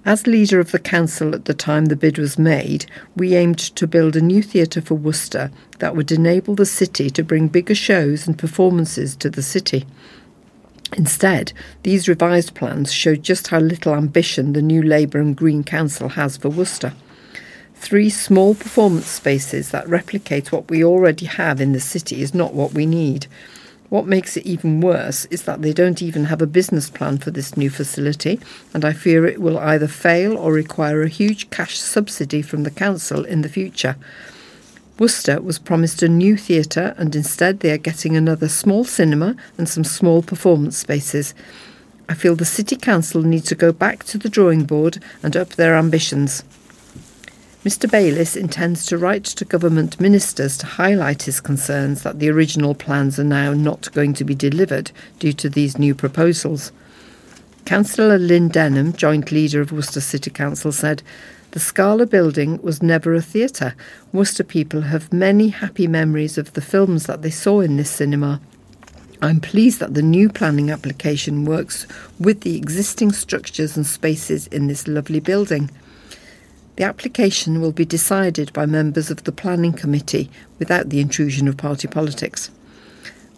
As 0.07 0.27
leader 0.27 0.61
of 0.61 0.71
the 0.71 0.79
council 0.79 1.35
at 1.35 1.47
the 1.47 1.55
time 1.55 1.87
the 1.87 1.97
bid 1.97 2.19
was 2.19 2.39
made, 2.39 2.87
we 3.17 3.35
aimed 3.35 3.59
to 3.59 3.87
build 3.89 4.15
a 4.15 4.21
new 4.21 4.43
theatre 4.43 4.81
for 4.81 4.95
Worcester 4.95 5.51
that 5.81 5.97
would 5.97 6.13
enable 6.13 6.55
the 6.55 6.67
city 6.67 7.11
to 7.11 7.25
bring 7.25 7.49
bigger 7.49 7.75
shows 7.75 8.29
and 8.29 8.39
performances 8.39 9.17
to 9.17 9.31
the 9.31 9.43
city. 9.43 9.85
Instead, 10.93 11.53
these 11.83 12.09
revised 12.09 12.55
plans 12.55 12.93
show 12.93 13.17
just 13.17 13.49
how 13.49 13.59
little 13.59 13.95
ambition 13.95 14.53
the 14.53 14.63
new 14.63 14.83
Labour 14.83 15.19
and 15.19 15.37
Green 15.37 15.65
Council 15.65 16.11
has 16.11 16.37
for 16.37 16.51
Worcester 16.51 16.93
three 17.85 18.09
small 18.09 18.55
performance 18.55 19.07
spaces 19.07 19.71
that 19.71 19.87
replicate 19.87 20.51
what 20.51 20.71
we 20.71 20.83
already 20.83 21.27
have 21.27 21.61
in 21.61 21.73
the 21.73 21.81
city 21.81 22.23
is 22.23 22.33
not 22.33 22.55
what 22.55 22.73
we 22.73 22.87
need. 22.87 23.27
What 23.91 24.07
makes 24.07 24.39
it 24.39 24.47
even 24.47 24.81
worse 24.81 25.27
is 25.27 25.43
that 25.43 25.61
they 25.61 25.75
don't 25.75 26.01
even 26.01 26.25
have 26.25 26.41
a 26.41 26.47
business 26.47 26.89
plan 26.89 27.19
for 27.19 27.31
this 27.31 27.59
new 27.59 27.69
facility, 27.69 28.41
and 28.73 28.87
I 28.87 28.95
fear 28.95 29.27
it 29.27 29.41
will 29.41 29.59
either 29.59 29.87
fail 29.87 30.37
or 30.39 30.51
require 30.51 31.03
a 31.03 31.09
huge 31.09 31.51
cash 31.51 31.79
subsidy 31.79 32.41
from 32.41 32.63
the 32.63 32.71
council 32.71 33.23
in 33.25 33.43
the 33.43 33.51
future. 33.51 33.97
Worcester 34.97 35.41
was 35.41 35.59
promised 35.59 36.03
a 36.03 36.09
new 36.09 36.37
theatre, 36.37 36.95
and 36.97 37.17
instead 37.17 37.61
they 37.61 37.73
are 37.73 37.79
getting 37.79 38.17
another 38.17 38.49
small 38.49 38.85
cinema 38.85 39.35
and 39.59 39.69
some 39.69 39.83
small 39.83 40.23
performance 40.23 40.79
spaces. 40.79 41.35
I 42.09 42.15
feel 42.15 42.37
the 42.37 42.45
City 42.45 42.77
Council 42.77 43.23
need 43.23 43.45
to 43.47 43.57
go 43.57 43.73
back 43.73 44.05
to 44.05 44.19
the 44.19 44.29
drawing 44.29 44.65
board 44.65 45.03
and 45.23 45.37
up 45.37 45.51
their 45.51 45.75
ambitions. 45.75 46.45
Mr. 47.65 47.91
Bayliss 47.91 48.37
intends 48.37 48.85
to 48.87 48.99
write 48.99 49.25
to 49.25 49.45
government 49.45 49.99
ministers 49.99 50.59
to 50.59 50.67
highlight 50.67 51.23
his 51.23 51.41
concerns 51.41 52.03
that 52.03 52.19
the 52.19 52.29
original 52.29 52.75
plans 52.75 53.19
are 53.19 53.25
now 53.25 53.55
not 53.55 53.91
going 53.95 54.13
to 54.13 54.25
be 54.25 54.35
delivered 54.35 54.93
due 55.19 55.33
to 55.33 55.49
these 55.49 55.79
new 55.79 55.95
proposals. 55.95 56.73
Councillor 57.65 58.19
Lynn 58.19 58.49
Denham, 58.49 58.93
joint 58.93 59.33
leader 59.33 59.63
of 59.63 59.73
Worcester 59.73 60.03
City 60.03 60.31
Council, 60.31 60.71
said, 60.71 61.03
The 61.55 61.61
Scala 61.61 62.05
building 62.05 62.61
was 62.63 62.83
never 62.83 63.15
a 63.15 63.23
theatre. 63.23 63.77
Worcester 64.13 64.43
people 64.43 64.81
have 64.81 65.13
many 65.13 65.51
happy 65.51 65.87
memories 65.87 66.37
of 66.37 66.53
the 66.55 66.61
films 66.61 67.07
that 67.07 67.23
they 67.23 67.31
saw 67.31 67.61
in 67.61 67.77
this 67.77 67.93
cinema. 67.93 68.41
I'm 69.23 69.39
pleased 69.39 69.79
that 69.79 69.95
the 69.95 70.03
new 70.03 70.29
planning 70.29 70.73
application 70.73 71.45
works 71.45 71.87
with 72.19 72.41
the 72.41 72.57
existing 72.57 73.13
structures 73.13 73.77
and 73.77 73.87
spaces 73.87 74.49
in 74.49 74.67
this 74.67 74.89
lovely 74.89 75.21
building. 75.21 75.71
The 76.75 76.83
application 76.83 77.61
will 77.61 77.71
be 77.71 77.85
decided 77.85 78.53
by 78.53 78.67
members 78.67 79.09
of 79.09 79.23
the 79.23 79.31
Planning 79.31 79.75
Committee 79.75 80.33
without 80.59 80.89
the 80.89 80.99
intrusion 80.99 81.47
of 81.47 81.57
party 81.57 81.87
politics. 81.87 82.51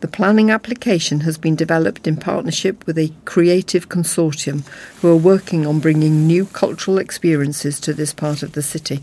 The 0.06 0.12
planning 0.12 0.52
application 0.52 1.22
has 1.22 1.36
been 1.36 1.56
developed 1.56 2.06
in 2.06 2.16
partnership 2.16 2.86
with 2.86 2.96
a 2.96 3.12
creative 3.24 3.88
consortium 3.88 4.64
who 5.00 5.08
are 5.08 5.16
working 5.16 5.66
on 5.66 5.80
bringing 5.80 6.28
new 6.28 6.46
cultural 6.46 6.98
experiences 6.98 7.80
to 7.80 7.92
this 7.92 8.14
part 8.14 8.44
of 8.44 8.52
the 8.52 8.62
city. 8.62 9.02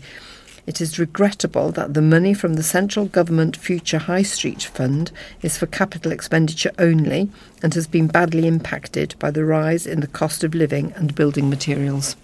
It 0.66 0.80
is 0.80 0.98
regrettable 0.98 1.72
that 1.72 1.92
the 1.92 2.00
money 2.00 2.32
from 2.32 2.54
the 2.54 2.62
central 2.62 3.04
government 3.04 3.54
Future 3.54 3.98
High 3.98 4.22
Street 4.22 4.62
Fund 4.62 5.12
is 5.42 5.58
for 5.58 5.66
capital 5.66 6.10
expenditure 6.10 6.72
only 6.78 7.30
and 7.62 7.74
has 7.74 7.86
been 7.86 8.06
badly 8.06 8.46
impacted 8.46 9.14
by 9.18 9.30
the 9.30 9.44
rise 9.44 9.86
in 9.86 10.00
the 10.00 10.06
cost 10.06 10.42
of 10.42 10.54
living 10.54 10.94
and 10.96 11.14
building 11.14 11.50
materials. 11.50 12.16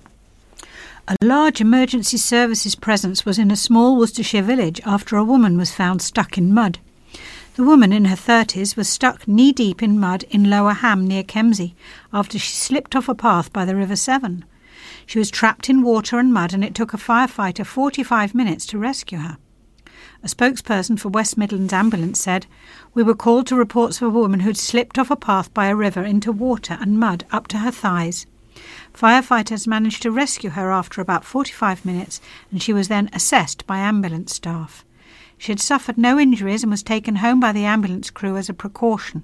A 1.07 1.17
large 1.23 1.61
emergency 1.61 2.17
services 2.17 2.75
presence 2.75 3.27
was 3.27 3.39
in 3.39 3.51
a 3.51 3.57
small 3.57 3.99
Worcestershire 3.99 4.41
village 4.41 4.81
after 4.87 5.17
a 5.17 5.25
woman 5.25 5.59
was 5.59 5.71
found 5.71 6.01
stuck 6.01 6.39
in 6.39 6.55
mud. 6.55 6.79
The 7.61 7.67
woman 7.67 7.93
in 7.93 8.07
her 8.07 8.17
30s 8.17 8.75
was 8.75 8.89
stuck 8.89 9.29
knee 9.29 9.53
deep 9.53 9.83
in 9.83 10.01
mud 10.01 10.23
in 10.31 10.49
Lower 10.49 10.73
Ham 10.73 11.07
near 11.07 11.23
Kempsey 11.23 11.75
after 12.11 12.39
she 12.39 12.57
slipped 12.57 12.97
off 12.97 13.07
a 13.07 13.15
path 13.15 13.53
by 13.53 13.67
the 13.67 13.77
River 13.77 13.97
Severn. 13.97 14.47
She 15.05 15.19
was 15.19 15.31
trapped 15.31 15.69
in 15.69 15.83
water 15.83 16.19
and 16.19 16.33
mud, 16.33 16.55
and 16.55 16.65
it 16.65 16.75
took 16.75 16.95
a 16.95 16.97
firefighter 16.97 17.67
45 17.67 18.35
minutes 18.35 18.65
to 18.65 18.79
rescue 18.79 19.19
her. 19.19 19.37
A 20.23 20.27
spokesperson 20.27 20.99
for 20.99 21.11
West 21.11 21.37
Midlands 21.37 21.75
Ambulance 21.75 22.19
said, 22.19 22.47
We 22.95 23.03
were 23.03 23.15
called 23.15 23.47
to 23.49 23.57
reports 23.57 24.01
of 24.01 24.05
a 24.05 24.19
woman 24.19 24.41
who'd 24.41 24.57
slipped 24.57 24.99
off 24.99 25.11
a 25.11 25.15
path 25.15 25.53
by 25.53 25.67
a 25.67 25.77
river 25.77 26.03
into 26.03 26.33
water 26.33 26.79
and 26.81 26.99
mud 26.99 27.27
up 27.31 27.47
to 27.49 27.59
her 27.59 27.71
thighs. 27.71 28.25
Firefighters 28.95 29.67
managed 29.67 30.01
to 30.05 30.11
rescue 30.11 30.49
her 30.49 30.73
after 30.73 31.03
about 31.03 31.27
45 31.27 31.85
minutes, 31.85 32.23
and 32.51 32.63
she 32.63 32.73
was 32.73 32.89
then 32.89 33.11
assessed 33.13 33.67
by 33.67 33.81
ambulance 33.81 34.35
staff. 34.35 34.83
She 35.41 35.53
had 35.53 35.61
suffered 35.61 35.97
no 35.97 36.19
injuries 36.19 36.63
and 36.63 36.71
was 36.71 36.83
taken 36.83 37.17
home 37.17 37.41
by 37.41 37.53
the 37.53 37.65
ambulance 37.65 38.11
crew 38.11 38.37
as 38.37 38.51
a 38.51 38.53
precaution. 38.53 39.23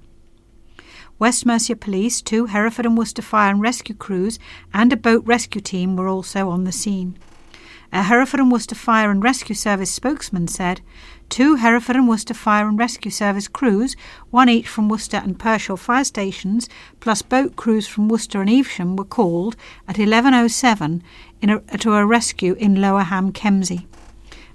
West 1.19 1.45
Mercia 1.45 1.75
Police, 1.75 2.23
two 2.23 2.47
Hereford 2.47 2.87
and 2.87 2.97
Worcester 2.97 3.21
Fire 3.21 3.51
and 3.51 3.61
Rescue 3.61 3.93
crews, 3.93 4.39
and 4.73 4.91
a 4.91 4.97
boat 4.97 5.23
rescue 5.27 5.61
team 5.61 5.95
were 5.95 6.07
also 6.07 6.49
on 6.49 6.63
the 6.63 6.71
scene. 6.71 7.19
A 7.93 8.01
Hereford 8.01 8.39
and 8.39 8.51
Worcester 8.51 8.73
Fire 8.73 9.11
and 9.11 9.21
Rescue 9.23 9.53
Service 9.53 9.91
spokesman 9.91 10.47
said, 10.47 10.81
Two 11.29 11.53
Hereford 11.53 11.95
and 11.95 12.09
Worcester 12.09 12.33
Fire 12.33 12.67
and 12.67 12.79
Rescue 12.79 13.11
Service 13.11 13.47
crews, 13.47 13.95
one 14.31 14.49
each 14.49 14.67
from 14.67 14.89
Worcester 14.89 15.17
and 15.17 15.37
Pershore 15.37 15.77
fire 15.77 16.03
stations, 16.03 16.67
plus 16.99 17.21
boat 17.21 17.55
crews 17.55 17.87
from 17.87 18.09
Worcester 18.09 18.41
and 18.41 18.49
Evesham, 18.49 18.95
were 18.95 19.05
called 19.05 19.55
at 19.87 19.97
11.07 19.97 21.03
a, 21.43 21.77
to 21.77 21.93
a 21.93 22.03
rescue 22.03 22.55
in 22.55 22.81
Lower 22.81 23.03
Ham, 23.03 23.31
Kempsey. 23.31 23.85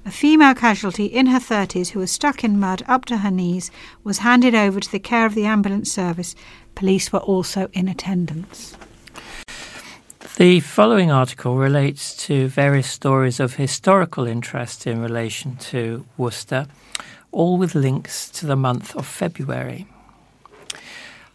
A 0.05 0.11
female 0.11 0.55
casualty 0.55 1.07
in 1.07 1.27
her 1.27 1.39
30s 1.39 1.91
who 1.91 2.01
was 2.01 2.11
stuck 2.11 2.43
in 2.43 2.59
mud 2.59 2.83
up 2.89 3.05
to 3.05 3.19
her 3.19 3.31
knees 3.31 3.71
was 4.03 4.19
handed 4.19 4.53
over 4.53 4.81
to 4.81 4.91
the 4.91 4.99
care 4.99 5.27
of 5.27 5.35
the 5.37 5.47
ambulance 5.47 5.93
service. 5.93 6.35
Police 6.75 7.13
were 7.13 7.21
also 7.21 7.69
in 7.73 7.87
attendance. 7.87 8.77
The 10.39 10.59
following 10.59 11.13
article 11.13 11.57
relates 11.57 12.17
to 12.27 12.49
various 12.49 12.91
stories 12.91 13.39
of 13.39 13.55
historical 13.55 14.27
interest 14.27 14.89
in 14.89 15.01
relation 15.01 15.55
to 15.71 16.05
Worcester, 16.17 16.67
all 17.31 17.57
with 17.57 17.77
links 17.77 18.29
to 18.31 18.47
the 18.47 18.57
month 18.57 18.97
of 18.97 19.07
February. 19.07 19.87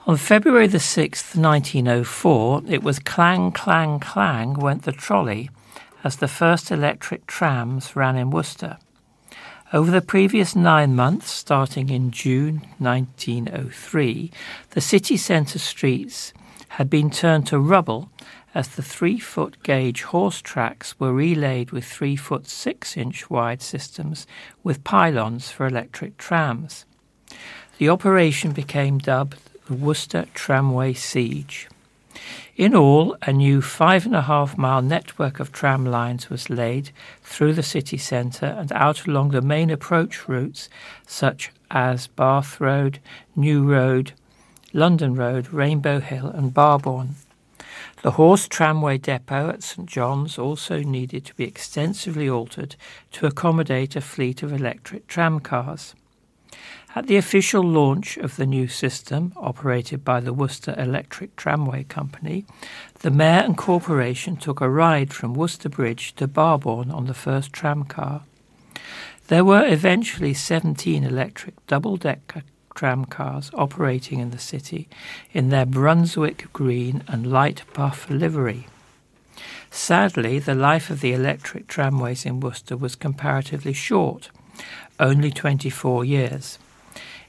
On 0.05 0.17
February 0.17 0.67
the 0.67 0.77
6th, 0.77 1.37
1904, 1.37 2.63
it 2.67 2.83
was 2.83 2.99
clang, 2.99 3.51
clang, 3.51 4.01
clang 4.01 4.55
went 4.55 4.83
the 4.83 4.91
trolley 4.91 5.51
as 6.03 6.17
the 6.17 6.27
first 6.27 6.71
electric 6.71 7.27
trams 7.27 7.95
ran 7.95 8.15
in 8.15 8.29
Worcester. 8.29 8.77
Over 9.73 9.91
the 9.91 10.01
previous 10.01 10.55
nine 10.55 10.95
months, 10.95 11.29
starting 11.29 11.89
in 11.89 12.11
June 12.11 12.61
1903, 12.79 14.31
the 14.69 14.81
city 14.81 15.17
centre 15.17 15.59
streets 15.59 16.31
had 16.69 16.89
been 16.89 17.09
turned 17.09 17.47
to 17.47 17.59
rubble 17.59 18.09
as 18.55 18.69
the 18.69 18.81
three 18.81 19.19
foot 19.19 19.61
gauge 19.63 20.03
horse 20.03 20.41
tracks 20.41 20.99
were 20.99 21.13
relayed 21.13 21.71
with 21.71 21.85
three 21.85 22.15
foot 22.15 22.47
six 22.47 22.95
inch 22.95 23.29
wide 23.29 23.61
systems 23.61 24.25
with 24.63 24.83
pylons 24.83 25.51
for 25.51 25.67
electric 25.67 26.17
trams. 26.17 26.85
The 27.77 27.89
operation 27.89 28.53
became 28.53 28.97
dubbed 28.97 29.37
the 29.67 29.73
Worcester 29.73 30.25
Tramway 30.33 30.93
Siege. 30.93 31.67
In 32.57 32.73
all, 32.73 33.15
a 33.21 33.31
new 33.31 33.61
five 33.61 34.07
and 34.07 34.15
a 34.15 34.23
half 34.23 34.57
mile 34.57 34.81
network 34.81 35.39
of 35.39 35.51
tram 35.51 35.85
lines 35.85 36.31
was 36.31 36.49
laid 36.49 36.89
through 37.21 37.53
the 37.53 37.61
city 37.61 37.97
centre 37.97 38.47
and 38.47 38.71
out 38.71 39.05
along 39.05 39.29
the 39.29 39.43
main 39.43 39.69
approach 39.69 40.27
routes 40.27 40.67
such 41.05 41.51
as 41.69 42.07
Bath 42.07 42.59
Road, 42.59 42.97
New 43.35 43.61
Road, 43.63 44.13
London 44.73 45.13
Road, 45.13 45.53
Rainbow 45.53 45.99
Hill, 45.99 46.29
and 46.29 46.51
Barbourne. 46.51 47.17
The 48.01 48.11
horse 48.17 48.47
tramway 48.47 48.97
depot 48.97 49.49
at 49.49 49.61
St 49.61 49.87
John's 49.87 50.39
also 50.39 50.79
needed 50.79 51.25
to 51.25 51.35
be 51.35 51.43
extensively 51.43 52.27
altered 52.27 52.75
to 53.11 53.27
accommodate 53.27 53.95
a 53.95 54.01
fleet 54.01 54.41
of 54.41 54.51
electric 54.51 55.05
tramcars. 55.05 55.93
At 56.97 57.05
the 57.05 57.17
official 57.17 57.61
launch 57.61 58.17
of 58.17 58.37
the 58.37 58.47
new 58.47 58.67
system, 58.67 59.31
operated 59.37 60.03
by 60.03 60.19
the 60.19 60.33
Worcester 60.33 60.73
Electric 60.79 61.35
Tramway 61.35 61.83
Company, 61.83 62.43
the 63.01 63.11
Mayor 63.11 63.41
and 63.41 63.55
Corporation 63.55 64.35
took 64.35 64.61
a 64.61 64.67
ride 64.67 65.13
from 65.13 65.35
Worcester 65.35 65.69
Bridge 65.69 66.15
to 66.15 66.27
Barbourne 66.27 66.89
on 66.89 67.05
the 67.05 67.13
first 67.13 67.51
tramcar. 67.51 68.23
There 69.27 69.45
were 69.45 69.63
eventually 69.63 70.33
17 70.33 71.03
electric 71.03 71.63
double 71.67 71.97
decker 71.97 72.41
tramcars 72.73 73.51
operating 73.53 74.17
in 74.17 74.31
the 74.31 74.39
city 74.39 74.89
in 75.31 75.49
their 75.49 75.67
Brunswick 75.67 76.51
green 76.51 77.03
and 77.07 77.31
light 77.31 77.61
buff 77.75 78.09
livery. 78.09 78.65
Sadly, 79.69 80.39
the 80.39 80.55
life 80.55 80.89
of 80.89 81.01
the 81.01 81.13
electric 81.13 81.67
tramways 81.67 82.25
in 82.25 82.39
Worcester 82.39 82.75
was 82.75 82.95
comparatively 82.95 83.73
short, 83.73 84.31
only 84.99 85.29
24 85.29 86.03
years. 86.03 86.57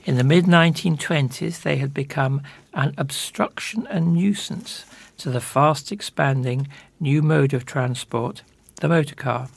In 0.08 0.16
the 0.16 0.24
mid 0.24 0.46
1920s, 0.46 1.60
they 1.60 1.76
had 1.76 1.92
become 1.92 2.40
an 2.72 2.94
obstruction 2.96 3.86
and 3.88 4.14
nuisance 4.14 4.86
to 5.18 5.28
the 5.28 5.38
fast 5.38 5.92
expanding 5.92 6.66
new 6.98 7.20
mode 7.20 7.52
of 7.52 7.66
transport, 7.66 8.40
the 8.76 8.88
motor 8.88 9.14
car. 9.14 9.50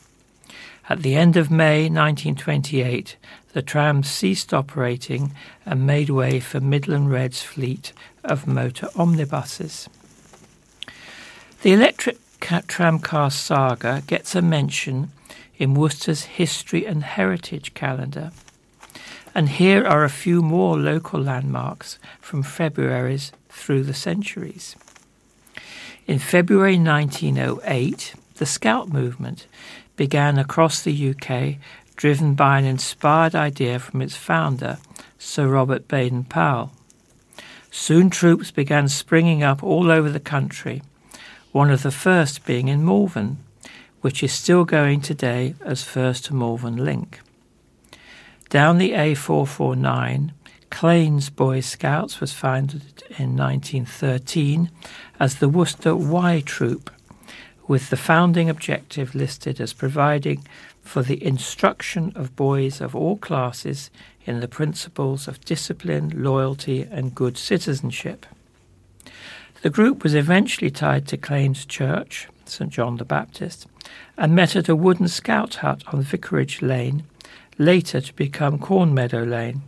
At 0.89 1.03
the 1.03 1.15
end 1.15 1.37
of 1.37 1.51
May 1.51 1.83
1928, 1.83 3.15
the 3.53 3.61
trams 3.61 4.11
ceased 4.11 4.53
operating 4.53 5.33
and 5.65 5.87
made 5.87 6.09
way 6.09 6.41
for 6.41 6.59
Midland 6.59 7.11
Red's 7.11 7.41
fleet 7.41 7.93
of 8.25 8.45
motor 8.45 8.89
omnibuses. 8.97 9.87
The 11.61 11.71
electric 11.71 12.17
tramcar 12.41 13.31
saga 13.31 14.03
gets 14.05 14.35
a 14.35 14.41
mention 14.41 15.13
in 15.57 15.75
Worcester's 15.75 16.23
History 16.23 16.85
and 16.85 17.03
Heritage 17.03 17.73
calendar. 17.73 18.31
And 19.33 19.47
here 19.47 19.85
are 19.85 20.03
a 20.03 20.09
few 20.09 20.41
more 20.41 20.77
local 20.77 21.21
landmarks 21.21 21.99
from 22.19 22.43
February's 22.43 23.31
through 23.49 23.83
the 23.83 23.93
centuries. 23.93 24.75
In 26.07 26.19
February 26.19 26.77
1908, 26.77 28.15
the 28.35 28.45
Scout 28.45 28.89
movement 28.89 29.47
began 29.95 30.37
across 30.37 30.81
the 30.81 31.09
UK, 31.11 31.57
driven 31.95 32.33
by 32.33 32.59
an 32.59 32.65
inspired 32.65 33.35
idea 33.35 33.79
from 33.79 34.01
its 34.01 34.15
founder, 34.15 34.79
Sir 35.19 35.47
Robert 35.47 35.87
Baden 35.87 36.25
Powell. 36.25 36.71
Soon 37.69 38.09
troops 38.09 38.51
began 38.51 38.89
springing 38.89 39.43
up 39.43 39.63
all 39.63 39.91
over 39.91 40.09
the 40.09 40.19
country, 40.19 40.81
one 41.51 41.69
of 41.69 41.83
the 41.83 41.91
first 41.91 42.45
being 42.45 42.67
in 42.67 42.83
Malvern, 42.83 43.37
which 44.01 44.23
is 44.23 44.33
still 44.33 44.65
going 44.65 44.99
today 44.99 45.55
as 45.61 45.83
First 45.83 46.25
to 46.25 46.33
Malvern 46.33 46.77
Link. 46.77 47.21
Down 48.51 48.79
the 48.79 48.91
A449, 48.91 50.31
Claines 50.69 51.29
Boy 51.29 51.61
Scouts 51.61 52.19
was 52.19 52.33
founded 52.33 53.01
in 53.17 53.37
1913 53.37 54.69
as 55.21 55.35
the 55.37 55.47
Worcester 55.47 55.95
Y 55.95 56.43
Troop 56.45 56.91
with 57.69 57.89
the 57.89 57.95
founding 57.95 58.49
objective 58.49 59.15
listed 59.15 59.61
as 59.61 59.71
providing 59.71 60.45
for 60.81 61.01
the 61.01 61.23
instruction 61.23 62.11
of 62.13 62.35
boys 62.35 62.81
of 62.81 62.93
all 62.93 63.15
classes 63.15 63.89
in 64.25 64.41
the 64.41 64.49
principles 64.49 65.29
of 65.29 65.45
discipline, 65.45 66.11
loyalty, 66.21 66.81
and 66.91 67.15
good 67.15 67.37
citizenship. 67.37 68.25
The 69.61 69.69
group 69.69 70.03
was 70.03 70.13
eventually 70.13 70.71
tied 70.71 71.07
to 71.07 71.15
Claines 71.15 71.65
Church, 71.65 72.27
St 72.43 72.69
John 72.69 72.97
the 72.97 73.05
Baptist, 73.05 73.67
and 74.17 74.35
met 74.35 74.57
at 74.57 74.67
a 74.67 74.75
wooden 74.75 75.07
scout 75.07 75.55
hut 75.55 75.83
on 75.93 76.01
Vicarage 76.01 76.61
Lane, 76.61 77.03
later 77.61 78.01
to 78.01 78.13
become 78.13 78.57
Cornmeadow 78.57 79.23
Lane. 79.23 79.61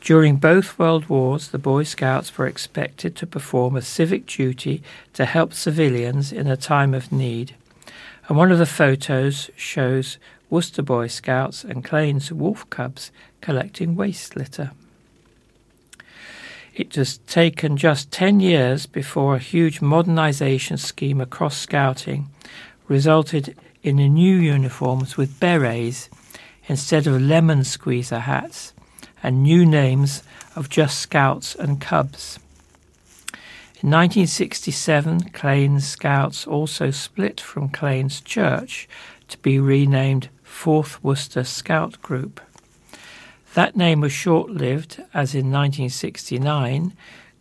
During 0.00 0.36
both 0.36 0.78
World 0.78 1.08
Wars, 1.08 1.48
the 1.48 1.58
Boy 1.58 1.82
Scouts 1.82 2.36
were 2.36 2.46
expected 2.46 3.14
to 3.16 3.26
perform 3.26 3.76
a 3.76 3.82
civic 3.82 4.26
duty 4.26 4.82
to 5.12 5.24
help 5.24 5.52
civilians 5.52 6.32
in 6.32 6.46
a 6.46 6.56
time 6.56 6.94
of 6.94 7.12
need. 7.12 7.54
And 8.28 8.36
one 8.36 8.50
of 8.50 8.58
the 8.58 8.66
photos 8.66 9.50
shows 9.56 10.18
Worcester 10.50 10.82
Boy 10.82 11.08
Scouts 11.08 11.64
and 11.64 11.84
Claines 11.84 12.32
wolf 12.32 12.68
cubs 12.70 13.10
collecting 13.40 13.96
waste 13.96 14.36
litter. 14.36 14.70
It 16.74 16.94
has 16.94 17.18
taken 17.18 17.76
just 17.76 18.10
10 18.12 18.40
years 18.40 18.86
before 18.86 19.34
a 19.34 19.40
huge 19.40 19.80
modernisation 19.80 20.78
scheme 20.78 21.20
across 21.20 21.56
scouting 21.56 22.28
resulted 22.88 23.56
in 23.82 23.96
new 23.96 24.36
uniforms 24.36 25.16
with 25.16 25.38
berets 25.38 26.08
instead 26.68 27.06
of 27.06 27.20
lemon 27.20 27.64
squeezer 27.64 28.20
hats 28.20 28.72
and 29.22 29.42
new 29.42 29.64
names 29.64 30.22
of 30.56 30.68
just 30.68 30.98
Scouts 30.98 31.54
and 31.54 31.80
Cubs. 31.80 32.38
In 33.82 33.90
1967, 33.90 35.30
Claines 35.30 35.88
Scouts 35.88 36.46
also 36.46 36.90
split 36.90 37.40
from 37.40 37.68
Claines 37.68 38.20
Church 38.20 38.88
to 39.28 39.38
be 39.38 39.58
renamed 39.58 40.28
Fourth 40.42 41.02
Worcester 41.02 41.42
Scout 41.42 42.00
Group. 42.02 42.40
That 43.54 43.76
name 43.76 44.00
was 44.00 44.12
short 44.12 44.50
lived, 44.50 45.02
as 45.12 45.34
in 45.34 45.50
1969, 45.50 46.94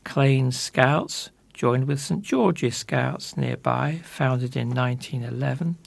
Claines 0.04 0.60
Scouts 0.60 1.30
joined 1.54 1.88
with 1.88 2.02
St 2.02 2.24
George's 2.24 2.76
Scouts 2.76 3.38
nearby, 3.38 4.02
founded 4.04 4.58
in 4.58 4.70
1911, 4.70 5.78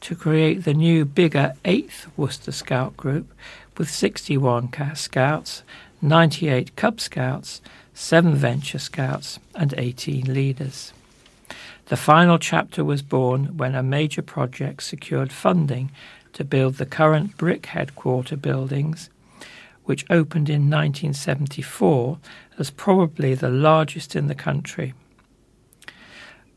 to 0.00 0.14
create 0.14 0.64
the 0.64 0.74
new, 0.74 1.04
bigger 1.04 1.54
8th 1.64 2.06
Worcester 2.16 2.52
Scout 2.52 2.96
Group, 2.96 3.32
with 3.76 3.90
61 3.90 4.70
Scouts, 4.94 5.62
98 6.00 6.76
Cub 6.76 7.00
Scouts, 7.00 7.60
7 7.94 8.34
Venture 8.34 8.78
Scouts, 8.78 9.38
and 9.54 9.74
18 9.76 10.32
leaders. 10.32 10.92
The 11.86 11.96
final 11.96 12.38
chapter 12.38 12.84
was 12.84 13.02
born 13.02 13.56
when 13.56 13.74
a 13.74 13.82
major 13.82 14.22
project 14.22 14.82
secured 14.82 15.32
funding 15.32 15.90
to 16.32 16.44
build 16.44 16.74
the 16.74 16.86
current 16.86 17.36
brick 17.36 17.66
headquarter 17.66 18.36
buildings, 18.36 19.08
which 19.84 20.04
opened 20.10 20.50
in 20.50 20.68
1974 20.68 22.18
as 22.58 22.70
probably 22.70 23.34
the 23.34 23.48
largest 23.48 24.16
in 24.16 24.26
the 24.26 24.34
country. 24.34 24.94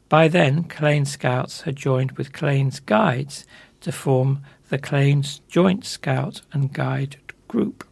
By 0.10 0.28
then, 0.28 0.64
Claines 0.64 1.12
Scouts 1.12 1.62
had 1.62 1.76
joined 1.76 2.14
with 2.14 2.34
Claines 2.34 2.80
Guides 2.80 3.46
to 3.82 3.92
form 3.92 4.42
the 4.70 4.80
Claines 4.80 5.42
Joint 5.48 5.86
Scout 5.86 6.42
and 6.52 6.74
Guide 6.74 7.18
Group. 7.48 7.88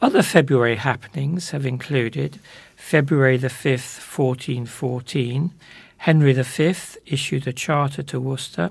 Other 0.00 0.22
February 0.22 0.76
happenings 0.76 1.50
have 1.50 1.66
included 1.66 2.38
February 2.76 3.38
the 3.38 3.48
5th, 3.48 3.98
1414, 3.98 5.52
Henry 5.98 6.32
V 6.32 6.74
issued 7.06 7.48
a 7.48 7.52
charter 7.52 8.02
to 8.04 8.20
Worcester, 8.20 8.70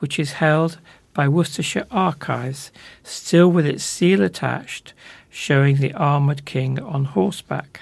which 0.00 0.18
is 0.18 0.32
held 0.32 0.78
by 1.14 1.26
Worcestershire 1.26 1.86
Archives, 1.90 2.70
still 3.02 3.50
with 3.50 3.64
its 3.64 3.82
seal 3.82 4.22
attached, 4.22 4.92
showing 5.30 5.76
the 5.76 5.94
armoured 5.94 6.44
king 6.44 6.78
on 6.78 7.06
horseback. 7.06 7.80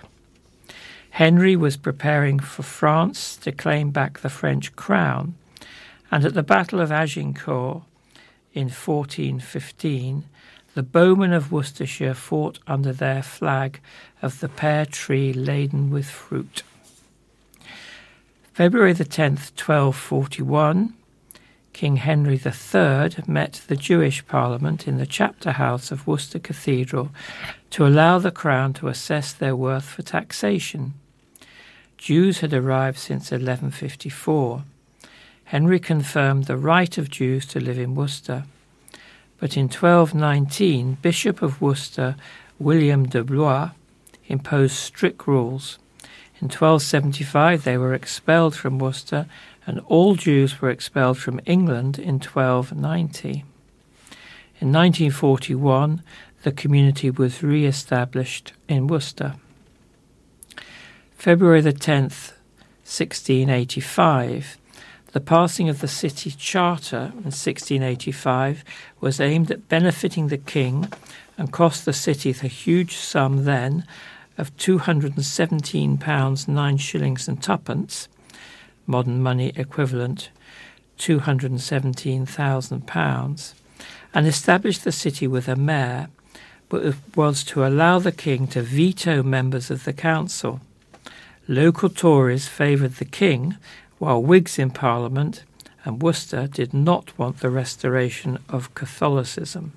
Henry 1.14 1.54
was 1.54 1.76
preparing 1.76 2.40
for 2.40 2.64
France 2.64 3.36
to 3.36 3.52
claim 3.52 3.92
back 3.92 4.18
the 4.18 4.28
French 4.28 4.74
crown, 4.74 5.36
and 6.10 6.24
at 6.24 6.34
the 6.34 6.42
Battle 6.42 6.80
of 6.80 6.90
Agincourt 6.90 7.84
in 8.52 8.64
1415, 8.64 10.24
the 10.74 10.82
bowmen 10.82 11.32
of 11.32 11.52
Worcestershire 11.52 12.14
fought 12.14 12.58
under 12.66 12.92
their 12.92 13.22
flag 13.22 13.78
of 14.22 14.40
the 14.40 14.48
pear 14.48 14.84
tree 14.84 15.32
laden 15.32 15.88
with 15.88 16.06
fruit. 16.06 16.64
February 18.52 18.92
the 18.92 19.04
10th, 19.04 19.52
1241, 19.54 20.94
King 21.72 21.96
Henry 21.98 22.40
III 22.44 23.22
met 23.28 23.62
the 23.68 23.76
Jewish 23.76 24.26
Parliament 24.26 24.88
in 24.88 24.98
the 24.98 25.06
chapter 25.06 25.52
house 25.52 25.92
of 25.92 26.08
Worcester 26.08 26.40
Cathedral 26.40 27.10
to 27.70 27.86
allow 27.86 28.18
the 28.18 28.32
Crown 28.32 28.72
to 28.72 28.88
assess 28.88 29.32
their 29.32 29.54
worth 29.54 29.84
for 29.84 30.02
taxation. 30.02 30.94
Jews 32.04 32.40
had 32.40 32.52
arrived 32.52 32.98
since 32.98 33.30
1154. 33.30 34.62
Henry 35.44 35.80
confirmed 35.80 36.44
the 36.44 36.58
right 36.58 36.98
of 36.98 37.08
Jews 37.08 37.46
to 37.46 37.58
live 37.58 37.78
in 37.78 37.94
Worcester. 37.94 38.44
But 39.38 39.56
in 39.56 39.68
1219, 39.68 40.98
Bishop 41.00 41.40
of 41.40 41.62
Worcester 41.62 42.16
William 42.58 43.06
de 43.06 43.24
Blois 43.24 43.70
imposed 44.26 44.76
strict 44.76 45.26
rules. 45.26 45.78
In 46.42 46.48
1275, 46.48 47.64
they 47.64 47.78
were 47.78 47.94
expelled 47.94 48.54
from 48.54 48.78
Worcester, 48.78 49.24
and 49.66 49.80
all 49.86 50.14
Jews 50.14 50.60
were 50.60 50.68
expelled 50.68 51.16
from 51.16 51.40
England 51.46 51.98
in 51.98 52.16
1290. 52.16 53.44
In 54.60 54.70
1941, 54.70 56.02
the 56.42 56.52
community 56.52 57.08
was 57.08 57.42
re 57.42 57.64
established 57.64 58.52
in 58.68 58.88
Worcester. 58.88 59.36
February 61.16 61.60
the 61.60 61.72
10th, 61.72 62.32
1685, 62.84 64.58
the 65.12 65.20
passing 65.20 65.68
of 65.68 65.80
the 65.80 65.88
city 65.88 66.30
charter 66.30 67.12
in 67.14 67.30
1685 67.30 68.64
was 69.00 69.20
aimed 69.20 69.50
at 69.50 69.68
benefiting 69.68 70.28
the 70.28 70.36
king 70.36 70.88
and 71.38 71.52
cost 71.52 71.84
the 71.84 71.92
city 71.92 72.32
the 72.32 72.48
huge 72.48 72.96
sum 72.96 73.44
then 73.44 73.86
of 74.36 74.56
£217 74.56 76.48
9 76.48 76.76
shillings 76.76 77.28
and 77.28 77.40
twopence, 77.42 78.08
modern 78.86 79.22
money 79.22 79.52
equivalent 79.56 80.30
£217,000, 80.98 83.54
and 84.12 84.26
established 84.26 84.84
the 84.84 84.92
city 84.92 85.26
with 85.26 85.48
a 85.48 85.56
mayor, 85.56 86.08
but 86.68 86.94
was 87.16 87.42
to 87.44 87.66
allow 87.66 87.98
the 87.98 88.12
king 88.12 88.46
to 88.48 88.60
veto 88.62 89.22
members 89.22 89.70
of 89.70 89.84
the 89.84 89.92
council. 89.92 90.60
Local 91.46 91.90
Tories 91.90 92.48
favoured 92.48 92.94
the 92.94 93.04
king 93.04 93.56
while 93.98 94.22
Whigs 94.22 94.58
in 94.58 94.70
Parliament 94.70 95.44
and 95.84 96.00
Worcester 96.00 96.46
did 96.46 96.72
not 96.72 97.16
want 97.18 97.40
the 97.40 97.50
restoration 97.50 98.38
of 98.48 98.74
Catholicism. 98.74 99.72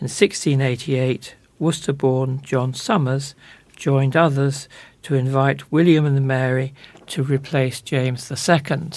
In 0.00 0.06
1688, 0.06 1.36
Worcester 1.60 1.92
born 1.92 2.40
John 2.42 2.74
Somers 2.74 3.36
joined 3.76 4.16
others 4.16 4.68
to 5.02 5.14
invite 5.14 5.70
William 5.70 6.04
and 6.04 6.26
Mary 6.26 6.74
to 7.06 7.22
replace 7.22 7.80
James 7.80 8.30
II. 8.30 8.90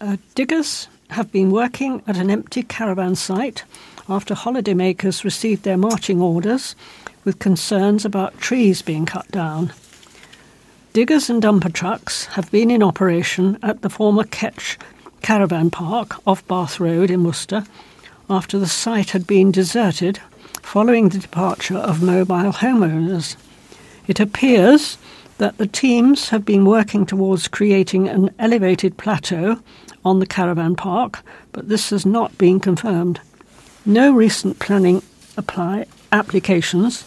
Uh, 0.00 0.16
diggers 0.34 0.88
have 1.10 1.32
been 1.32 1.50
working 1.50 2.02
at 2.06 2.18
an 2.18 2.30
empty 2.30 2.62
caravan 2.62 3.14
site 3.14 3.64
after 4.08 4.34
holidaymakers 4.34 5.24
received 5.24 5.62
their 5.64 5.78
marching 5.78 6.20
orders 6.20 6.76
with 7.24 7.38
concerns 7.38 8.04
about 8.04 8.38
trees 8.38 8.82
being 8.82 9.06
cut 9.06 9.30
down. 9.30 9.72
Diggers 10.92 11.28
and 11.30 11.42
dumper 11.42 11.72
trucks 11.72 12.24
have 12.26 12.50
been 12.50 12.70
in 12.70 12.82
operation 12.82 13.58
at 13.62 13.82
the 13.82 13.90
former 13.90 14.24
Ketch 14.24 14.78
Caravan 15.22 15.70
Park 15.70 16.16
off 16.26 16.46
Bath 16.48 16.80
Road 16.80 17.10
in 17.10 17.24
Worcester 17.24 17.64
after 18.30 18.58
the 18.58 18.66
site 18.66 19.10
had 19.10 19.26
been 19.26 19.52
deserted 19.52 20.20
following 20.62 21.08
the 21.08 21.18
departure 21.18 21.76
of 21.76 22.02
mobile 22.02 22.52
homeowners. 22.52 23.36
It 24.06 24.20
appears 24.20 24.98
that 25.38 25.58
the 25.58 25.66
teams 25.66 26.30
have 26.30 26.44
been 26.44 26.64
working 26.64 27.06
towards 27.06 27.48
creating 27.48 28.08
an 28.08 28.30
elevated 28.38 28.96
plateau 28.96 29.60
on 30.04 30.18
the 30.18 30.26
caravan 30.26 30.74
park, 30.74 31.22
but 31.52 31.68
this 31.68 31.90
has 31.90 32.04
not 32.04 32.36
been 32.38 32.60
confirmed. 32.60 33.20
No 33.86 34.12
recent 34.12 34.58
planning 34.58 35.02
apply 35.36 35.86
applications 36.12 37.04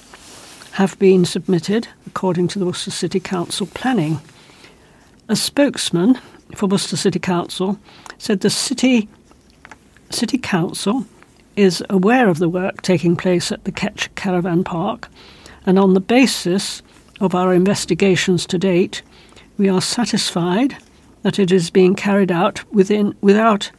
have 0.74 0.98
been 1.00 1.26
submitted 1.26 1.88
according 2.08 2.48
to 2.50 2.60
the 2.60 2.66
Worcester 2.66 2.92
City 2.92 3.20
Council 3.20 3.68
planning. 3.74 4.20
A 5.28 5.36
spokesman 5.36 6.20
for 6.56 6.68
Worcester 6.68 6.98
City 6.98 7.20
Council 7.20 7.80
said 8.18 8.42
the 8.42 8.50
city 8.50 9.10
City 10.10 10.38
Council 10.38 11.06
is 11.56 11.84
aware 11.90 12.30
of 12.30 12.40
the 12.40 12.50
work 12.50 12.82
taking 12.82 13.16
place 13.16 13.52
at 13.52 13.64
the 13.64 13.72
Ketch 13.72 14.14
Caravan 14.16 14.64
Park, 14.64 15.10
and 15.66 15.80
on 15.80 15.94
the 15.94 16.00
basis 16.00 16.82
of 17.20 17.36
our 17.36 17.54
investigations 17.54 18.46
to 18.48 18.58
date, 18.58 19.02
we 19.58 19.70
are 19.70 19.82
satisfied 19.82 20.76
that 21.22 21.40
it 21.40 21.52
is 21.52 21.70
being 21.70 21.96
carried 21.96 22.32
out 22.32 22.64
within 22.74 23.16
without 23.22 23.72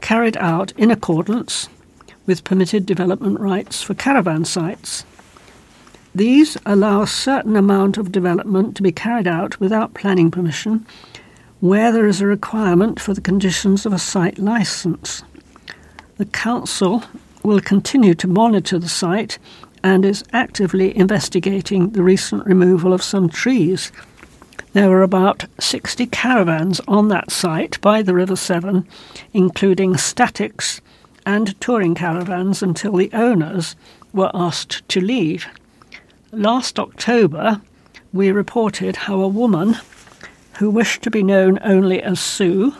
carried 0.00 0.36
out 0.38 0.72
in 0.72 0.90
accordance 0.90 1.68
with 2.26 2.44
permitted 2.44 2.86
development 2.86 3.40
rights 3.40 3.82
for 3.82 3.94
caravan 3.94 4.44
sites. 4.44 5.04
These 6.14 6.58
allow 6.66 7.02
a 7.02 7.06
certain 7.06 7.56
amount 7.56 7.96
of 7.96 8.12
development 8.12 8.76
to 8.76 8.82
be 8.82 8.92
carried 8.92 9.26
out 9.26 9.58
without 9.60 9.94
planning 9.94 10.30
permission 10.30 10.86
where 11.62 11.92
there 11.92 12.08
is 12.08 12.20
a 12.20 12.26
requirement 12.26 12.98
for 12.98 13.14
the 13.14 13.20
conditions 13.20 13.86
of 13.86 13.92
a 13.92 13.98
site 13.98 14.36
licence. 14.36 15.22
The 16.16 16.24
Council 16.24 17.04
will 17.44 17.60
continue 17.60 18.14
to 18.14 18.26
monitor 18.26 18.80
the 18.80 18.88
site 18.88 19.38
and 19.84 20.04
is 20.04 20.24
actively 20.32 20.96
investigating 20.96 21.90
the 21.90 22.02
recent 22.02 22.44
removal 22.46 22.92
of 22.92 23.00
some 23.00 23.28
trees. 23.28 23.92
There 24.72 24.88
were 24.88 25.02
about 25.04 25.44
60 25.60 26.06
caravans 26.06 26.80
on 26.88 27.06
that 27.08 27.30
site 27.30 27.80
by 27.80 28.02
the 28.02 28.14
River 28.14 28.36
Severn, 28.36 28.84
including 29.32 29.96
statics 29.96 30.80
and 31.24 31.60
touring 31.60 31.94
caravans 31.94 32.62
until 32.62 32.96
the 32.96 33.10
owners 33.12 33.76
were 34.12 34.30
asked 34.34 34.86
to 34.88 35.00
leave. 35.00 35.46
Last 36.30 36.78
October, 36.78 37.60
we 38.12 38.30
reported 38.30 38.96
how 38.96 39.20
a 39.20 39.28
woman 39.28 39.76
who 40.58 40.70
wished 40.70 41.02
to 41.02 41.10
be 41.10 41.22
known 41.22 41.58
only 41.62 42.02
as 42.02 42.20
Sue 42.20 42.74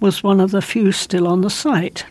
was 0.00 0.22
one 0.22 0.40
of 0.40 0.50
the 0.50 0.62
few 0.62 0.92
still 0.92 1.26
on 1.26 1.40
the 1.40 1.50
site. 1.50 2.04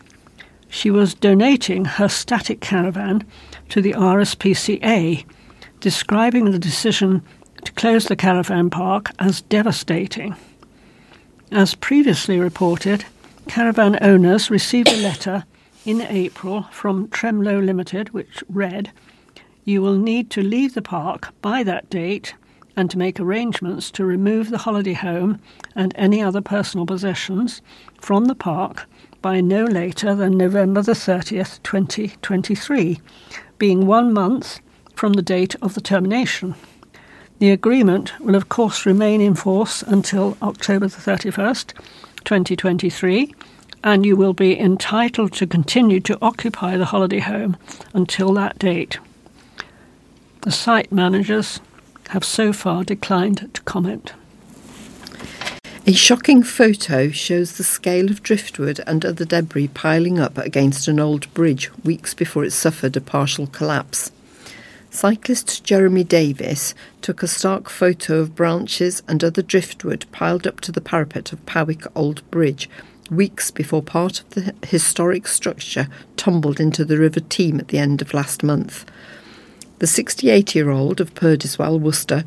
She 0.68 0.90
was 0.90 1.14
donating 1.14 1.84
her 1.84 2.08
static 2.08 2.60
caravan 2.60 3.24
to 3.70 3.80
the 3.80 3.92
RSPCA, 3.92 5.24
describing 5.80 6.50
the 6.50 6.58
decision 6.58 7.22
to 7.64 7.72
close 7.72 8.04
the 8.04 8.16
caravan 8.16 8.70
park 8.70 9.10
as 9.18 9.42
devastating. 9.42 10.36
As 11.50 11.74
previously 11.74 12.38
reported, 12.38 13.04
caravan 13.48 13.98
owners 14.02 14.50
received 14.50 14.88
a 14.88 15.02
letter 15.02 15.44
in 15.88 16.02
April 16.02 16.64
from 16.64 17.08
Tremlow 17.08 17.58
Limited 17.60 18.10
which 18.10 18.44
read, 18.50 18.92
you 19.64 19.80
will 19.80 19.96
need 19.96 20.28
to 20.28 20.42
leave 20.42 20.74
the 20.74 20.82
park 20.82 21.32
by 21.40 21.62
that 21.62 21.88
date 21.88 22.34
and 22.76 22.90
to 22.90 22.98
make 22.98 23.18
arrangements 23.18 23.90
to 23.92 24.04
remove 24.04 24.50
the 24.50 24.58
holiday 24.58 24.92
home 24.92 25.40
and 25.74 25.94
any 25.96 26.20
other 26.20 26.42
personal 26.42 26.84
possessions 26.84 27.62
from 27.98 28.26
the 28.26 28.34
park 28.34 28.86
by 29.22 29.40
no 29.40 29.64
later 29.64 30.14
than 30.14 30.36
November 30.36 30.82
the 30.82 30.92
30th, 30.92 31.58
2023, 31.62 33.00
being 33.56 33.86
one 33.86 34.12
month 34.12 34.60
from 34.94 35.14
the 35.14 35.22
date 35.22 35.56
of 35.62 35.72
the 35.72 35.80
termination. 35.80 36.54
The 37.38 37.50
agreement 37.50 38.12
will, 38.20 38.34
of 38.34 38.50
course, 38.50 38.84
remain 38.84 39.22
in 39.22 39.34
force 39.34 39.80
until 39.80 40.36
October 40.42 40.88
the 40.88 40.98
31st, 40.98 41.72
2023, 42.24 43.34
and 43.82 44.04
you 44.04 44.16
will 44.16 44.32
be 44.32 44.58
entitled 44.58 45.32
to 45.34 45.46
continue 45.46 46.00
to 46.00 46.18
occupy 46.20 46.76
the 46.76 46.86
holiday 46.86 47.20
home 47.20 47.56
until 47.94 48.32
that 48.34 48.58
date. 48.58 48.98
The 50.42 50.50
site 50.50 50.92
managers 50.92 51.60
have 52.10 52.24
so 52.24 52.52
far 52.52 52.84
declined 52.84 53.52
to 53.54 53.60
comment. 53.62 54.12
A 55.86 55.92
shocking 55.92 56.42
photo 56.42 57.08
shows 57.08 57.56
the 57.56 57.64
scale 57.64 58.10
of 58.10 58.22
driftwood 58.22 58.80
and 58.86 59.04
other 59.04 59.24
debris 59.24 59.68
piling 59.68 60.18
up 60.18 60.36
against 60.36 60.86
an 60.86 61.00
old 61.00 61.32
bridge 61.32 61.70
weeks 61.82 62.12
before 62.12 62.44
it 62.44 62.52
suffered 62.52 62.96
a 62.96 63.00
partial 63.00 63.46
collapse. 63.46 64.10
Cyclist 64.90 65.64
Jeremy 65.64 66.04
Davis 66.04 66.74
took 67.00 67.22
a 67.22 67.28
stark 67.28 67.70
photo 67.70 68.18
of 68.18 68.34
branches 68.34 69.02
and 69.08 69.22
other 69.22 69.42
driftwood 69.42 70.04
piled 70.12 70.46
up 70.46 70.60
to 70.60 70.72
the 70.72 70.80
parapet 70.80 71.32
of 71.32 71.44
Powick 71.46 71.86
Old 71.94 72.28
Bridge 72.30 72.68
weeks 73.10 73.50
before 73.50 73.82
part 73.82 74.20
of 74.20 74.30
the 74.30 74.54
historic 74.66 75.26
structure 75.26 75.88
tumbled 76.16 76.60
into 76.60 76.84
the 76.84 76.98
River 76.98 77.20
Teme 77.20 77.58
at 77.60 77.68
the 77.68 77.78
end 77.78 78.02
of 78.02 78.14
last 78.14 78.42
month. 78.42 78.84
The 79.78 79.86
68 79.86 80.54
year 80.54 80.70
old 80.70 81.00
of 81.00 81.14
Perdiswell, 81.14 81.78
Worcester, 81.78 82.24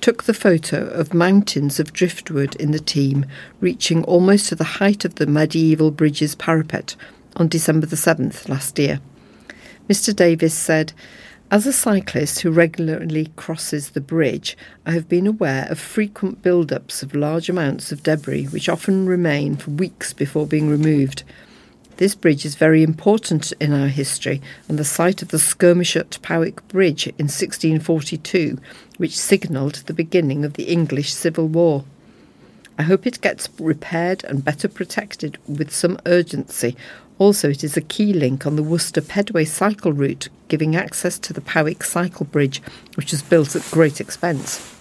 took 0.00 0.24
the 0.24 0.34
photo 0.34 0.86
of 0.88 1.14
mountains 1.14 1.78
of 1.78 1.92
driftwood 1.92 2.54
in 2.56 2.70
the 2.70 2.80
Teme, 2.80 3.26
reaching 3.60 4.04
almost 4.04 4.48
to 4.48 4.54
the 4.54 4.64
height 4.64 5.04
of 5.04 5.16
the 5.16 5.26
medieval 5.26 5.90
bridge's 5.90 6.34
parapet 6.34 6.96
on 7.36 7.48
December 7.48 7.86
the 7.86 7.96
7th 7.96 8.48
last 8.48 8.78
year. 8.78 9.00
Mr. 9.88 10.14
Davis 10.14 10.54
said, 10.54 10.92
as 11.50 11.66
a 11.66 11.72
cyclist 11.72 12.40
who 12.40 12.50
regularly 12.52 13.32
crosses 13.34 13.90
the 13.90 14.00
bridge, 14.00 14.56
I 14.86 14.92
have 14.92 15.08
been 15.08 15.26
aware 15.26 15.66
of 15.68 15.80
frequent 15.80 16.42
build-ups 16.42 17.02
of 17.02 17.14
large 17.14 17.48
amounts 17.48 17.90
of 17.90 18.04
debris 18.04 18.44
which 18.44 18.68
often 18.68 19.06
remain 19.06 19.56
for 19.56 19.72
weeks 19.72 20.12
before 20.12 20.46
being 20.46 20.70
removed. 20.70 21.24
This 21.96 22.14
bridge 22.14 22.44
is 22.44 22.54
very 22.54 22.84
important 22.84 23.52
in 23.60 23.72
our 23.72 23.88
history 23.88 24.40
and 24.68 24.78
the 24.78 24.84
site 24.84 25.22
of 25.22 25.28
the 25.28 25.40
skirmish 25.40 25.96
at 25.96 26.22
Powick 26.22 26.66
Bridge 26.68 27.08
in 27.08 27.26
1642, 27.26 28.56
which 28.98 29.18
signalled 29.18 29.74
the 29.86 29.92
beginning 29.92 30.44
of 30.44 30.52
the 30.52 30.64
English 30.64 31.12
Civil 31.12 31.48
War. 31.48 31.84
I 32.78 32.84
hope 32.84 33.06
it 33.06 33.20
gets 33.20 33.48
repaired 33.58 34.22
and 34.24 34.44
better 34.44 34.68
protected 34.68 35.36
with 35.48 35.70
some 35.70 35.98
urgency. 36.06 36.76
Also, 37.20 37.50
it 37.50 37.62
is 37.62 37.76
a 37.76 37.82
key 37.82 38.14
link 38.14 38.46
on 38.46 38.56
the 38.56 38.62
Worcester 38.62 39.02
Pedway 39.02 39.46
cycle 39.46 39.92
route, 39.92 40.30
giving 40.48 40.74
access 40.74 41.18
to 41.18 41.34
the 41.34 41.42
Powick 41.42 41.84
cycle 41.84 42.24
bridge, 42.24 42.62
which 42.94 43.10
was 43.10 43.20
built 43.20 43.54
at 43.54 43.70
great 43.70 44.00
expense. 44.00 44.74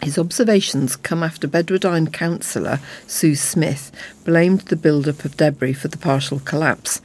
His 0.00 0.18
observations 0.18 0.94
come 0.94 1.24
after 1.24 1.48
Bedwardine 1.48 2.12
councillor 2.12 2.78
Sue 3.08 3.34
Smith 3.34 3.90
blamed 4.24 4.60
the 4.60 4.76
build-up 4.76 5.24
of 5.24 5.36
debris 5.36 5.72
for 5.72 5.88
the 5.88 5.98
partial 5.98 6.38
collapse. 6.38 7.00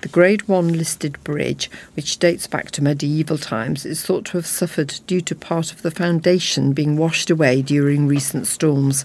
The 0.00 0.08
Grade 0.08 0.48
1 0.48 0.72
listed 0.72 1.22
bridge, 1.22 1.70
which 1.94 2.18
dates 2.18 2.46
back 2.46 2.70
to 2.70 2.82
medieval 2.82 3.36
times, 3.36 3.84
is 3.84 4.02
thought 4.02 4.24
to 4.26 4.38
have 4.38 4.46
suffered 4.46 4.98
due 5.06 5.20
to 5.20 5.34
part 5.34 5.72
of 5.72 5.82
the 5.82 5.90
foundation 5.90 6.72
being 6.72 6.96
washed 6.96 7.28
away 7.28 7.60
during 7.60 8.06
recent 8.06 8.46
storms. 8.46 9.04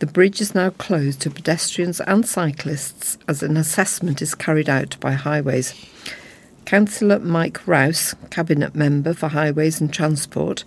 The 0.00 0.06
bridge 0.06 0.40
is 0.40 0.54
now 0.54 0.70
closed 0.70 1.20
to 1.20 1.30
pedestrians 1.30 2.00
and 2.00 2.26
cyclists 2.26 3.18
as 3.28 3.42
an 3.42 3.58
assessment 3.58 4.22
is 4.22 4.34
carried 4.34 4.70
out 4.70 4.98
by 4.98 5.12
Highways. 5.12 5.74
Councillor 6.64 7.18
Mike 7.18 7.66
Rouse, 7.66 8.14
Cabinet 8.30 8.74
Member 8.74 9.12
for 9.12 9.28
Highways 9.28 9.78
and 9.78 9.92
Transport, 9.92 10.64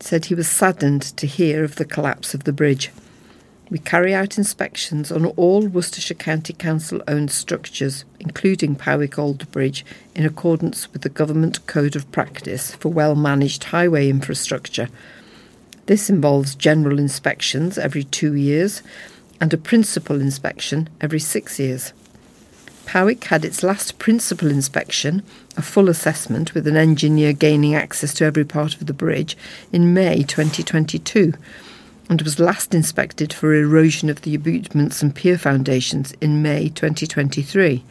said 0.00 0.24
he 0.24 0.34
was 0.34 0.48
saddened 0.48 1.02
to 1.16 1.28
hear 1.28 1.62
of 1.62 1.76
the 1.76 1.84
collapse 1.84 2.34
of 2.34 2.42
the 2.42 2.52
bridge. 2.52 2.90
We 3.70 3.78
carry 3.78 4.12
out 4.14 4.36
inspections 4.36 5.12
on 5.12 5.26
all 5.26 5.68
Worcestershire 5.68 6.16
County 6.16 6.52
Council 6.52 7.00
owned 7.06 7.30
structures, 7.30 8.04
including 8.18 8.74
Powick 8.74 9.16
Old 9.16 9.48
Bridge, 9.52 9.86
in 10.16 10.26
accordance 10.26 10.92
with 10.92 11.02
the 11.02 11.08
Government 11.08 11.64
Code 11.68 11.94
of 11.94 12.10
Practice 12.10 12.74
for 12.74 12.88
well 12.88 13.14
managed 13.14 13.62
highway 13.62 14.10
infrastructure. 14.10 14.88
This 15.92 16.08
involves 16.08 16.54
general 16.54 16.98
inspections 16.98 17.76
every 17.76 18.04
two 18.04 18.32
years 18.32 18.82
and 19.42 19.52
a 19.52 19.58
principal 19.58 20.22
inspection 20.22 20.88
every 21.02 21.20
six 21.20 21.58
years. 21.58 21.92
Powick 22.86 23.24
had 23.24 23.44
its 23.44 23.62
last 23.62 23.98
principal 23.98 24.50
inspection, 24.50 25.22
a 25.54 25.60
full 25.60 25.90
assessment 25.90 26.54
with 26.54 26.66
an 26.66 26.78
engineer 26.78 27.34
gaining 27.34 27.74
access 27.74 28.14
to 28.14 28.24
every 28.24 28.46
part 28.46 28.72
of 28.76 28.86
the 28.86 28.94
bridge, 28.94 29.36
in 29.70 29.92
May 29.92 30.22
2022 30.22 31.34
and 32.08 32.22
was 32.22 32.40
last 32.40 32.72
inspected 32.72 33.34
for 33.34 33.54
erosion 33.54 34.08
of 34.08 34.22
the 34.22 34.34
abutments 34.34 35.02
and 35.02 35.14
pier 35.14 35.36
foundations 35.36 36.12
in 36.22 36.40
May 36.40 36.70
2023. 36.70 37.84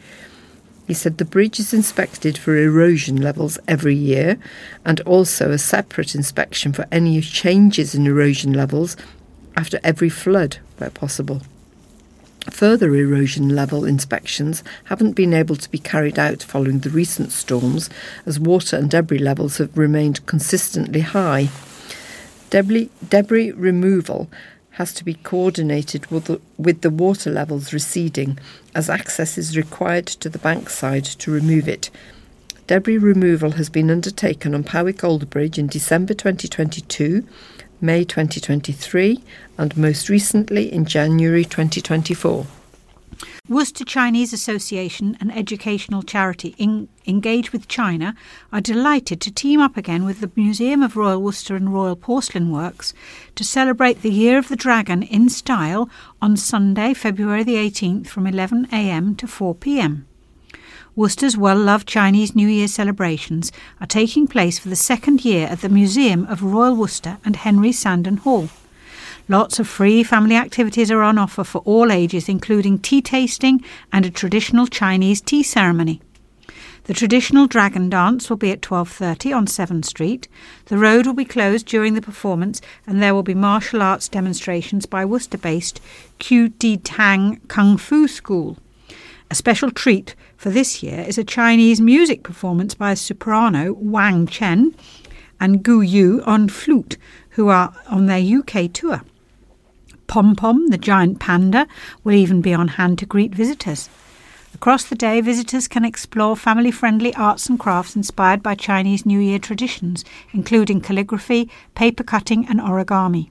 He 0.86 0.94
said 0.94 1.18
the 1.18 1.24
bridge 1.24 1.60
is 1.60 1.72
inspected 1.72 2.36
for 2.36 2.56
erosion 2.56 3.16
levels 3.16 3.58
every 3.68 3.94
year 3.94 4.38
and 4.84 5.00
also 5.02 5.50
a 5.50 5.58
separate 5.58 6.14
inspection 6.14 6.72
for 6.72 6.86
any 6.90 7.20
changes 7.20 7.94
in 7.94 8.06
erosion 8.06 8.52
levels 8.52 8.96
after 9.56 9.78
every 9.84 10.08
flood 10.08 10.58
where 10.78 10.90
possible. 10.90 11.42
Further 12.50 12.94
erosion 12.96 13.50
level 13.50 13.84
inspections 13.84 14.64
haven't 14.84 15.12
been 15.12 15.32
able 15.32 15.54
to 15.54 15.70
be 15.70 15.78
carried 15.78 16.18
out 16.18 16.42
following 16.42 16.80
the 16.80 16.90
recent 16.90 17.30
storms 17.30 17.88
as 18.26 18.40
water 18.40 18.76
and 18.76 18.90
debris 18.90 19.18
levels 19.18 19.58
have 19.58 19.78
remained 19.78 20.26
consistently 20.26 21.00
high. 21.00 21.50
Debris, 22.50 22.90
debris 23.08 23.52
removal 23.52 24.28
has 24.72 24.92
to 24.94 25.04
be 25.04 25.14
coordinated 25.14 26.06
with 26.10 26.24
the, 26.24 26.40
with 26.56 26.80
the 26.80 26.90
water 26.90 27.30
levels 27.30 27.72
receding 27.72 28.38
as 28.74 28.88
access 28.88 29.36
is 29.36 29.56
required 29.56 30.06
to 30.06 30.28
the 30.28 30.38
bankside 30.38 31.16
to 31.18 31.30
remove 31.30 31.68
it. 31.68 31.90
Debris 32.66 32.98
removal 32.98 33.52
has 33.52 33.68
been 33.68 33.90
undertaken 33.90 34.54
on 34.54 34.64
Powick 34.64 35.04
Old 35.04 35.28
Bridge 35.28 35.58
in 35.58 35.66
December 35.66 36.14
2022 36.14 37.26
May 37.84 38.04
2023, 38.04 39.20
and 39.58 39.76
most 39.76 40.08
recently 40.08 40.72
in 40.72 40.84
January 40.84 41.44
2024. 41.44 42.46
Worcester 43.52 43.84
Chinese 43.84 44.32
Association, 44.32 45.14
an 45.20 45.30
educational 45.30 46.02
charity 46.02 46.54
in, 46.56 46.88
engaged 47.06 47.50
with 47.50 47.68
China, 47.68 48.14
are 48.50 48.62
delighted 48.62 49.20
to 49.20 49.30
team 49.30 49.60
up 49.60 49.76
again 49.76 50.06
with 50.06 50.22
the 50.22 50.30
Museum 50.34 50.82
of 50.82 50.96
Royal 50.96 51.20
Worcester 51.20 51.54
and 51.54 51.70
Royal 51.70 51.94
Porcelain 51.94 52.50
Works 52.50 52.94
to 53.34 53.44
celebrate 53.44 54.00
the 54.00 54.10
Year 54.10 54.38
of 54.38 54.48
the 54.48 54.56
Dragon 54.56 55.02
in 55.02 55.28
style 55.28 55.90
on 56.22 56.34
Sunday, 56.34 56.94
February 56.94 57.42
the 57.44 57.56
18th 57.56 58.06
from 58.06 58.24
11am 58.24 59.18
to 59.18 59.26
4pm. 59.26 60.04
Worcester's 60.96 61.36
well 61.36 61.58
loved 61.58 61.86
Chinese 61.86 62.34
New 62.34 62.48
Year 62.48 62.68
celebrations 62.68 63.52
are 63.82 63.86
taking 63.86 64.26
place 64.26 64.58
for 64.58 64.70
the 64.70 64.76
second 64.76 65.26
year 65.26 65.46
at 65.48 65.60
the 65.60 65.68
Museum 65.68 66.24
of 66.24 66.42
Royal 66.42 66.74
Worcester 66.74 67.18
and 67.22 67.36
Henry 67.36 67.72
Sandon 67.72 68.16
Hall. 68.16 68.48
Lots 69.28 69.60
of 69.60 69.68
free 69.68 70.02
family 70.02 70.34
activities 70.34 70.90
are 70.90 71.02
on 71.02 71.16
offer 71.16 71.44
for 71.44 71.60
all 71.60 71.92
ages, 71.92 72.28
including 72.28 72.78
tea 72.78 73.00
tasting 73.00 73.62
and 73.92 74.04
a 74.04 74.10
traditional 74.10 74.66
Chinese 74.66 75.20
tea 75.20 75.44
ceremony. 75.44 76.00
The 76.84 76.94
traditional 76.94 77.46
dragon 77.46 77.88
dance 77.88 78.28
will 78.28 78.36
be 78.36 78.50
at 78.50 78.62
12:30 78.62 79.32
on 79.32 79.46
Severn 79.46 79.84
Street. 79.84 80.26
The 80.64 80.76
road 80.76 81.06
will 81.06 81.14
be 81.14 81.24
closed 81.24 81.66
during 81.66 81.94
the 81.94 82.02
performance 82.02 82.60
and 82.84 83.00
there 83.00 83.14
will 83.14 83.22
be 83.22 83.34
martial 83.34 83.80
arts 83.80 84.08
demonstrations 84.08 84.86
by 84.86 85.04
Worcester-based 85.04 85.80
Q 86.18 86.48
Di 86.48 86.76
Tang 86.78 87.40
Kung 87.46 87.76
Fu 87.76 88.08
School. 88.08 88.58
A 89.30 89.36
special 89.36 89.70
treat 89.70 90.16
for 90.36 90.50
this 90.50 90.82
year 90.82 91.04
is 91.06 91.16
a 91.16 91.24
Chinese 91.24 91.80
music 91.80 92.24
performance 92.24 92.74
by 92.74 92.94
soprano 92.94 93.72
Wang 93.74 94.26
Chen 94.26 94.74
and 95.38 95.62
Gu 95.62 95.80
Yu 95.80 96.22
on 96.26 96.48
flute, 96.48 96.96
who 97.30 97.46
are 97.48 97.72
on 97.88 98.06
their 98.06 98.18
UK 98.20 98.66
tour. 98.72 99.02
Pom 100.12 100.36
Pom, 100.36 100.68
the 100.68 100.76
giant 100.76 101.20
panda, 101.20 101.66
will 102.04 102.12
even 102.12 102.42
be 102.42 102.52
on 102.52 102.68
hand 102.68 102.98
to 102.98 103.06
greet 103.06 103.34
visitors. 103.34 103.88
Across 104.52 104.90
the 104.90 104.94
day, 104.94 105.22
visitors 105.22 105.66
can 105.66 105.86
explore 105.86 106.36
family 106.36 106.70
friendly 106.70 107.14
arts 107.14 107.46
and 107.46 107.58
crafts 107.58 107.96
inspired 107.96 108.42
by 108.42 108.54
Chinese 108.54 109.06
New 109.06 109.18
Year 109.18 109.38
traditions, 109.38 110.04
including 110.34 110.82
calligraphy, 110.82 111.48
paper 111.74 112.04
cutting, 112.04 112.46
and 112.46 112.60
origami. 112.60 113.30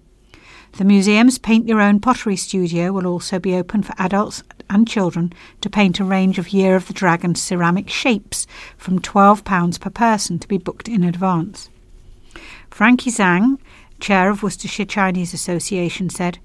The 0.71 0.83
museum's 0.83 1.37
Paint 1.37 1.67
Your 1.67 1.79
Own 1.79 1.99
Pottery 1.99 2.35
Studio 2.35 2.91
will 2.91 3.05
also 3.05 3.37
be 3.37 3.53
open 3.53 3.83
for 3.83 3.93
adults 3.99 4.41
and 4.67 4.87
children 4.87 5.33
to 5.61 5.69
paint 5.69 5.99
a 5.99 6.03
range 6.03 6.39
of 6.39 6.49
Year 6.49 6.75
of 6.75 6.87
the 6.87 6.93
Dragon 6.93 7.35
ceramic 7.35 7.89
shapes 7.89 8.47
from 8.75 8.97
£12 8.97 9.79
per 9.79 9.91
person 9.91 10.39
to 10.39 10.47
be 10.47 10.57
booked 10.57 10.87
in 10.89 11.03
advance. 11.03 11.69
Frankie 12.71 13.11
Zhang, 13.11 13.59
chair 13.99 14.31
of 14.31 14.41
Worcestershire 14.41 14.87
Chinese 14.87 15.35
Association, 15.35 16.09
said, 16.09 16.39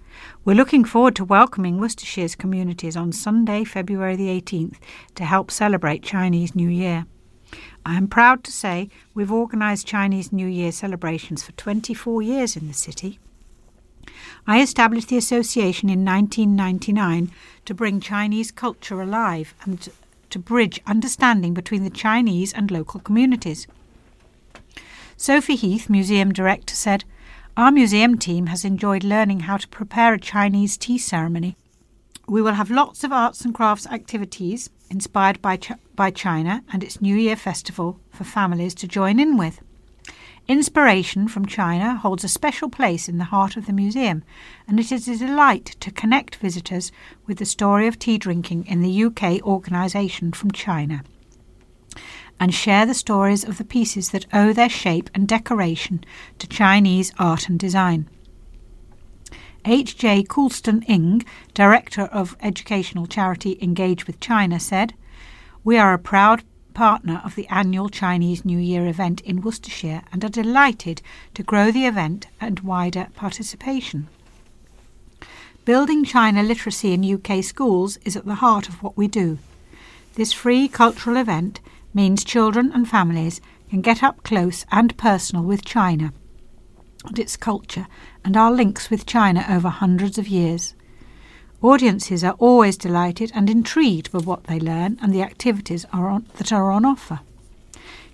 We're 0.46 0.54
looking 0.54 0.84
forward 0.84 1.16
to 1.16 1.24
welcoming 1.24 1.80
Worcestershire's 1.80 2.36
communities 2.36 2.96
on 2.96 3.10
Sunday, 3.10 3.64
February 3.64 4.14
the 4.14 4.28
18th 4.28 4.76
to 5.16 5.24
help 5.24 5.50
celebrate 5.50 6.04
Chinese 6.04 6.54
New 6.54 6.68
Year. 6.68 7.06
I 7.84 7.96
am 7.96 8.06
proud 8.06 8.44
to 8.44 8.52
say 8.52 8.88
we've 9.12 9.32
organised 9.32 9.88
Chinese 9.88 10.32
New 10.32 10.46
Year 10.46 10.70
celebrations 10.70 11.42
for 11.42 11.50
24 11.50 12.22
years 12.22 12.56
in 12.56 12.68
the 12.68 12.74
city. 12.74 13.18
I 14.46 14.62
established 14.62 15.08
the 15.08 15.16
association 15.16 15.90
in 15.90 16.04
1999 16.04 17.32
to 17.64 17.74
bring 17.74 17.98
Chinese 17.98 18.52
culture 18.52 19.02
alive 19.02 19.52
and 19.64 19.88
to 20.30 20.38
bridge 20.38 20.80
understanding 20.86 21.54
between 21.54 21.82
the 21.82 21.90
Chinese 21.90 22.52
and 22.52 22.70
local 22.70 23.00
communities. 23.00 23.66
Sophie 25.16 25.56
Heath, 25.56 25.90
museum 25.90 26.32
director, 26.32 26.76
said, 26.76 27.04
Our 27.56 27.72
museum 27.72 28.18
team 28.18 28.48
has 28.48 28.66
enjoyed 28.66 29.02
learning 29.02 29.40
how 29.40 29.56
to 29.56 29.68
prepare 29.68 30.12
a 30.12 30.20
Chinese 30.20 30.76
tea 30.76 30.98
ceremony. 30.98 31.56
We 32.28 32.42
will 32.42 32.52
have 32.52 32.70
lots 32.70 33.02
of 33.02 33.12
arts 33.12 33.46
and 33.46 33.54
crafts 33.54 33.86
activities 33.86 34.68
inspired 34.90 35.40
by, 35.40 35.56
Ch- 35.56 35.72
by 35.94 36.10
China 36.10 36.62
and 36.70 36.84
its 36.84 37.00
New 37.00 37.16
Year 37.16 37.34
festival 37.34 37.98
for 38.10 38.24
families 38.24 38.74
to 38.74 38.86
join 38.86 39.18
in 39.18 39.38
with. 39.38 39.62
Inspiration 40.46 41.28
from 41.28 41.46
China 41.46 41.96
holds 41.96 42.24
a 42.24 42.28
special 42.28 42.68
place 42.68 43.08
in 43.08 43.16
the 43.16 43.24
heart 43.24 43.56
of 43.56 43.64
the 43.64 43.72
museum, 43.72 44.22
and 44.68 44.78
it 44.78 44.92
is 44.92 45.08
a 45.08 45.16
delight 45.16 45.76
to 45.80 45.90
connect 45.90 46.36
visitors 46.36 46.92
with 47.24 47.38
the 47.38 47.46
story 47.46 47.86
of 47.86 47.98
tea 47.98 48.18
drinking 48.18 48.66
in 48.66 48.82
the 48.82 49.04
UK 49.04 49.42
organisation 49.42 50.30
from 50.30 50.50
China 50.50 51.02
and 52.38 52.54
share 52.54 52.86
the 52.86 52.94
stories 52.94 53.44
of 53.44 53.58
the 53.58 53.64
pieces 53.64 54.10
that 54.10 54.26
owe 54.32 54.52
their 54.52 54.68
shape 54.68 55.10
and 55.14 55.26
decoration 55.26 56.04
to 56.38 56.46
Chinese 56.46 57.12
art 57.18 57.48
and 57.48 57.58
design. 57.58 58.08
H.J. 59.64 60.24
Coulston 60.24 60.84
Ing, 60.88 61.24
director 61.52 62.02
of 62.02 62.36
educational 62.40 63.06
charity 63.06 63.58
Engage 63.60 64.06
with 64.06 64.20
China, 64.20 64.60
said, 64.60 64.94
We 65.64 65.76
are 65.76 65.92
a 65.92 65.98
proud 65.98 66.44
partner 66.72 67.20
of 67.24 67.34
the 67.34 67.48
annual 67.48 67.88
Chinese 67.88 68.44
New 68.44 68.58
Year 68.58 68.86
event 68.86 69.22
in 69.22 69.40
Worcestershire 69.40 70.02
and 70.12 70.22
are 70.22 70.28
delighted 70.28 71.02
to 71.34 71.42
grow 71.42 71.72
the 71.72 71.86
event 71.86 72.26
and 72.40 72.60
wider 72.60 73.08
participation. 73.14 74.08
Building 75.64 76.04
China 76.04 76.44
literacy 76.44 76.92
in 76.92 77.02
UK 77.02 77.42
schools 77.42 77.96
is 78.04 78.14
at 78.14 78.24
the 78.24 78.36
heart 78.36 78.68
of 78.68 78.82
what 78.84 78.96
we 78.96 79.08
do. 79.08 79.38
This 80.14 80.32
free 80.32 80.68
cultural 80.68 81.16
event 81.16 81.58
means 81.96 82.22
children 82.22 82.70
and 82.74 82.86
families 82.86 83.40
can 83.70 83.80
get 83.80 84.02
up 84.02 84.22
close 84.22 84.66
and 84.70 84.96
personal 84.98 85.42
with 85.42 85.64
China 85.64 86.12
and 87.06 87.18
its 87.18 87.38
culture 87.38 87.86
and 88.22 88.36
our 88.36 88.52
links 88.52 88.90
with 88.90 89.06
China 89.06 89.44
over 89.48 89.70
hundreds 89.70 90.18
of 90.18 90.28
years. 90.28 90.74
Audiences 91.62 92.22
are 92.22 92.36
always 92.38 92.76
delighted 92.76 93.32
and 93.34 93.48
intrigued 93.48 94.12
by 94.12 94.18
what 94.18 94.44
they 94.44 94.60
learn 94.60 94.98
and 95.00 95.10
the 95.10 95.22
activities 95.22 95.86
are 95.90 96.10
on, 96.10 96.26
that 96.36 96.52
are 96.52 96.70
on 96.70 96.84
offer. 96.84 97.20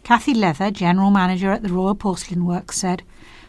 Kathy 0.04 0.32
Leather, 0.32 0.70
General 0.70 1.10
Manager 1.10 1.50
at 1.50 1.64
the 1.64 1.72
Royal 1.72 1.96
Porcelain 1.96 2.46
Works, 2.46 2.78
said, 2.78 3.02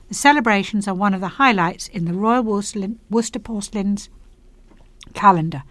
The 0.07 0.15
celebrations 0.15 0.87
are 0.87 0.95
one 0.95 1.13
of 1.13 1.21
the 1.21 1.37
highlights 1.39 1.87
in 1.89 2.05
the 2.05 2.13
Royal 2.13 2.43
Worcester 2.43 3.39
Porcelain's 3.39 4.09
calendar. 5.13 5.61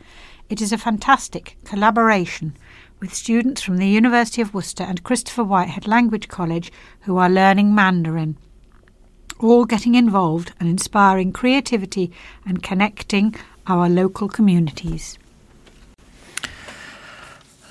It 0.48 0.62
is 0.62 0.72
a 0.72 0.78
fantastic 0.78 1.56
collaboration 1.64 2.56
with 3.02 3.12
students 3.12 3.60
from 3.60 3.78
the 3.78 3.88
University 3.88 4.40
of 4.40 4.54
Worcester 4.54 4.84
and 4.84 5.02
Christopher 5.02 5.42
Whitehead 5.42 5.88
Language 5.88 6.28
College 6.28 6.72
who 7.00 7.16
are 7.18 7.28
learning 7.28 7.74
Mandarin 7.74 8.38
all 9.40 9.64
getting 9.64 9.96
involved 9.96 10.52
and 10.60 10.68
inspiring 10.68 11.32
creativity 11.32 12.12
and 12.46 12.62
connecting 12.62 13.34
our 13.66 13.88
local 13.88 14.28
communities. 14.28 15.18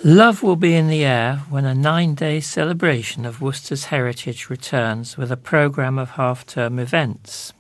Love 0.04 0.44
will 0.44 0.58
be 0.58 0.76
in 0.76 0.90
the 0.90 1.06
air 1.06 1.38
when 1.50 1.64
a 1.64 1.74
nine 1.74 2.14
day 2.14 2.42
celebration 2.42 3.26
of 3.26 3.40
Worcester's 3.40 3.86
heritage 3.86 4.50
returns 4.50 5.16
with 5.16 5.32
a 5.32 5.38
programme 5.38 5.98
of 5.98 6.12
half 6.12 6.46
term 6.46 6.78
events. 6.78 7.54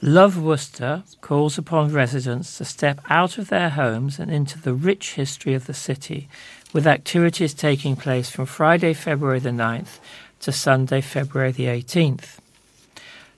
Love 0.00 0.40
Worcester 0.40 1.02
calls 1.20 1.58
upon 1.58 1.92
residents 1.92 2.56
to 2.56 2.64
step 2.64 3.00
out 3.10 3.36
of 3.36 3.48
their 3.48 3.70
homes 3.70 4.20
and 4.20 4.30
into 4.30 4.56
the 4.56 4.72
rich 4.72 5.14
history 5.14 5.54
of 5.54 5.66
the 5.66 5.74
city, 5.74 6.28
with 6.72 6.86
activities 6.86 7.52
taking 7.52 7.96
place 7.96 8.30
from 8.30 8.46
Friday, 8.46 8.94
February 8.94 9.40
the 9.40 9.50
9th 9.50 9.98
to 10.38 10.52
Sunday, 10.52 11.00
February 11.00 11.50
the 11.50 11.64
18th. 11.64 12.38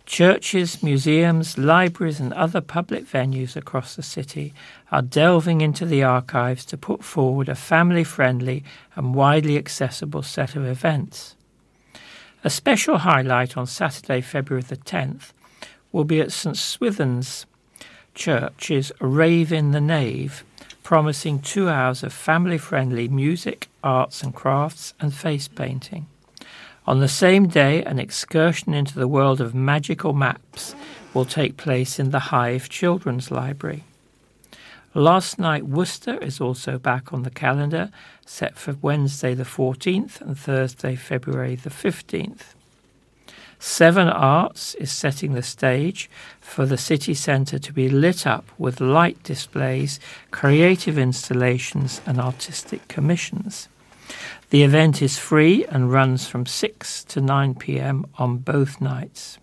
Churches, 0.04 0.82
museums, 0.82 1.56
libraries, 1.56 2.20
and 2.20 2.34
other 2.34 2.60
public 2.60 3.06
venues 3.06 3.56
across 3.56 3.96
the 3.96 4.02
city 4.02 4.52
are 4.92 5.00
delving 5.00 5.62
into 5.62 5.86
the 5.86 6.02
archives 6.02 6.66
to 6.66 6.76
put 6.76 7.02
forward 7.02 7.48
a 7.48 7.54
family 7.54 8.04
friendly 8.04 8.64
and 8.96 9.14
widely 9.14 9.56
accessible 9.56 10.22
set 10.22 10.54
of 10.56 10.66
events. 10.66 11.36
A 12.44 12.50
special 12.50 12.98
highlight 12.98 13.56
on 13.56 13.66
Saturday, 13.66 14.20
February 14.20 14.62
the 14.62 14.76
10th, 14.76 15.32
will 15.92 16.04
be 16.04 16.20
at 16.20 16.32
St 16.32 16.56
Swithin's 16.56 17.46
Church's 18.14 18.92
Rave 19.00 19.52
in 19.52 19.72
the 19.72 19.80
Nave, 19.80 20.44
promising 20.82 21.40
two 21.40 21.68
hours 21.68 22.02
of 22.02 22.12
family 22.12 22.58
friendly 22.58 23.08
music, 23.08 23.68
arts 23.82 24.22
and 24.22 24.34
crafts, 24.34 24.94
and 25.00 25.14
face 25.14 25.48
painting. 25.48 26.06
On 26.86 27.00
the 27.00 27.08
same 27.08 27.46
day, 27.46 27.84
an 27.84 27.98
excursion 27.98 28.74
into 28.74 28.98
the 28.98 29.08
world 29.08 29.40
of 29.40 29.54
magical 29.54 30.12
maps 30.12 30.74
will 31.14 31.24
take 31.24 31.56
place 31.56 31.98
in 31.98 32.10
the 32.10 32.18
Hive 32.18 32.68
Children's 32.68 33.30
Library. 33.30 33.84
Last 34.94 35.38
night, 35.38 35.66
Worcester 35.66 36.18
is 36.18 36.40
also 36.40 36.78
back 36.78 37.12
on 37.12 37.22
the 37.22 37.30
calendar, 37.30 37.90
set 38.26 38.58
for 38.58 38.76
Wednesday 38.82 39.34
the 39.34 39.44
14th 39.44 40.20
and 40.20 40.36
Thursday, 40.36 40.96
February 40.96 41.54
the 41.54 41.70
15th. 41.70 42.54
Severn 43.62 44.08
Arts 44.08 44.74
is 44.76 44.90
setting 44.90 45.34
the 45.34 45.42
stage 45.42 46.08
for 46.40 46.64
the 46.64 46.78
city 46.78 47.12
centre 47.12 47.58
to 47.58 47.72
be 47.74 47.90
lit 47.90 48.26
up 48.26 48.46
with 48.56 48.80
light 48.80 49.22
displays, 49.22 50.00
creative 50.30 50.96
installations, 50.96 52.00
and 52.06 52.18
artistic 52.18 52.88
commissions. 52.88 53.68
The 54.48 54.62
event 54.62 55.02
is 55.02 55.18
free 55.18 55.66
and 55.66 55.92
runs 55.92 56.26
from 56.26 56.46
6 56.46 57.04
to 57.04 57.20
9 57.20 57.54
pm 57.54 58.06
on 58.16 58.38
both 58.38 58.80
nights. 58.80 59.38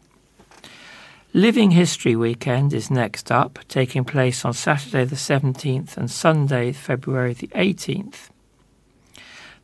Living 1.32 1.72
History 1.72 2.16
Weekend 2.16 2.74
is 2.74 2.90
next 2.90 3.32
up, 3.32 3.60
taking 3.68 4.04
place 4.04 4.44
on 4.44 4.54
Saturday 4.54 5.06
the 5.06 5.16
17th 5.16 5.96
and 5.96 6.10
Sunday, 6.10 6.72
February 6.72 7.34
the 7.34 7.50
18th. 7.50 8.30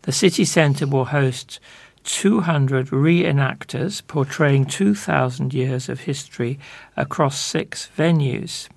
The 0.04 0.12
city 0.12 0.46
centre 0.46 0.86
will 0.86 1.06
host 1.06 1.60
200 2.04 2.88
reenactors 2.88 4.06
portraying 4.06 4.66
2,000 4.66 5.54
years 5.54 5.90
of 5.90 6.02
history 6.02 6.60
across 6.98 7.40
six 7.40 7.90
venues. 7.98 8.68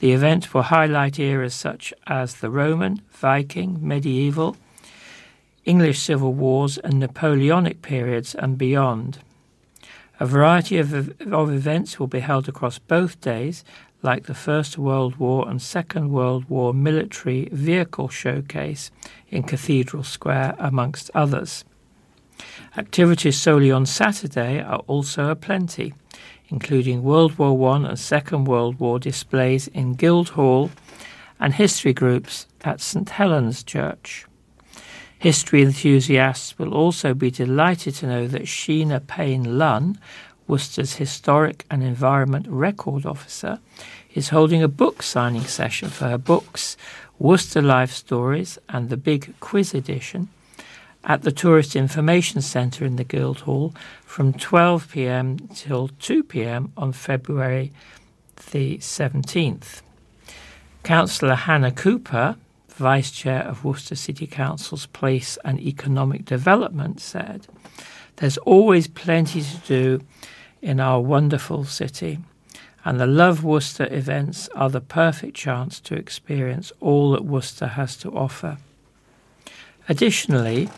The 0.00 0.12
event 0.12 0.52
will 0.52 0.62
highlight 0.62 1.18
eras 1.18 1.54
such 1.54 1.92
as 2.06 2.36
the 2.36 2.50
Roman, 2.50 3.00
Viking, 3.10 3.78
medieval, 3.86 4.56
English 5.64 6.00
civil 6.00 6.32
wars 6.32 6.78
and 6.78 7.00
Napoleonic 7.00 7.82
periods 7.82 8.34
and 8.34 8.56
beyond. 8.56 9.18
A 10.20 10.26
variety 10.26 10.78
of, 10.78 11.20
of 11.20 11.52
events 11.52 11.98
will 11.98 12.06
be 12.06 12.20
held 12.20 12.48
across 12.48 12.78
both 12.78 13.20
days, 13.20 13.64
like 14.02 14.26
the 14.26 14.34
First 14.34 14.78
World 14.78 15.16
War 15.16 15.48
and 15.48 15.60
Second 15.60 16.12
World 16.12 16.48
War 16.48 16.72
military 16.72 17.48
vehicle 17.50 18.08
showcase 18.08 18.90
in 19.28 19.42
Cathedral 19.42 20.04
Square, 20.04 20.54
amongst 20.58 21.10
others. 21.14 21.64
Activities 22.76 23.40
solely 23.40 23.70
on 23.70 23.86
Saturday 23.86 24.60
are 24.60 24.80
also 24.86 25.28
aplenty, 25.30 25.94
including 26.48 27.02
World 27.02 27.38
War 27.38 27.72
I 27.72 27.88
and 27.88 27.98
Second 27.98 28.44
World 28.44 28.78
War 28.78 28.98
displays 28.98 29.68
in 29.68 29.94
Guildhall 29.94 30.70
and 31.40 31.54
history 31.54 31.92
groups 31.92 32.46
at 32.64 32.80
St 32.80 33.08
Helen's 33.08 33.62
Church. 33.62 34.26
History 35.18 35.62
enthusiasts 35.62 36.58
will 36.58 36.74
also 36.74 37.14
be 37.14 37.30
delighted 37.30 37.94
to 37.96 38.06
know 38.06 38.26
that 38.28 38.42
Sheena 38.42 39.06
Payne 39.06 39.58
Lunn, 39.58 39.98
Worcester's 40.46 40.96
Historic 40.96 41.64
and 41.70 41.82
Environment 41.82 42.46
Record 42.48 43.06
Officer, 43.06 43.58
is 44.14 44.28
holding 44.28 44.62
a 44.62 44.68
book 44.68 45.02
signing 45.02 45.44
session 45.44 45.88
for 45.88 46.08
her 46.08 46.18
books, 46.18 46.76
Worcester 47.18 47.62
Life 47.62 47.92
Stories 47.92 48.58
and 48.68 48.88
the 48.88 48.96
Big 48.96 49.34
Quiz 49.40 49.74
Edition, 49.74 50.28
at 51.06 51.22
the 51.22 51.30
Tourist 51.30 51.76
Information 51.76 52.42
Centre 52.42 52.84
in 52.84 52.96
the 52.96 53.04
Guildhall 53.04 53.72
from 54.04 54.32
12 54.32 54.90
pm 54.90 55.38
till 55.54 55.88
2 56.00 56.24
pm 56.24 56.72
on 56.76 56.92
February 56.92 57.72
the 58.50 58.78
17th. 58.78 59.82
Councillor 60.82 61.34
Hannah 61.34 61.72
Cooper, 61.72 62.36
Vice 62.68 63.10
Chair 63.10 63.42
of 63.42 63.64
Worcester 63.64 63.94
City 63.94 64.26
Council's 64.26 64.86
Place 64.86 65.38
and 65.44 65.60
Economic 65.60 66.24
Development, 66.24 67.00
said, 67.00 67.46
There's 68.16 68.38
always 68.38 68.88
plenty 68.88 69.42
to 69.42 69.56
do 69.66 70.04
in 70.60 70.80
our 70.80 71.00
wonderful 71.00 71.64
city, 71.64 72.18
and 72.84 73.00
the 73.00 73.06
Love 73.06 73.42
Worcester 73.44 73.88
events 73.90 74.48
are 74.54 74.70
the 74.70 74.80
perfect 74.80 75.36
chance 75.36 75.80
to 75.80 75.94
experience 75.94 76.72
all 76.80 77.12
that 77.12 77.24
Worcester 77.24 77.68
has 77.68 77.96
to 77.98 78.10
offer. 78.10 78.58
Additionally, 79.88 80.68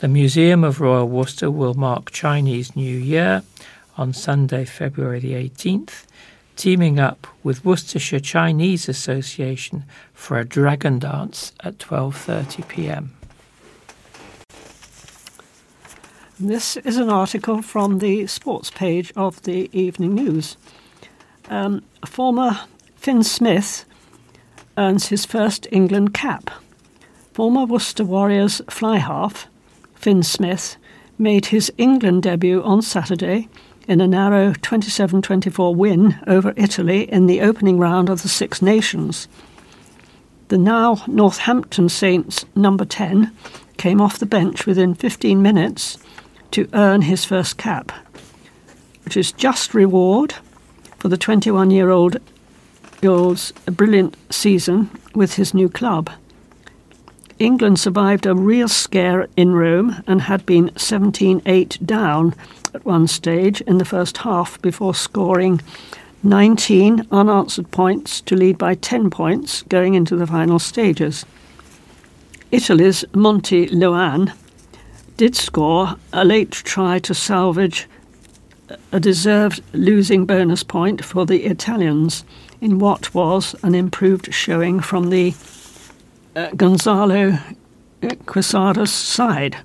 the 0.00 0.08
Museum 0.08 0.62
of 0.62 0.80
Royal 0.80 1.08
Worcester 1.08 1.50
will 1.50 1.74
mark 1.74 2.12
Chinese 2.12 2.76
New 2.76 2.96
Year 2.96 3.42
on 3.96 4.12
Sunday, 4.12 4.64
February 4.64 5.18
the 5.18 5.32
18th, 5.32 6.04
teaming 6.54 7.00
up 7.00 7.26
with 7.42 7.64
Worcestershire 7.64 8.20
Chinese 8.20 8.88
Association 8.88 9.84
for 10.14 10.38
a 10.38 10.44
dragon 10.44 11.00
dance 11.00 11.52
at 11.64 11.78
12:30 11.78 12.68
p.m. 12.68 13.14
This 16.38 16.76
is 16.76 16.96
an 16.96 17.10
article 17.10 17.62
from 17.62 17.98
the 17.98 18.28
sports 18.28 18.70
page 18.70 19.12
of 19.16 19.42
the 19.42 19.68
Evening 19.72 20.14
News. 20.14 20.56
Um, 21.50 21.82
former 22.06 22.60
Finn 22.94 23.24
Smith 23.24 23.84
earns 24.76 25.08
his 25.08 25.24
first 25.24 25.66
England 25.72 26.14
cap. 26.14 26.50
Former 27.32 27.64
Worcester 27.64 28.04
Warriors 28.04 28.62
fly 28.70 28.98
half, 28.98 29.48
Finn 29.98 30.22
Smith, 30.22 30.76
made 31.18 31.46
his 31.46 31.72
England 31.76 32.22
debut 32.22 32.62
on 32.62 32.80
Saturday 32.80 33.48
in 33.88 34.00
a 34.00 34.06
narrow 34.06 34.52
27 34.62 35.22
24 35.22 35.74
win 35.74 36.20
over 36.28 36.54
Italy 36.56 37.10
in 37.10 37.26
the 37.26 37.40
opening 37.40 37.80
round 37.80 38.08
of 38.08 38.22
the 38.22 38.28
Six 38.28 38.62
Nations. 38.62 39.26
The 40.48 40.58
now 40.58 41.02
Northampton 41.08 41.88
Saints 41.88 42.44
number 42.54 42.84
10 42.84 43.32
came 43.76 44.00
off 44.00 44.20
the 44.20 44.24
bench 44.24 44.66
within 44.66 44.94
15 44.94 45.42
minutes 45.42 45.98
to 46.52 46.68
earn 46.72 47.02
his 47.02 47.24
first 47.24 47.58
cap, 47.58 47.90
which 49.04 49.16
is 49.16 49.32
just 49.32 49.74
reward 49.74 50.34
for 50.98 51.08
the 51.08 51.18
21 51.18 51.72
year 51.72 51.90
old 51.90 52.18
old's 53.02 53.50
brilliant 53.66 54.16
season 54.30 54.90
with 55.12 55.34
his 55.34 55.52
new 55.52 55.68
club. 55.68 56.08
England 57.38 57.78
survived 57.78 58.26
a 58.26 58.34
real 58.34 58.68
scare 58.68 59.28
in 59.36 59.52
Rome 59.52 60.02
and 60.06 60.22
had 60.22 60.44
been 60.44 60.70
17 60.76 61.42
8 61.46 61.78
down 61.86 62.34
at 62.74 62.84
one 62.84 63.06
stage 63.06 63.60
in 63.62 63.78
the 63.78 63.84
first 63.84 64.18
half 64.18 64.60
before 64.60 64.94
scoring 64.94 65.60
19 66.22 67.06
unanswered 67.12 67.70
points 67.70 68.20
to 68.22 68.34
lead 68.34 68.58
by 68.58 68.74
10 68.74 69.08
points 69.10 69.62
going 69.62 69.94
into 69.94 70.16
the 70.16 70.26
final 70.26 70.58
stages. 70.58 71.24
Italy's 72.50 73.04
Monty 73.14 73.68
Ioane 73.68 74.32
did 75.16 75.36
score 75.36 75.94
a 76.12 76.24
late 76.24 76.50
try 76.50 76.98
to 76.98 77.14
salvage 77.14 77.86
a 78.92 78.98
deserved 78.98 79.62
losing 79.72 80.26
bonus 80.26 80.62
point 80.62 81.04
for 81.04 81.24
the 81.24 81.44
Italians 81.44 82.24
in 82.60 82.78
what 82.78 83.14
was 83.14 83.54
an 83.62 83.74
improved 83.74 84.34
showing 84.34 84.80
from 84.80 85.10
the 85.10 85.34
uh, 86.38 86.50
Gonzalo 86.56 87.38
Quesada's 88.26 88.92
side. 88.92 89.56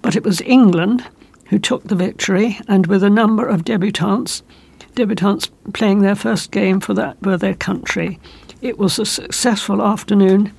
But 0.00 0.16
it 0.16 0.24
was 0.24 0.40
England 0.42 1.04
who 1.46 1.58
took 1.58 1.84
the 1.84 1.94
victory, 1.94 2.58
and 2.68 2.86
with 2.86 3.02
a 3.02 3.10
number 3.10 3.46
of 3.46 3.64
debutants, 3.64 4.42
debutants 4.94 5.50
playing 5.72 6.00
their 6.00 6.14
first 6.14 6.50
game 6.50 6.80
for, 6.80 6.94
that, 6.94 7.16
for 7.22 7.36
their 7.36 7.54
country, 7.54 8.18
it 8.60 8.78
was 8.78 8.98
a 8.98 9.06
successful 9.06 9.82
afternoon 9.82 10.52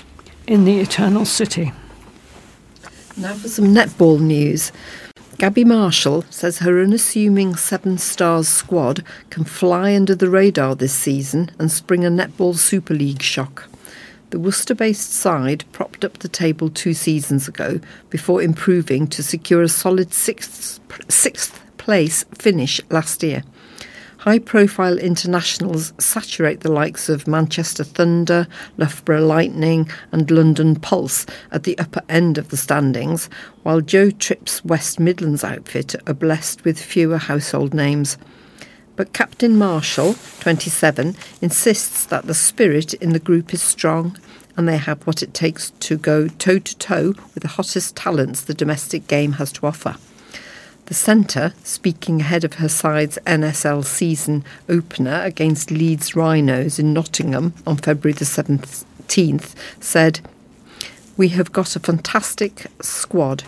in 0.47 0.65
the 0.65 0.79
Eternal 0.79 1.25
City. 1.25 1.71
Now 3.17 3.33
for 3.33 3.49
some 3.49 3.65
netball 3.65 4.19
news. 4.19 4.71
Gabby 5.37 5.63
Marshall 5.63 6.23
says 6.29 6.59
her 6.59 6.81
unassuming 6.81 7.55
Severn 7.55 7.97
Stars 7.97 8.47
squad 8.47 9.05
can 9.29 9.45
fly 9.45 9.95
under 9.95 10.13
the 10.13 10.29
radar 10.29 10.75
this 10.75 10.93
season 10.93 11.49
and 11.57 11.71
spring 11.71 12.03
a 12.03 12.09
Netball 12.09 12.57
Super 12.57 12.93
League 12.93 13.21
shock. 13.21 13.68
The 14.31 14.39
Worcester 14.39 14.75
based 14.75 15.11
side 15.11 15.63
propped 15.71 16.05
up 16.05 16.19
the 16.19 16.27
table 16.27 16.69
two 16.69 16.93
seasons 16.93 17.47
ago 17.47 17.79
before 18.11 18.43
improving 18.43 19.07
to 19.07 19.23
secure 19.23 19.63
a 19.63 19.67
solid 19.67 20.13
sixth, 20.13 20.79
sixth 21.09 21.59
place 21.77 22.25
finish 22.37 22.79
last 22.91 23.23
year. 23.23 23.43
High 24.17 24.37
profile 24.37 24.99
internationals 24.99 25.93
saturate 25.97 26.59
the 26.59 26.71
likes 26.71 27.09
of 27.09 27.27
Manchester 27.27 27.83
Thunder, 27.83 28.47
Loughborough 28.77 29.25
Lightning, 29.25 29.89
and 30.11 30.29
London 30.29 30.75
Pulse 30.75 31.25
at 31.51 31.63
the 31.63 31.79
upper 31.79 32.01
end 32.07 32.37
of 32.37 32.49
the 32.49 32.57
standings, 32.57 33.29
while 33.63 33.81
Joe 33.81 34.11
Tripp's 34.11 34.63
West 34.63 34.99
Midlands 34.99 35.43
outfit 35.43 35.95
are 36.05 36.13
blessed 36.13 36.65
with 36.65 36.79
fewer 36.79 37.17
household 37.17 37.73
names. 37.73 38.17
But 38.99 39.13
Captain 39.13 39.55
Marshall, 39.55 40.15
27, 40.41 41.15
insists 41.41 42.05
that 42.07 42.27
the 42.27 42.33
spirit 42.33 42.93
in 42.95 43.13
the 43.13 43.19
group 43.19 43.53
is 43.53 43.61
strong 43.61 44.17
and 44.57 44.67
they 44.67 44.75
have 44.75 45.07
what 45.07 45.23
it 45.23 45.33
takes 45.33 45.69
to 45.79 45.97
go 45.97 46.27
toe 46.27 46.59
to 46.59 46.77
toe 46.77 47.13
with 47.33 47.43
the 47.43 47.47
hottest 47.47 47.95
talents 47.95 48.41
the 48.41 48.53
domestic 48.53 49.07
game 49.07 49.31
has 49.39 49.53
to 49.53 49.65
offer. 49.65 49.95
The 50.87 50.93
centre, 50.93 51.53
speaking 51.63 52.19
ahead 52.19 52.43
of 52.43 52.55
her 52.55 52.67
side's 52.67 53.17
NSL 53.25 53.85
season 53.85 54.43
opener 54.67 55.21
against 55.23 55.71
Leeds 55.71 56.13
Rhinos 56.13 56.77
in 56.77 56.91
Nottingham 56.91 57.53
on 57.65 57.77
February 57.77 58.11
the 58.11 58.25
17th, 58.25 59.55
said, 59.79 60.19
We 61.15 61.29
have 61.29 61.53
got 61.53 61.77
a 61.77 61.79
fantastic 61.79 62.65
squad. 62.81 63.45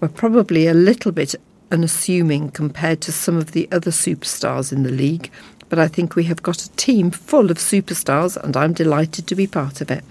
We're 0.00 0.08
probably 0.08 0.66
a 0.66 0.74
little 0.74 1.12
bit 1.12 1.34
unassuming 1.72 2.50
compared 2.50 3.00
to 3.00 3.12
some 3.12 3.36
of 3.36 3.50
the 3.50 3.68
other 3.72 3.90
superstars 3.90 4.72
in 4.72 4.84
the 4.84 4.92
league, 4.92 5.30
but 5.68 5.78
I 5.78 5.88
think 5.88 6.14
we 6.14 6.24
have 6.24 6.42
got 6.42 6.62
a 6.62 6.70
team 6.72 7.10
full 7.10 7.50
of 7.50 7.56
superstars 7.56 8.36
and 8.36 8.56
I'm 8.56 8.72
delighted 8.72 9.26
to 9.26 9.34
be 9.34 9.48
part 9.48 9.80
of 9.80 9.90
it. 9.90 10.04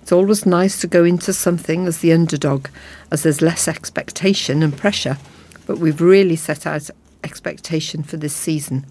It's 0.00 0.12
always 0.12 0.46
nice 0.46 0.80
to 0.80 0.86
go 0.86 1.04
into 1.04 1.32
something 1.32 1.86
as 1.86 1.98
the 1.98 2.12
underdog, 2.12 2.68
as 3.10 3.22
there's 3.24 3.42
less 3.42 3.66
expectation 3.66 4.62
and 4.62 4.76
pressure 4.76 5.16
but 5.66 5.78
we've 5.78 6.00
really 6.00 6.36
set 6.36 6.66
out 6.66 6.90
expectation 7.24 8.02
for 8.02 8.16
this 8.16 8.34
season. 8.34 8.84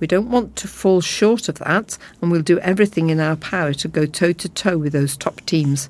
We 0.00 0.06
don't 0.06 0.30
want 0.30 0.56
to 0.56 0.68
fall 0.68 1.00
short 1.00 1.48
of 1.48 1.58
that, 1.58 1.96
and 2.20 2.30
we'll 2.30 2.42
do 2.42 2.58
everything 2.58 3.10
in 3.10 3.20
our 3.20 3.36
power 3.36 3.72
to 3.74 3.88
go 3.88 4.04
toe 4.04 4.32
to 4.32 4.48
toe 4.48 4.78
with 4.78 4.92
those 4.92 5.16
top 5.16 5.40
teams. 5.46 5.88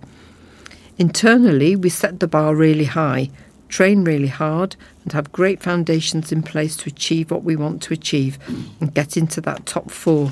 Internally, 0.98 1.74
we 1.74 1.88
set 1.88 2.20
the 2.20 2.28
bar 2.28 2.54
really 2.54 2.84
high, 2.84 3.30
train 3.72 4.04
really 4.04 4.28
hard, 4.28 4.76
and 5.02 5.12
have 5.12 5.32
great 5.32 5.60
foundations 5.60 6.30
in 6.30 6.42
place 6.42 6.76
to 6.76 6.88
achieve 6.88 7.30
what 7.30 7.42
we 7.42 7.56
want 7.56 7.82
to 7.82 7.94
achieve 7.94 8.38
and 8.80 8.94
get 8.94 9.16
into 9.16 9.40
that 9.40 9.66
top 9.66 9.90
four. 9.90 10.30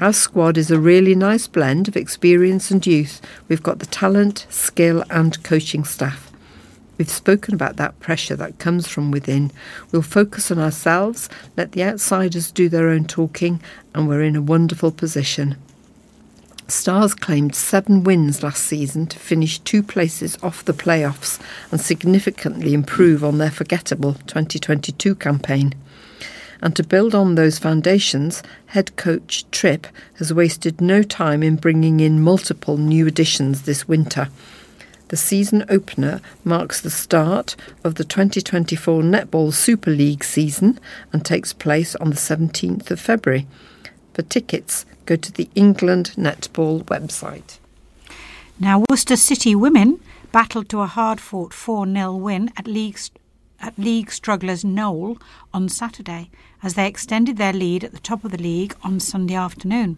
Our 0.00 0.12
squad 0.12 0.58
is 0.58 0.70
a 0.70 0.78
really 0.78 1.14
nice 1.14 1.46
blend 1.46 1.88
of 1.88 1.96
experience 1.96 2.70
and 2.70 2.86
youth. 2.86 3.20
We've 3.48 3.62
got 3.62 3.78
the 3.78 3.86
talent, 3.86 4.46
skill, 4.50 5.04
and 5.08 5.42
coaching 5.42 5.84
staff. 5.84 6.30
We've 6.98 7.08
spoken 7.08 7.54
about 7.54 7.76
that 7.76 7.98
pressure 8.00 8.34
that 8.36 8.58
comes 8.58 8.88
from 8.88 9.12
within. 9.12 9.52
We'll 9.92 10.02
focus 10.02 10.50
on 10.50 10.58
ourselves, 10.58 11.28
let 11.56 11.72
the 11.72 11.84
outsiders 11.84 12.50
do 12.50 12.68
their 12.68 12.88
own 12.88 13.04
talking, 13.04 13.62
and 13.94 14.08
we're 14.08 14.22
in 14.22 14.34
a 14.34 14.42
wonderful 14.42 14.90
position. 14.90 15.56
Stars 16.70 17.14
claimed 17.14 17.54
seven 17.54 18.04
wins 18.04 18.42
last 18.42 18.62
season 18.62 19.06
to 19.06 19.18
finish 19.18 19.58
two 19.60 19.82
places 19.82 20.36
off 20.42 20.62
the 20.62 20.74
playoffs 20.74 21.40
and 21.70 21.80
significantly 21.80 22.74
improve 22.74 23.24
on 23.24 23.38
their 23.38 23.50
forgettable 23.50 24.12
2022 24.26 25.14
campaign. 25.14 25.74
And 26.60 26.76
to 26.76 26.84
build 26.84 27.14
on 27.14 27.34
those 27.36 27.58
foundations, 27.58 28.42
head 28.66 28.96
coach 28.96 29.50
Tripp 29.50 29.86
has 30.16 30.34
wasted 30.34 30.78
no 30.78 31.02
time 31.02 31.42
in 31.42 31.56
bringing 31.56 32.00
in 32.00 32.20
multiple 32.20 32.76
new 32.76 33.06
additions 33.06 33.62
this 33.62 33.88
winter. 33.88 34.28
The 35.08 35.16
season 35.16 35.64
opener 35.70 36.20
marks 36.44 36.82
the 36.82 36.90
start 36.90 37.56
of 37.82 37.94
the 37.94 38.04
2024 38.04 39.00
Netball 39.00 39.54
Super 39.54 39.90
League 39.90 40.22
season 40.22 40.78
and 41.14 41.24
takes 41.24 41.54
place 41.54 41.96
on 41.96 42.10
the 42.10 42.16
17th 42.16 42.90
of 42.90 43.00
February. 43.00 43.46
For 44.12 44.20
tickets, 44.20 44.84
go 45.08 45.16
to 45.16 45.32
the 45.32 45.48
England 45.54 46.12
Netball 46.18 46.84
website. 46.84 47.58
Now, 48.60 48.84
Worcester 48.90 49.16
City 49.16 49.54
women 49.54 50.00
battled 50.32 50.68
to 50.68 50.82
a 50.82 50.86
hard 50.86 51.18
fought 51.18 51.54
4 51.54 51.86
0 51.86 52.14
win 52.16 52.50
at 52.58 52.66
League, 52.66 52.98
at 53.58 53.78
league 53.78 54.12
strugglers 54.12 54.64
Knowle 54.64 55.18
on 55.54 55.70
Saturday 55.70 56.30
as 56.62 56.74
they 56.74 56.86
extended 56.86 57.38
their 57.38 57.54
lead 57.54 57.84
at 57.84 57.92
the 57.92 57.98
top 57.98 58.22
of 58.22 58.32
the 58.32 58.42
league 58.42 58.76
on 58.82 59.00
Sunday 59.00 59.34
afternoon. 59.34 59.96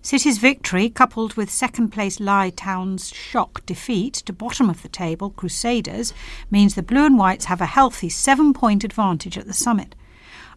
City's 0.00 0.38
victory, 0.38 0.90
coupled 0.90 1.34
with 1.34 1.48
second 1.48 1.90
place 1.90 2.18
Lye 2.18 2.50
Town's 2.50 3.14
shock 3.14 3.64
defeat 3.64 4.14
to 4.26 4.32
bottom 4.32 4.68
of 4.68 4.82
the 4.82 4.88
table 4.88 5.30
Crusaders, 5.30 6.12
means 6.50 6.74
the 6.74 6.82
Blue 6.82 7.06
and 7.06 7.16
Whites 7.16 7.44
have 7.44 7.60
a 7.60 7.66
healthy 7.66 8.08
seven 8.08 8.52
point 8.52 8.82
advantage 8.82 9.38
at 9.38 9.46
the 9.46 9.54
summit. 9.54 9.94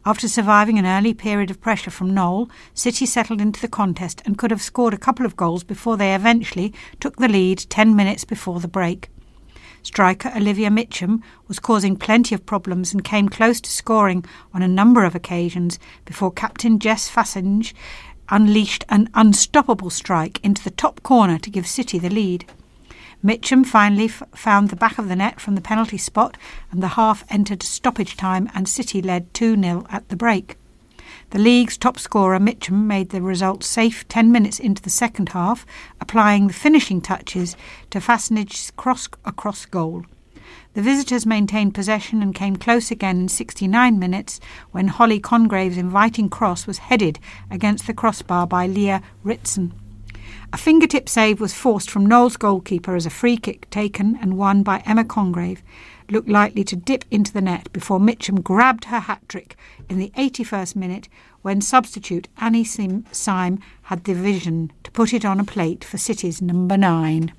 After 0.08 0.28
surviving 0.28 0.78
an 0.78 0.86
early 0.86 1.16
period 1.16 1.50
of 1.50 1.60
pressure 1.60 1.90
from 1.90 2.14
Knowle, 2.14 2.48
City 2.76 3.08
settled 3.08 3.42
into 3.42 3.60
the 3.60 3.68
contest 3.68 4.22
and 4.24 4.38
could 4.38 4.52
have 4.52 4.62
scored 4.62 4.94
a 4.94 5.00
couple 5.00 5.26
of 5.26 5.36
goals 5.36 5.64
before 5.64 5.98
they 5.98 6.14
eventually 6.14 6.76
took 7.00 7.16
the 7.16 7.28
lead 7.28 7.66
10 7.70 7.96
minutes 7.96 8.24
before 8.24 8.60
the 8.60 8.68
break. 8.68 9.10
Striker 9.82 10.32
Olivia 10.36 10.70
Mitchum 10.70 11.24
was 11.48 11.58
causing 11.58 11.96
plenty 11.96 12.36
of 12.36 12.46
problems 12.46 12.94
and 12.94 13.04
came 13.04 13.30
close 13.30 13.60
to 13.62 13.70
scoring 13.72 14.24
on 14.54 14.62
a 14.62 14.68
number 14.68 15.06
of 15.06 15.16
occasions 15.16 15.80
before 16.06 16.32
captain 16.32 16.78
Jess 16.78 17.10
Fassinge 17.10 17.74
unleashed 18.30 18.86
an 18.90 19.10
unstoppable 19.16 19.90
strike 19.90 20.40
into 20.44 20.64
the 20.64 20.70
top 20.70 21.02
corner 21.02 21.40
to 21.40 21.50
give 21.50 21.66
City 21.66 21.98
the 21.98 22.10
lead. 22.12 22.46
Mitchum 23.26 23.66
finally 23.66 24.06
f- 24.06 24.22
found 24.36 24.70
the 24.70 24.76
back 24.76 25.00
of 25.00 25.10
the 25.10 25.16
net 25.16 25.40
from 25.40 25.56
the 25.56 25.62
penalty 25.62 25.98
spot, 25.98 26.38
and 26.70 26.84
the 26.84 26.90
half 26.90 27.24
entered 27.28 27.64
stoppage 27.64 28.16
time, 28.16 28.52
and 28.54 28.70
City 28.70 29.02
led 29.02 29.34
2 29.34 29.60
0 29.60 29.84
at 29.90 30.08
the 30.10 30.16
break. 30.16 30.58
The 31.32 31.40
league's 31.40 31.76
top 31.76 31.98
scorer, 31.98 32.38
Mitchum, 32.38 32.86
made 32.86 33.10
the 33.10 33.24
result 33.24 33.64
safe 33.64 34.08
10 34.10 34.32
minutes 34.32 34.60
into 34.60 34.80
the 34.80 34.92
second 34.92 35.30
half, 35.30 35.66
applying 36.00 36.46
the 36.46 36.54
finishing 36.54 37.02
touches 37.02 37.58
to 37.90 38.00
Fassinge's 38.00 38.70
cross 38.78 39.10
across 39.26 39.66
goal. 39.66 40.06
The 40.74 40.84
visitors 40.84 41.26
maintained 41.26 41.74
possession 41.74 42.22
and 42.22 42.36
came 42.36 42.58
close 42.58 42.92
again 42.92 43.22
in 43.22 43.28
69 43.28 43.98
minutes 43.98 44.40
when 44.70 44.90
Holly 44.90 45.20
Congrave's 45.20 45.80
inviting 45.80 46.30
cross 46.30 46.68
was 46.68 46.78
headed 46.78 47.18
against 47.50 47.88
the 47.88 47.94
crossbar 47.96 48.46
by 48.46 48.68
Leah 48.68 49.02
Ritson. 49.24 49.74
A 50.54 50.58
fingertip 50.58 51.10
save 51.10 51.42
was 51.42 51.54
forced 51.54 51.90
from 51.90 52.06
Knowles' 52.06 52.38
goalkeeper 52.38 52.96
as 52.96 53.06
a 53.06 53.10
free 53.10 53.38
kick 53.38 53.70
taken 53.70 54.18
and 54.22 54.38
won 54.38 54.64
by 54.64 54.84
Emma 54.86 55.04
Congrave 55.04 55.62
looked 56.10 56.30
likely 56.30 56.64
to 56.64 56.76
dip 56.76 57.04
into 57.10 57.34
the 57.34 57.42
net 57.42 57.72
before 57.74 58.00
Mitcham 58.00 58.42
grabbed 58.42 58.86
her 58.86 59.00
hat 59.00 59.28
trick 59.28 59.56
in 59.90 59.98
the 59.98 60.12
81st 60.16 60.76
minute 60.76 61.10
when 61.42 61.62
substitute 61.62 62.28
Annie 62.38 62.64
Syme 62.64 63.60
had 63.84 64.04
the 64.04 64.14
vision 64.14 64.72
to 64.84 64.92
put 64.92 65.14
it 65.14 65.26
on 65.26 65.40
a 65.40 65.44
plate 65.44 65.84
for 65.84 65.98
City's 65.98 66.42
number 66.42 66.78
nine. 66.78 67.34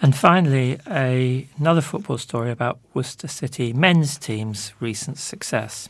And 0.00 0.16
finally, 0.16 0.78
a, 0.90 1.46
another 1.58 1.80
football 1.80 2.18
story 2.18 2.50
about 2.50 2.80
Worcester 2.92 3.28
City 3.28 3.72
men's 3.72 4.18
team's 4.18 4.72
recent 4.80 5.18
success. 5.18 5.88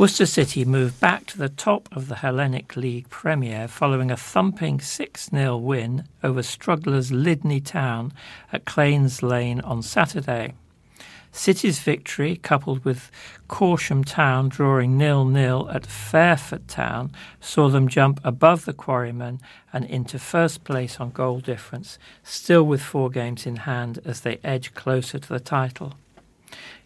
Worcester 0.00 0.24
City 0.24 0.64
moved 0.64 0.98
back 0.98 1.26
to 1.26 1.36
the 1.36 1.50
top 1.50 1.86
of 1.94 2.08
the 2.08 2.14
Hellenic 2.14 2.74
League 2.74 3.10
Premier 3.10 3.68
following 3.68 4.10
a 4.10 4.16
thumping 4.16 4.80
6 4.80 5.28
0 5.28 5.58
win 5.58 6.04
over 6.24 6.42
strugglers 6.42 7.12
Lydney 7.12 7.60
Town 7.60 8.14
at 8.50 8.64
Claines 8.64 9.22
Lane 9.22 9.60
on 9.60 9.82
Saturday. 9.82 10.54
City's 11.32 11.80
victory, 11.80 12.36
coupled 12.36 12.82
with 12.82 13.10
Corsham 13.46 14.02
Town 14.02 14.48
drawing 14.48 14.96
nil-nil 14.96 15.68
at 15.70 15.84
Fairford 15.84 16.66
Town, 16.66 17.12
saw 17.38 17.68
them 17.68 17.86
jump 17.86 18.20
above 18.24 18.64
the 18.64 18.72
Quarrymen 18.72 19.38
and 19.70 19.84
into 19.84 20.18
first 20.18 20.64
place 20.64 20.98
on 20.98 21.10
goal 21.10 21.40
difference, 21.40 21.98
still 22.22 22.62
with 22.62 22.80
four 22.80 23.10
games 23.10 23.44
in 23.44 23.56
hand 23.56 23.98
as 24.06 24.22
they 24.22 24.40
edge 24.42 24.72
closer 24.72 25.18
to 25.18 25.28
the 25.28 25.38
title. 25.38 25.92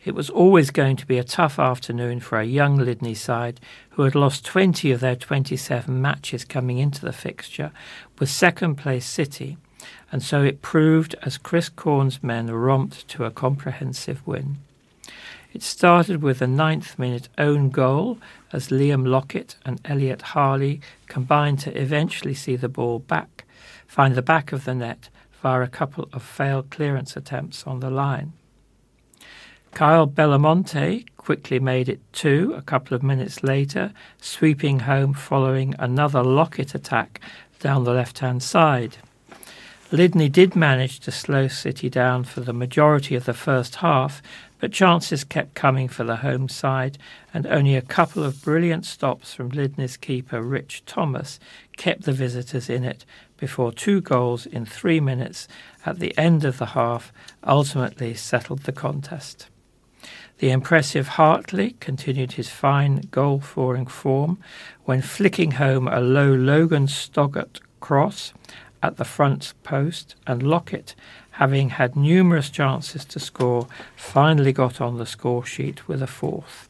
It 0.04 0.14
was 0.14 0.28
always 0.28 0.70
going 0.70 0.96
to 0.96 1.06
be 1.06 1.16
a 1.16 1.24
tough 1.24 1.58
afternoon 1.58 2.20
for 2.20 2.38
a 2.38 2.44
young 2.44 2.76
Lydney 2.76 3.14
side 3.14 3.58
who 3.90 4.02
had 4.02 4.14
lost 4.14 4.44
20 4.44 4.90
of 4.90 5.00
their 5.00 5.16
27 5.16 6.00
matches 6.00 6.44
coming 6.44 6.76
into 6.76 7.00
the 7.00 7.12
fixture 7.12 7.72
with 8.18 8.28
second 8.28 8.74
place 8.74 9.06
City, 9.06 9.56
and 10.12 10.22
so 10.22 10.42
it 10.42 10.60
proved 10.60 11.14
as 11.22 11.38
Chris 11.38 11.70
Corn's 11.70 12.22
men 12.22 12.50
romped 12.50 13.08
to 13.08 13.24
a 13.24 13.30
comprehensive 13.30 14.20
win. 14.26 14.58
It 15.54 15.62
started 15.62 16.22
with 16.22 16.42
a 16.42 16.46
ninth 16.46 16.98
minute 16.98 17.30
own 17.38 17.70
goal 17.70 18.18
as 18.52 18.68
Liam 18.68 19.06
Lockett 19.06 19.56
and 19.64 19.80
Elliot 19.86 20.20
Harley 20.20 20.82
combined 21.06 21.60
to 21.60 21.80
eventually 21.80 22.34
see 22.34 22.56
the 22.56 22.68
ball 22.68 22.98
back, 22.98 23.46
find 23.86 24.16
the 24.16 24.22
back 24.22 24.52
of 24.52 24.66
the 24.66 24.74
net 24.74 25.08
via 25.40 25.62
a 25.62 25.68
couple 25.68 26.10
of 26.12 26.22
failed 26.22 26.68
clearance 26.68 27.16
attempts 27.16 27.66
on 27.66 27.80
the 27.80 27.90
line. 27.90 28.34
Kyle 29.74 30.06
Belmonte 30.06 31.04
quickly 31.16 31.58
made 31.58 31.88
it 31.88 32.00
two 32.12 32.54
a 32.56 32.62
couple 32.62 32.94
of 32.94 33.02
minutes 33.02 33.42
later, 33.42 33.92
sweeping 34.20 34.80
home 34.80 35.12
following 35.12 35.74
another 35.80 36.22
Lockett 36.22 36.76
attack 36.76 37.20
down 37.58 37.82
the 37.82 37.92
left 37.92 38.20
hand 38.20 38.40
side. 38.40 38.98
Lydney 39.90 40.28
did 40.28 40.54
manage 40.54 41.00
to 41.00 41.10
slow 41.10 41.48
City 41.48 41.90
down 41.90 42.22
for 42.22 42.40
the 42.40 42.52
majority 42.52 43.16
of 43.16 43.24
the 43.24 43.34
first 43.34 43.76
half, 43.76 44.22
but 44.60 44.70
chances 44.70 45.24
kept 45.24 45.54
coming 45.54 45.88
for 45.88 46.04
the 46.04 46.16
home 46.16 46.48
side, 46.48 46.96
and 47.32 47.44
only 47.44 47.74
a 47.74 47.82
couple 47.82 48.22
of 48.22 48.44
brilliant 48.44 48.86
stops 48.86 49.34
from 49.34 49.48
Lydney's 49.48 49.96
keeper 49.96 50.40
Rich 50.40 50.84
Thomas 50.86 51.40
kept 51.76 52.02
the 52.02 52.12
visitors 52.12 52.70
in 52.70 52.84
it 52.84 53.04
before 53.38 53.72
two 53.72 54.00
goals 54.00 54.46
in 54.46 54.66
three 54.66 55.00
minutes 55.00 55.48
at 55.84 55.98
the 55.98 56.16
end 56.16 56.44
of 56.44 56.58
the 56.58 56.66
half 56.66 57.12
ultimately 57.44 58.14
settled 58.14 58.60
the 58.60 58.72
contest. 58.72 59.48
The 60.38 60.50
impressive 60.50 61.08
Hartley 61.08 61.76
continued 61.78 62.32
his 62.32 62.50
fine 62.50 63.08
goal 63.12 63.40
scoring 63.40 63.86
form 63.86 64.38
when 64.84 65.00
flicking 65.00 65.52
home 65.52 65.86
a 65.86 66.00
low 66.00 66.34
Logan 66.34 66.88
Stoggart 66.88 67.60
cross 67.80 68.32
at 68.82 68.96
the 68.96 69.04
front 69.04 69.54
post, 69.62 70.16
and 70.26 70.42
Lockett, 70.42 70.94
having 71.32 71.70
had 71.70 71.96
numerous 71.96 72.50
chances 72.50 73.04
to 73.06 73.18
score, 73.18 73.66
finally 73.96 74.52
got 74.52 74.80
on 74.80 74.98
the 74.98 75.06
score 75.06 75.46
sheet 75.46 75.88
with 75.88 76.02
a 76.02 76.06
fourth. 76.06 76.68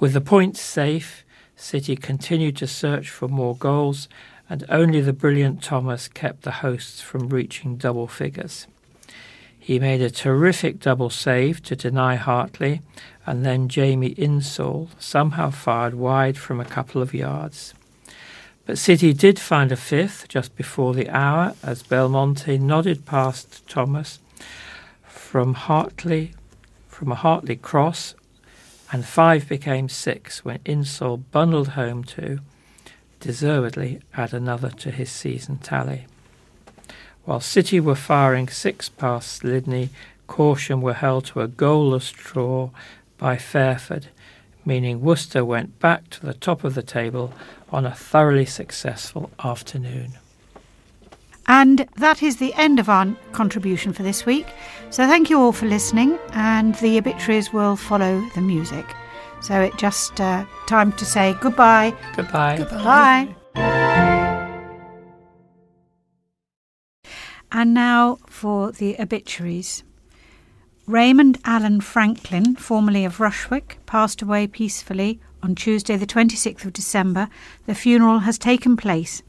With 0.00 0.14
the 0.14 0.20
points 0.20 0.60
safe, 0.60 1.24
City 1.54 1.94
continued 1.94 2.56
to 2.56 2.66
search 2.66 3.10
for 3.10 3.28
more 3.28 3.54
goals, 3.56 4.08
and 4.50 4.64
only 4.68 5.00
the 5.00 5.12
brilliant 5.12 5.62
Thomas 5.62 6.08
kept 6.08 6.42
the 6.42 6.50
hosts 6.50 7.00
from 7.00 7.28
reaching 7.28 7.76
double 7.76 8.08
figures. 8.08 8.66
He 9.64 9.78
made 9.78 10.00
a 10.02 10.10
terrific 10.10 10.80
double 10.80 11.08
save 11.08 11.62
to 11.62 11.76
deny 11.76 12.16
Hartley, 12.16 12.82
and 13.24 13.46
then 13.46 13.68
Jamie 13.68 14.16
Insall 14.18 14.88
somehow 14.98 15.50
fired 15.50 15.94
wide 15.94 16.36
from 16.36 16.58
a 16.58 16.64
couple 16.64 17.00
of 17.00 17.14
yards. 17.14 17.72
But 18.66 18.76
City 18.76 19.12
did 19.12 19.38
find 19.38 19.70
a 19.70 19.76
fifth 19.76 20.26
just 20.26 20.56
before 20.56 20.94
the 20.94 21.08
hour 21.08 21.54
as 21.62 21.84
Belmonte 21.84 22.58
nodded 22.58 23.06
past 23.06 23.64
Thomas 23.68 24.18
from 25.04 25.54
Hartley 25.54 26.32
from 26.88 27.12
a 27.12 27.14
Hartley 27.14 27.54
cross, 27.54 28.16
and 28.90 29.04
five 29.04 29.48
became 29.48 29.88
six 29.88 30.44
when 30.44 30.58
Insall 30.64 31.18
bundled 31.18 31.68
home 31.68 32.02
to, 32.02 32.40
deservedly 33.20 34.00
add 34.12 34.34
another 34.34 34.70
to 34.70 34.90
his 34.90 35.12
season 35.12 35.58
tally. 35.58 36.06
While 37.24 37.40
City 37.40 37.78
were 37.80 37.94
firing 37.94 38.48
six 38.48 38.88
past 38.88 39.44
Lydney, 39.44 39.90
Corsham 40.28 40.80
were 40.80 40.94
held 40.94 41.26
to 41.26 41.40
a 41.40 41.48
goalless 41.48 42.12
draw 42.12 42.70
by 43.18 43.36
Fairford, 43.36 44.08
meaning 44.64 45.00
Worcester 45.00 45.44
went 45.44 45.78
back 45.78 46.10
to 46.10 46.26
the 46.26 46.34
top 46.34 46.64
of 46.64 46.74
the 46.74 46.82
table 46.82 47.32
on 47.70 47.86
a 47.86 47.94
thoroughly 47.94 48.46
successful 48.46 49.30
afternoon. 49.44 50.14
And 51.46 51.86
that 51.96 52.22
is 52.22 52.36
the 52.36 52.54
end 52.54 52.78
of 52.78 52.88
our 52.88 53.14
contribution 53.32 53.92
for 53.92 54.02
this 54.02 54.24
week. 54.24 54.46
So 54.90 55.06
thank 55.06 55.30
you 55.30 55.40
all 55.40 55.52
for 55.52 55.66
listening, 55.66 56.18
and 56.32 56.74
the 56.76 56.98
obituaries 56.98 57.52
will 57.52 57.76
follow 57.76 58.24
the 58.34 58.40
music. 58.40 58.86
So 59.40 59.60
it 59.60 59.76
just 59.76 60.20
uh, 60.20 60.44
time 60.66 60.92
to 60.92 61.04
say 61.04 61.34
goodbye. 61.40 61.94
Goodbye. 62.14 62.58
Goodbye. 62.58 63.34
Bye. 63.54 64.08
And 67.54 67.74
now 67.74 68.16
for 68.26 68.72
the 68.72 68.96
obituaries. 68.98 69.84
Raymond 70.86 71.38
Allen 71.44 71.82
Franklin, 71.82 72.56
formerly 72.56 73.04
of 73.04 73.20
Rushwick, 73.20 73.76
passed 73.84 74.22
away 74.22 74.46
peacefully 74.46 75.20
on 75.42 75.54
Tuesday, 75.54 75.96
the 75.96 76.06
26th 76.06 76.64
of 76.64 76.72
December. 76.72 77.28
The 77.66 77.74
funeral 77.74 78.20
has 78.20 78.38
taken 78.38 78.74
place, 78.76 79.22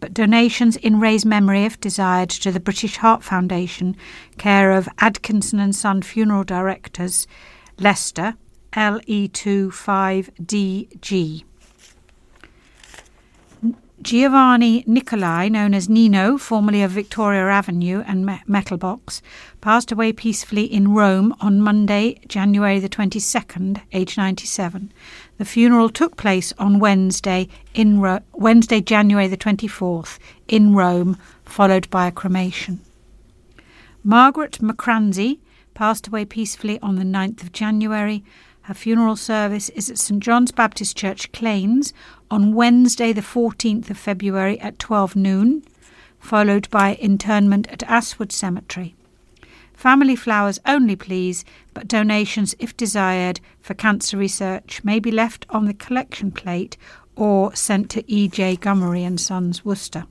but 0.00 0.12
donations 0.12 0.74
in 0.76 0.98
Ray's 0.98 1.24
memory, 1.24 1.62
if 1.64 1.80
desired, 1.80 2.30
to 2.30 2.50
the 2.50 2.58
British 2.58 2.96
Heart 2.96 3.22
Foundation, 3.22 3.94
care 4.38 4.72
of 4.72 4.88
Adkinson 4.98 5.60
and 5.60 5.72
Son 5.74 6.02
Funeral 6.02 6.42
Directors, 6.44 7.28
Leicester, 7.78 8.34
LE25DG. 8.72 11.44
Giovanni 14.00 14.84
Nicolai, 14.86 15.48
known 15.48 15.74
as 15.74 15.88
Nino, 15.88 16.38
formerly 16.38 16.82
of 16.82 16.92
Victoria 16.92 17.46
Avenue 17.48 18.04
and 18.06 18.24
Metalbox, 18.46 19.20
passed 19.60 19.90
away 19.90 20.12
peacefully 20.12 20.64
in 20.64 20.94
Rome 20.94 21.34
on 21.40 21.60
Monday, 21.60 22.20
January 22.28 22.78
the 22.78 22.88
22nd, 22.88 23.82
aged 23.92 24.16
97. 24.16 24.92
The 25.38 25.44
funeral 25.44 25.88
took 25.88 26.16
place 26.16 26.52
on 26.58 26.78
Wednesday, 26.78 27.48
in 27.74 28.00
Ro- 28.00 28.20
Wednesday, 28.32 28.80
January 28.80 29.26
the 29.26 29.36
24th, 29.36 30.18
in 30.46 30.74
Rome, 30.74 31.16
followed 31.44 31.90
by 31.90 32.06
a 32.06 32.12
cremation. 32.12 32.80
Margaret 34.04 34.58
Macranzy 34.62 35.40
passed 35.74 36.06
away 36.06 36.24
peacefully 36.24 36.78
on 36.80 36.96
the 36.96 37.04
9th 37.04 37.42
of 37.42 37.52
January. 37.52 38.24
Her 38.68 38.74
funeral 38.74 39.16
service 39.16 39.70
is 39.70 39.88
at 39.88 39.98
St 39.98 40.22
John's 40.22 40.52
Baptist 40.52 40.94
Church, 40.94 41.32
Claines, 41.32 41.94
on 42.30 42.52
Wednesday, 42.54 43.14
the 43.14 43.22
14th 43.22 43.88
of 43.88 43.96
February 43.96 44.60
at 44.60 44.78
12 44.78 45.16
noon, 45.16 45.62
followed 46.20 46.68
by 46.68 46.96
interment 46.96 47.66
at 47.68 47.78
Astwood 47.78 48.30
Cemetery. 48.30 48.94
Family 49.72 50.14
flowers 50.14 50.60
only, 50.66 50.96
please, 50.96 51.46
but 51.72 51.88
donations, 51.88 52.54
if 52.58 52.76
desired, 52.76 53.40
for 53.62 53.72
cancer 53.72 54.18
research 54.18 54.84
may 54.84 55.00
be 55.00 55.10
left 55.10 55.46
on 55.48 55.64
the 55.64 55.72
collection 55.72 56.30
plate 56.30 56.76
or 57.16 57.54
sent 57.56 57.88
to 57.92 58.04
E.J. 58.06 58.56
Gummery 58.56 59.00
and 59.02 59.18
Sons, 59.18 59.64
Worcester. 59.64 60.04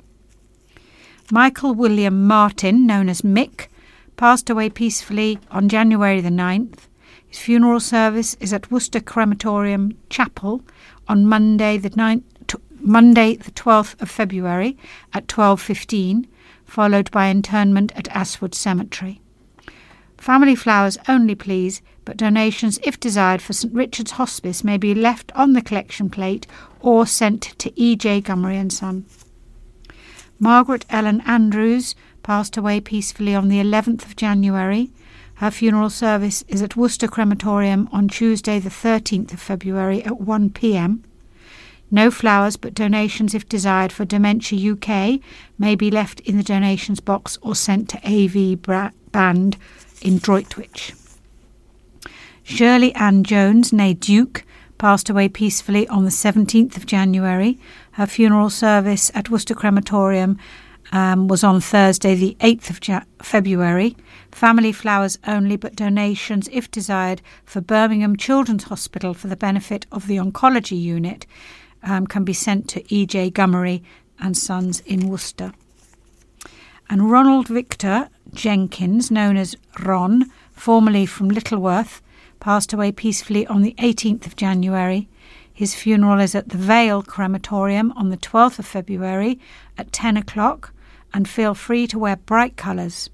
Michael 1.29 1.75
William 1.75 2.25
Martin, 2.25 2.87
known 2.87 3.07
as 3.07 3.21
Mick, 3.21 3.67
passed 4.15 4.49
away 4.49 4.67
peacefully 4.67 5.37
on 5.51 5.69
January 5.69 6.21
the 6.21 6.29
9th. 6.29 6.87
His 7.27 7.39
funeral 7.39 7.79
service 7.79 8.35
is 8.39 8.53
at 8.53 8.71
Worcester 8.71 8.99
Crematorium 8.99 9.97
Chapel 10.09 10.61
on 11.07 11.27
Monday 11.27 11.77
the 11.77 11.89
9th, 11.89 12.23
t- 12.47 12.57
Monday 12.79 13.35
the 13.35 13.51
12th 13.51 14.01
of 14.01 14.09
February 14.09 14.77
at 15.13 15.27
12:15, 15.27 16.27
followed 16.65 17.11
by 17.11 17.29
interment 17.29 17.91
at 17.95 18.05
Astwood 18.05 18.55
Cemetery. 18.55 19.21
Family 20.17 20.55
flowers 20.55 20.97
only, 21.07 21.35
please, 21.35 21.81
but 22.05 22.17
donations, 22.17 22.79
if 22.83 22.99
desired, 22.99 23.41
for 23.41 23.53
St 23.53 23.73
Richard's 23.73 24.11
Hospice 24.11 24.63
may 24.63 24.77
be 24.77 24.95
left 24.95 25.31
on 25.35 25.53
the 25.53 25.61
collection 25.61 26.09
plate 26.09 26.47
or 26.79 27.05
sent 27.05 27.41
to 27.59 27.71
E.J. 27.75 28.21
Gummery 28.21 28.55
and 28.55 28.71
Son. 28.71 29.05
Margaret 30.39 30.85
Ellen 30.89 31.21
Andrews 31.21 31.93
passed 32.23 32.57
away 32.57 32.79
peacefully 32.79 33.35
on 33.35 33.49
the 33.49 33.59
11th 33.59 34.05
of 34.05 34.15
January. 34.15 34.91
Her 35.37 35.51
funeral 35.51 35.91
service 35.91 36.43
is 36.47 36.63
at 36.63 36.75
Worcester 36.75 37.07
Crematorium 37.07 37.87
on 37.91 38.07
Tuesday, 38.07 38.57
the 38.57 38.71
13th 38.71 39.33
of 39.33 39.39
February 39.39 40.03
at 40.03 40.19
1 40.19 40.49
pm. 40.49 41.03
No 41.91 42.09
flowers, 42.09 42.57
but 42.57 42.73
donations, 42.73 43.35
if 43.35 43.47
desired, 43.47 43.91
for 43.91 44.03
Dementia 44.03 44.73
UK 44.73 45.19
may 45.59 45.75
be 45.75 45.91
left 45.91 46.21
in 46.21 46.37
the 46.37 46.43
donations 46.43 46.99
box 46.99 47.37
or 47.43 47.53
sent 47.53 47.87
to 47.89 47.99
AV 48.03 48.59
Band 49.11 49.57
in 50.01 50.17
Droitwich. 50.17 50.93
Shirley 52.41 52.93
Ann 52.95 53.23
Jones, 53.23 53.69
née 53.69 53.97
Duke, 53.97 54.43
passed 54.79 55.07
away 55.07 55.29
peacefully 55.29 55.87
on 55.87 56.03
the 56.03 56.09
17th 56.09 56.77
of 56.77 56.87
January. 56.87 57.59
Her 57.91 58.07
funeral 58.07 58.49
service 58.49 59.11
at 59.13 59.29
Worcester 59.29 59.53
Crematorium 59.53 60.39
um, 60.91 61.27
was 61.27 61.43
on 61.43 61.61
Thursday, 61.61 62.15
the 62.15 62.35
8th 62.39 62.69
of 62.71 62.87
ja- 62.87 63.03
February. 63.21 63.95
Family 64.37 64.71
flowers 64.71 65.17
only, 65.25 65.55
but 65.57 65.75
donations, 65.75 66.47
if 66.51 66.69
desired, 66.69 67.23
for 67.43 67.59
Birmingham 67.59 68.15
Children's 68.15 68.65
Hospital 68.65 69.15
for 69.15 69.25
the 69.25 69.35
benefit 69.35 69.87
of 69.91 70.05
the 70.05 70.17
oncology 70.17 70.79
unit 70.79 71.25
um, 71.81 72.05
can 72.05 72.23
be 72.23 72.33
sent 72.33 72.69
to 72.69 72.93
E.J. 72.93 73.31
Gummery 73.31 73.81
and 74.19 74.37
Sons 74.37 74.81
in 74.81 75.09
Worcester. 75.09 75.53
And 76.87 77.09
Ronald 77.09 77.47
Victor 77.47 78.09
Jenkins, 78.31 79.09
known 79.09 79.37
as 79.37 79.55
Ron, 79.79 80.31
formerly 80.51 81.07
from 81.07 81.29
Littleworth, 81.29 82.03
passed 82.39 82.71
away 82.71 82.91
peacefully 82.91 83.47
on 83.47 83.63
the 83.63 83.73
18th 83.79 84.27
of 84.27 84.35
January. 84.35 85.09
His 85.51 85.73
funeral 85.73 86.19
is 86.19 86.35
at 86.35 86.49
the 86.49 86.59
Vale 86.59 87.01
Crematorium 87.01 87.91
on 87.93 88.09
the 88.09 88.17
12th 88.17 88.59
of 88.59 88.67
February 88.67 89.39
at 89.79 89.91
10 89.91 90.15
o'clock, 90.15 90.75
and 91.11 91.27
feel 91.27 91.55
free 91.55 91.87
to 91.87 91.97
wear 91.97 92.17
bright 92.17 92.55
colours. 92.55 93.09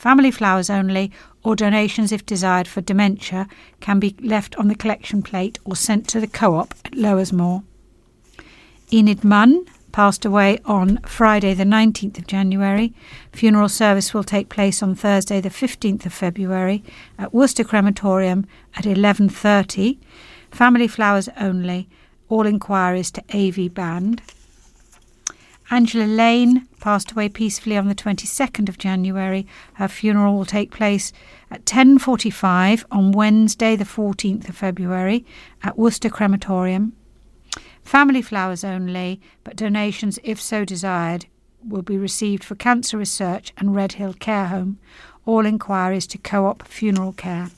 Family 0.00 0.30
flowers 0.30 0.70
only, 0.70 1.12
or 1.44 1.54
donations 1.54 2.10
if 2.10 2.24
desired 2.24 2.66
for 2.66 2.80
dementia, 2.80 3.46
can 3.80 4.00
be 4.00 4.16
left 4.22 4.56
on 4.56 4.68
the 4.68 4.74
collection 4.74 5.20
plate 5.22 5.58
or 5.66 5.76
sent 5.76 6.08
to 6.08 6.20
the 6.20 6.26
co 6.26 6.56
op 6.56 6.72
at 6.86 6.92
Lowersmoor. 6.92 7.62
Enid 8.90 9.22
Munn, 9.22 9.66
passed 9.92 10.24
away 10.24 10.58
on 10.64 10.96
Friday, 11.02 11.52
the 11.52 11.64
19th 11.64 12.16
of 12.16 12.26
January. 12.26 12.94
Funeral 13.34 13.68
service 13.68 14.14
will 14.14 14.24
take 14.24 14.48
place 14.48 14.82
on 14.82 14.94
Thursday, 14.94 15.38
the 15.38 15.50
15th 15.50 16.06
of 16.06 16.14
February, 16.14 16.82
at 17.18 17.34
Worcester 17.34 17.62
Crematorium 17.62 18.46
at 18.76 18.86
11:30. 18.86 19.98
Family 20.50 20.88
flowers 20.88 21.28
only. 21.38 21.90
All 22.30 22.46
inquiries 22.46 23.10
to 23.10 23.22
AV 23.34 23.68
Band. 23.74 24.22
Angela 25.72 26.04
Lane 26.04 26.66
passed 26.80 27.12
away 27.12 27.28
peacefully 27.28 27.76
on 27.76 27.86
the 27.86 27.94
22nd 27.94 28.68
of 28.68 28.76
January. 28.76 29.46
Her 29.74 29.86
funeral 29.86 30.36
will 30.36 30.44
take 30.44 30.72
place 30.72 31.12
at 31.48 31.64
10:45 31.64 32.84
on 32.90 33.12
Wednesday, 33.12 33.76
the 33.76 33.84
14th 33.84 34.48
of 34.48 34.56
February, 34.56 35.24
at 35.62 35.78
Worcester 35.78 36.10
Crematorium. 36.10 36.92
Family 37.84 38.20
flowers 38.20 38.64
only, 38.64 39.20
but 39.44 39.54
donations, 39.56 40.18
if 40.24 40.40
so 40.40 40.64
desired, 40.64 41.26
will 41.64 41.82
be 41.82 41.96
received 41.96 42.42
for 42.42 42.56
cancer 42.56 42.98
research 42.98 43.52
and 43.56 43.74
Redhill 43.74 44.14
Care 44.14 44.48
Home. 44.48 44.78
All 45.24 45.46
inquiries 45.46 46.06
to 46.08 46.18
Co 46.18 46.46
op 46.46 46.66
Funeral 46.66 47.12
Care. 47.12 47.50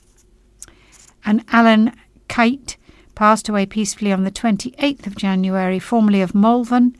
And 1.25 1.43
Alan 1.51 1.93
Kite 2.27 2.77
passed 3.15 3.49
away 3.49 3.65
peacefully 3.65 4.11
on 4.11 4.23
the 4.23 4.31
28th 4.31 5.07
of 5.07 5.15
January, 5.15 5.79
formerly 5.79 6.21
of 6.21 6.35
Malvern. 6.35 6.95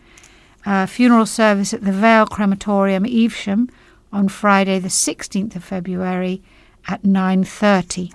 Uh, 0.65 0.85
funeral 0.85 1.25
service 1.25 1.73
at 1.73 1.81
the 1.81 1.91
Vale 1.91 2.25
Crematorium, 2.25 3.05
Evesham, 3.05 3.69
on 4.11 4.29
Friday, 4.29 4.79
the 4.79 4.87
16th 4.87 5.55
of 5.55 5.63
February 5.63 6.41
at 6.87 7.03
9:30. 7.03 8.13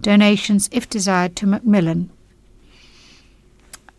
Donations, 0.00 0.68
if 0.72 0.88
desired, 0.88 1.36
to 1.36 1.46
Macmillan. 1.46 2.10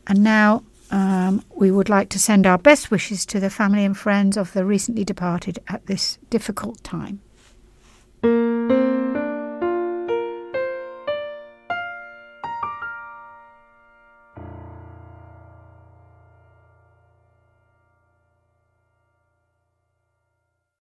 And 0.07 0.23
now 0.23 0.63
um, 0.91 1.43
we 1.55 1.69
would 1.71 1.89
like 1.89 2.09
to 2.09 2.19
send 2.19 2.47
our 2.47 2.57
best 2.57 2.91
wishes 2.91 3.25
to 3.27 3.39
the 3.39 3.49
family 3.49 3.83
and 3.83 3.97
friends 3.97 4.37
of 4.37 4.53
the 4.53 4.65
recently 4.65 5.03
departed 5.03 5.59
at 5.67 5.85
this 5.85 6.17
difficult 6.29 6.83
time. 6.83 7.21